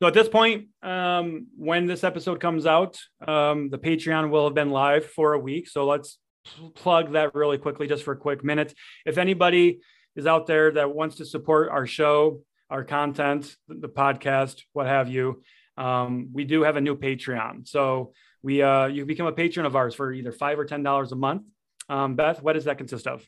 So 0.00 0.08
at 0.08 0.14
this 0.14 0.28
point, 0.28 0.68
um, 0.82 1.46
when 1.56 1.86
this 1.86 2.02
episode 2.02 2.40
comes 2.40 2.66
out, 2.66 2.98
um, 3.26 3.68
the 3.70 3.78
Patreon 3.78 4.30
will 4.30 4.44
have 4.46 4.54
been 4.54 4.70
live 4.70 5.06
for 5.06 5.34
a 5.34 5.38
week. 5.38 5.68
So 5.68 5.86
let's 5.86 6.18
pl- 6.44 6.70
plug 6.70 7.12
that 7.12 7.36
really 7.36 7.56
quickly, 7.58 7.86
just 7.86 8.02
for 8.02 8.12
a 8.12 8.16
quick 8.16 8.42
minute. 8.42 8.74
If 9.06 9.16
anybody 9.16 9.78
is 10.16 10.26
out 10.26 10.48
there 10.48 10.72
that 10.72 10.92
wants 10.92 11.16
to 11.16 11.24
support 11.24 11.68
our 11.70 11.86
show, 11.86 12.40
our 12.72 12.82
content, 12.84 13.54
the, 13.68 13.88
podcast, 13.88 14.62
what 14.72 14.86
have 14.86 15.08
you, 15.08 15.42
um, 15.76 16.30
we 16.32 16.44
do 16.44 16.62
have 16.62 16.76
a 16.76 16.80
new 16.80 16.96
Patreon. 16.96 17.68
So 17.68 18.14
we 18.42 18.62
uh, 18.62 18.86
you 18.86 19.04
become 19.04 19.26
a 19.26 19.32
patron 19.32 19.66
of 19.66 19.76
ours 19.76 19.94
for 19.94 20.12
either 20.12 20.32
five 20.32 20.58
or 20.58 20.64
ten 20.64 20.82
dollars 20.82 21.12
a 21.12 21.16
month. 21.16 21.42
Um, 21.88 22.16
Beth, 22.16 22.42
what 22.42 22.54
does 22.54 22.64
that 22.64 22.78
consist 22.78 23.06
of? 23.06 23.24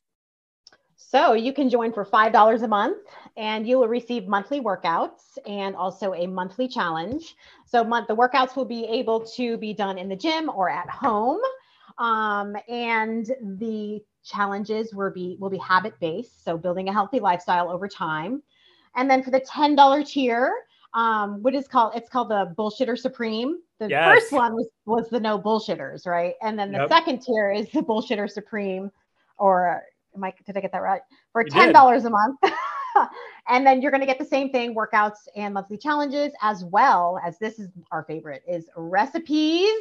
So 0.97 1.35
you 1.35 1.53
can 1.53 1.69
join 1.69 1.93
for 1.93 2.05
$5 2.05 2.63
a 2.63 2.69
month 2.69 2.99
and 3.37 3.69
you 3.69 3.79
will 3.79 3.89
receive 3.89 4.27
monthly 4.27 4.61
workouts 4.61 5.37
and 5.47 5.75
also 5.75 6.15
a 6.15 6.27
monthly 6.27 6.69
challenge. 6.69 7.35
So 7.67 7.85
month 7.85 8.07
the 8.09 8.17
workouts 8.17 8.57
will 8.57 8.65
be 8.65 8.85
able 8.87 9.21
to 9.37 9.59
be 9.59 9.75
done 9.75 9.99
in 9.99 10.09
the 10.09 10.17
gym 10.17 10.49
or 10.49 10.71
at 10.71 10.89
home. 10.89 11.41
Um, 11.99 12.57
and 12.69 13.27
the 13.59 14.03
challenges 14.25 14.95
will 14.95 15.13
be 15.13 15.37
will 15.39 15.51
be 15.51 15.59
habit 15.59 15.95
based, 16.01 16.45
so 16.45 16.57
building 16.57 16.89
a 16.89 16.93
healthy 16.93 17.21
lifestyle 17.21 17.71
over 17.71 17.87
time. 17.87 18.43
And 18.97 19.11
then 19.11 19.23
for 19.23 19.31
the 19.31 19.41
$10 19.41 20.05
tier, 20.05 20.55
um, 20.95 21.43
what 21.43 21.55
is 21.55 21.67
called 21.67 21.95
it's 21.97 22.09
called 22.09 22.31
the 22.31 22.55
bullshitter 22.57 22.97
supreme. 22.97 23.59
The 23.81 23.89
Yes. 23.89 24.05
first 24.07 24.33
one 24.33 24.55
was 24.55 24.69
was 24.87 25.09
the 25.09 25.19
no 25.21 25.39
bullshitters, 25.39 26.07
right? 26.07 26.35
And 26.43 26.59
then 26.59 26.71
the 26.71 26.79
Yep. 26.79 26.89
second 26.89 27.23
tier 27.23 27.51
is 27.51 27.69
the 27.71 27.83
bullshitter 27.83 28.31
supreme, 28.31 28.91
or 29.39 29.83
am 30.15 30.23
I 30.25 30.33
did 30.47 30.57
I 30.57 30.61
get 30.61 30.71
that 30.73 30.83
right? 30.83 31.03
For 31.33 31.43
You 31.43 31.51
ten 31.51 31.73
dollars 31.73 32.05
a 32.05 32.11
month. 32.11 32.39
and 33.49 33.67
then 33.67 33.83
you're 33.83 33.91
going 33.91 34.01
to 34.01 34.07
get 34.07 34.21
the 34.21 34.25
same 34.25 34.51
thing 34.51 34.75
workouts 34.75 35.27
and 35.35 35.55
monthly 35.55 35.77
challenges 35.77 36.33
as 36.43 36.65
well 36.65 37.21
as 37.27 37.39
this 37.39 37.59
is 37.59 37.69
our 37.91 38.05
favorite 38.05 38.43
is 38.47 38.69
recipes 38.77 39.75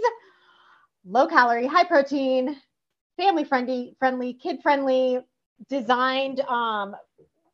low 1.05 1.27
calorie 1.27 1.67
high 1.67 1.83
protein 1.83 2.57
family 3.17 3.43
friendly 3.43 3.95
friendly 3.99 4.33
kid 4.33 4.59
friendly 4.63 5.19
designed 5.69 6.39
um, 6.41 6.95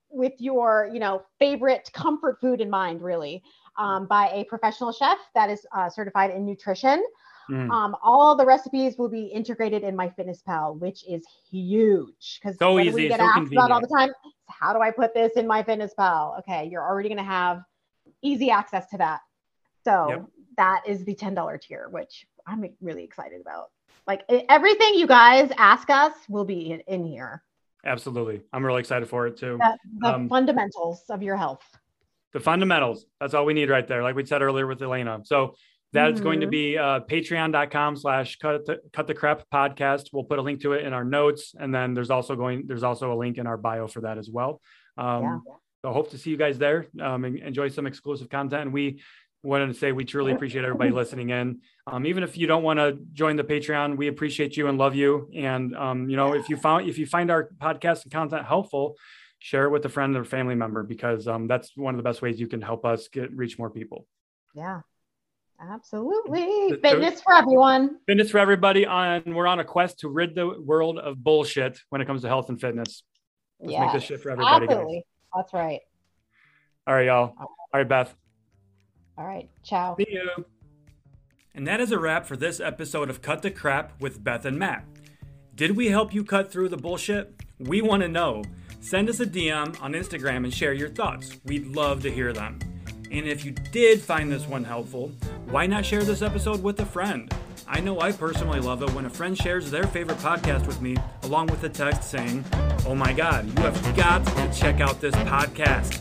with 0.09 0.33
your 0.39 0.89
you 0.93 0.99
know 0.99 1.21
favorite 1.39 1.89
comfort 1.93 2.39
food 2.41 2.61
in 2.61 2.69
mind 2.69 3.01
really 3.01 3.41
um, 3.77 4.07
by 4.07 4.29
a 4.29 4.43
professional 4.45 4.91
chef 4.91 5.17
that 5.35 5.49
is 5.49 5.65
uh, 5.75 5.89
certified 5.89 6.31
in 6.31 6.45
nutrition 6.45 7.03
Mm. 7.49 7.69
um, 7.73 7.95
all 8.03 8.35
the 8.35 8.45
recipes 8.45 8.97
will 8.97 9.09
be 9.09 9.25
integrated 9.25 9.83
in 9.83 9.95
my 9.95 10.09
fitness 10.09 10.41
pal 10.41 10.75
which 10.75 11.03
is 11.07 11.25
huge 11.51 12.39
because 12.41 12.57
So 12.59 12.79
easy, 12.79 13.03
we 13.03 13.07
get 13.07 13.19
so 13.19 13.25
asked 13.25 13.51
about 13.51 13.71
all 13.71 13.81
the 13.81 13.87
time. 13.87 14.09
How 14.47 14.73
do 14.73 14.81
I 14.81 14.91
put 14.91 15.13
this 15.13 15.33
in 15.33 15.47
my 15.47 15.63
fitness 15.63 15.93
pal 15.93 16.35
Okay, 16.39 16.67
you're 16.71 16.83
already 16.83 17.09
going 17.09 17.17
to 17.17 17.23
have 17.23 17.61
easy 18.21 18.49
access 18.49 18.89
to 18.89 18.97
that. 18.97 19.21
So 19.83 20.09
Yep. 20.09 20.25
that 20.57 20.81
is 20.87 21.03
the 21.05 21.15
ten 21.15 21.33
dollar 21.33 21.57
tier, 21.57 21.87
which 21.89 22.25
I'm 22.47 22.63
really 22.81 23.03
excited 23.03 23.41
about. 23.41 23.71
Like 24.07 24.23
everything 24.49 24.95
you 24.95 25.07
guys 25.07 25.51
ask 25.57 25.89
us 25.89 26.13
will 26.29 26.45
be 26.45 26.71
in, 26.71 26.79
in 26.87 27.05
here. 27.05 27.43
Absolutely. 27.85 28.41
I'm 28.51 28.65
really 28.65 28.79
excited 28.81 29.07
for 29.07 29.27
it 29.27 29.37
too. 29.37 29.57
The, 29.59 29.77
the 29.99 30.07
Um, 30.15 30.29
fundamentals 30.29 31.03
of 31.09 31.23
your 31.23 31.35
health. 31.37 31.63
the 32.33 32.39
fundamentals. 32.39 33.05
That's 33.19 33.33
all 33.33 33.45
we 33.45 33.53
need 33.55 33.69
right 33.69 33.87
there. 33.87 34.03
Like 34.03 34.15
we 34.15 34.25
said 34.25 34.41
earlier 34.41 34.67
with 34.67 34.79
Elaina. 34.81 35.21
So 35.25 35.55
that's 35.93 36.21
going 36.21 36.41
to 36.41 36.47
Mhm. 36.47 36.51
be 36.51 36.77
uh, 36.77 36.99
patreon.com 36.99 37.95
slash 37.95 38.35
cut 38.37 38.65
the, 38.67 38.79
cut 38.93 39.07
the 39.07 39.15
crap 39.15 39.43
podcast. 39.51 40.09
We'll 40.13 40.25
put 40.25 40.37
a 40.37 40.41
link 40.43 40.61
to 40.61 40.73
it 40.73 40.85
in 40.85 40.93
our 40.93 41.03
notes. 41.03 41.55
And 41.57 41.73
then 41.73 41.95
there's 41.95 42.11
also 42.11 42.35
going, 42.35 42.67
there's 42.67 42.83
also 42.83 43.11
a 43.11 43.17
link 43.17 43.37
in 43.39 43.47
our 43.47 43.57
bio 43.57 43.87
for 43.87 44.01
that 44.01 44.17
as 44.19 44.29
well. 44.29 44.61
Um, 44.97 45.23
Yeah. 45.23 45.39
So 45.81 45.93
hope 45.93 46.09
to 46.11 46.17
see 46.17 46.29
you 46.29 46.37
guys 46.37 46.59
there. 46.59 46.85
Um, 47.01 47.23
and 47.25 47.39
enjoy 47.39 47.69
some 47.69 47.87
exclusive 47.87 48.29
content. 48.29 48.63
And 48.63 48.73
we 48.73 49.01
wanted 49.41 49.67
to 49.67 49.73
say 49.73 49.93
we 49.93 50.03
truly 50.05 50.33
appreciate 50.33 50.65
everybody 50.65 50.91
listening 50.91 51.29
in. 51.29 51.61
Um, 51.91 52.05
even 52.05 52.23
if 52.23 52.37
you 52.37 52.47
don't 52.47 52.63
want 52.63 52.79
to 52.79 52.97
join 53.13 53.35
the 53.35 53.43
Patreon, 53.43 53.97
we 53.97 54.07
appreciate 54.07 54.55
you 54.57 54.67
and 54.67 54.77
love 54.77 54.95
you. 54.95 55.29
And 55.35 55.75
um, 55.75 56.09
you 56.09 56.17
know, 56.17 56.33
if 56.33 56.49
you 56.49 56.57
found 56.57 56.89
if 56.89 56.97
you 56.97 57.05
find 57.05 57.31
our 57.31 57.49
podcast 57.61 58.03
and 58.03 58.11
content 58.11 58.45
helpful, 58.45 58.95
share 59.39 59.65
it 59.65 59.69
with 59.69 59.85
a 59.85 59.89
friend 59.89 60.15
or 60.15 60.23
family 60.23 60.55
member 60.55 60.83
because 60.83 61.27
um, 61.27 61.47
that's 61.47 61.75
one 61.75 61.93
of 61.93 61.97
the 61.97 62.03
best 62.03 62.21
ways 62.21 62.39
you 62.39 62.47
can 62.47 62.61
help 62.61 62.85
us 62.85 63.07
get 63.07 63.31
reach 63.35 63.57
more 63.57 63.69
people. 63.69 64.05
Yeah. 64.53 64.81
Absolutely. 65.61 66.79
Fitness 66.81 67.21
for 67.21 67.33
everyone. 67.33 67.97
Fitness 68.07 68.31
for 68.31 68.37
everybody 68.37 68.85
on 68.85 69.23
we're 69.25 69.47
on 69.47 69.59
a 69.59 69.65
quest 69.65 69.99
to 69.99 70.09
rid 70.09 70.33
the 70.33 70.57
world 70.59 70.97
of 70.99 71.21
bullshit 71.21 71.79
when 71.89 71.99
it 71.99 72.05
comes 72.05 72.21
to 72.21 72.29
health 72.29 72.49
and 72.49 72.59
fitness. 72.61 73.03
Let's 73.59 73.77
make 73.77 73.91
this 73.91 74.03
shit 74.03 74.21
for 74.21 74.31
everybody, 74.31 74.67
guys. 74.67 74.75
Absolutely. 74.75 75.05
That's 75.35 75.53
right. 75.53 75.79
All 76.87 76.93
right, 76.93 77.05
y'all. 77.07 77.35
All 77.37 77.49
right, 77.73 77.87
Beth. 77.87 78.15
All 79.17 79.25
right. 79.25 79.49
Ciao. 79.63 79.97
See 79.97 80.07
you. 80.09 80.45
And 81.55 81.67
that 81.67 81.79
is 81.79 81.91
a 81.91 81.99
wrap 81.99 82.25
for 82.25 82.37
this 82.37 82.59
episode 82.59 83.09
of 83.09 83.21
Cut 83.21 83.41
the 83.41 83.51
Crap 83.51 83.99
with 83.99 84.23
Beth 84.23 84.45
and 84.45 84.57
Matt. 84.57 84.85
Did 85.55 85.75
we 85.75 85.87
help 85.87 86.13
you 86.13 86.23
cut 86.23 86.51
through 86.51 86.69
the 86.69 86.77
bullshit? 86.77 87.33
We 87.59 87.81
want 87.81 88.01
to 88.03 88.07
know. 88.07 88.43
Send 88.81 89.09
us 89.09 89.19
a 89.19 89.25
DM 89.25 89.81
on 89.81 89.93
Instagram 89.93 90.45
and 90.45 90.53
share 90.53 90.73
your 90.73 90.89
thoughts. 90.89 91.37
We'd 91.43 91.67
love 91.67 92.01
to 92.03 92.11
hear 92.11 92.31
them. 92.31 92.59
And 93.11 93.27
if 93.27 93.43
you 93.43 93.51
did 93.51 93.99
find 93.99 94.31
this 94.31 94.45
one 94.47 94.63
helpful, 94.63 95.11
why 95.47 95.65
not 95.65 95.85
share 95.85 96.03
this 96.03 96.21
episode 96.21 96.63
with 96.63 96.79
a 96.79 96.85
friend? 96.85 97.33
I 97.67 97.79
know 97.81 97.99
I 97.99 98.11
personally 98.11 98.59
love 98.59 98.81
it 98.83 98.91
when 98.93 99.05
a 99.05 99.09
friend 99.09 99.37
shares 99.37 99.69
their 99.69 99.83
favorite 99.83 100.19
podcast 100.19 100.65
with 100.65 100.81
me, 100.81 100.95
along 101.23 101.47
with 101.47 101.63
a 101.63 101.69
text 101.69 102.09
saying, 102.09 102.45
Oh 102.85 102.95
my 102.95 103.11
God, 103.11 103.45
you 103.45 103.63
have 103.63 103.95
got 103.95 104.25
to 104.25 104.59
check 104.59 104.79
out 104.79 105.01
this 105.01 105.15
podcast. 105.15 105.99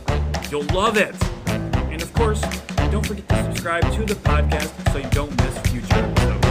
You'll 0.50 0.62
love 0.74 0.96
it. 0.96 1.14
And 1.48 2.00
of 2.00 2.12
course, 2.14 2.42
don't 2.90 3.06
forget 3.06 3.28
to 3.28 3.36
subscribe 3.44 3.82
to 3.92 4.04
the 4.04 4.14
podcast 4.14 4.92
so 4.92 4.98
you 4.98 5.10
don't 5.10 5.34
miss 5.36 5.58
future 5.70 5.94
episodes. 5.94 6.47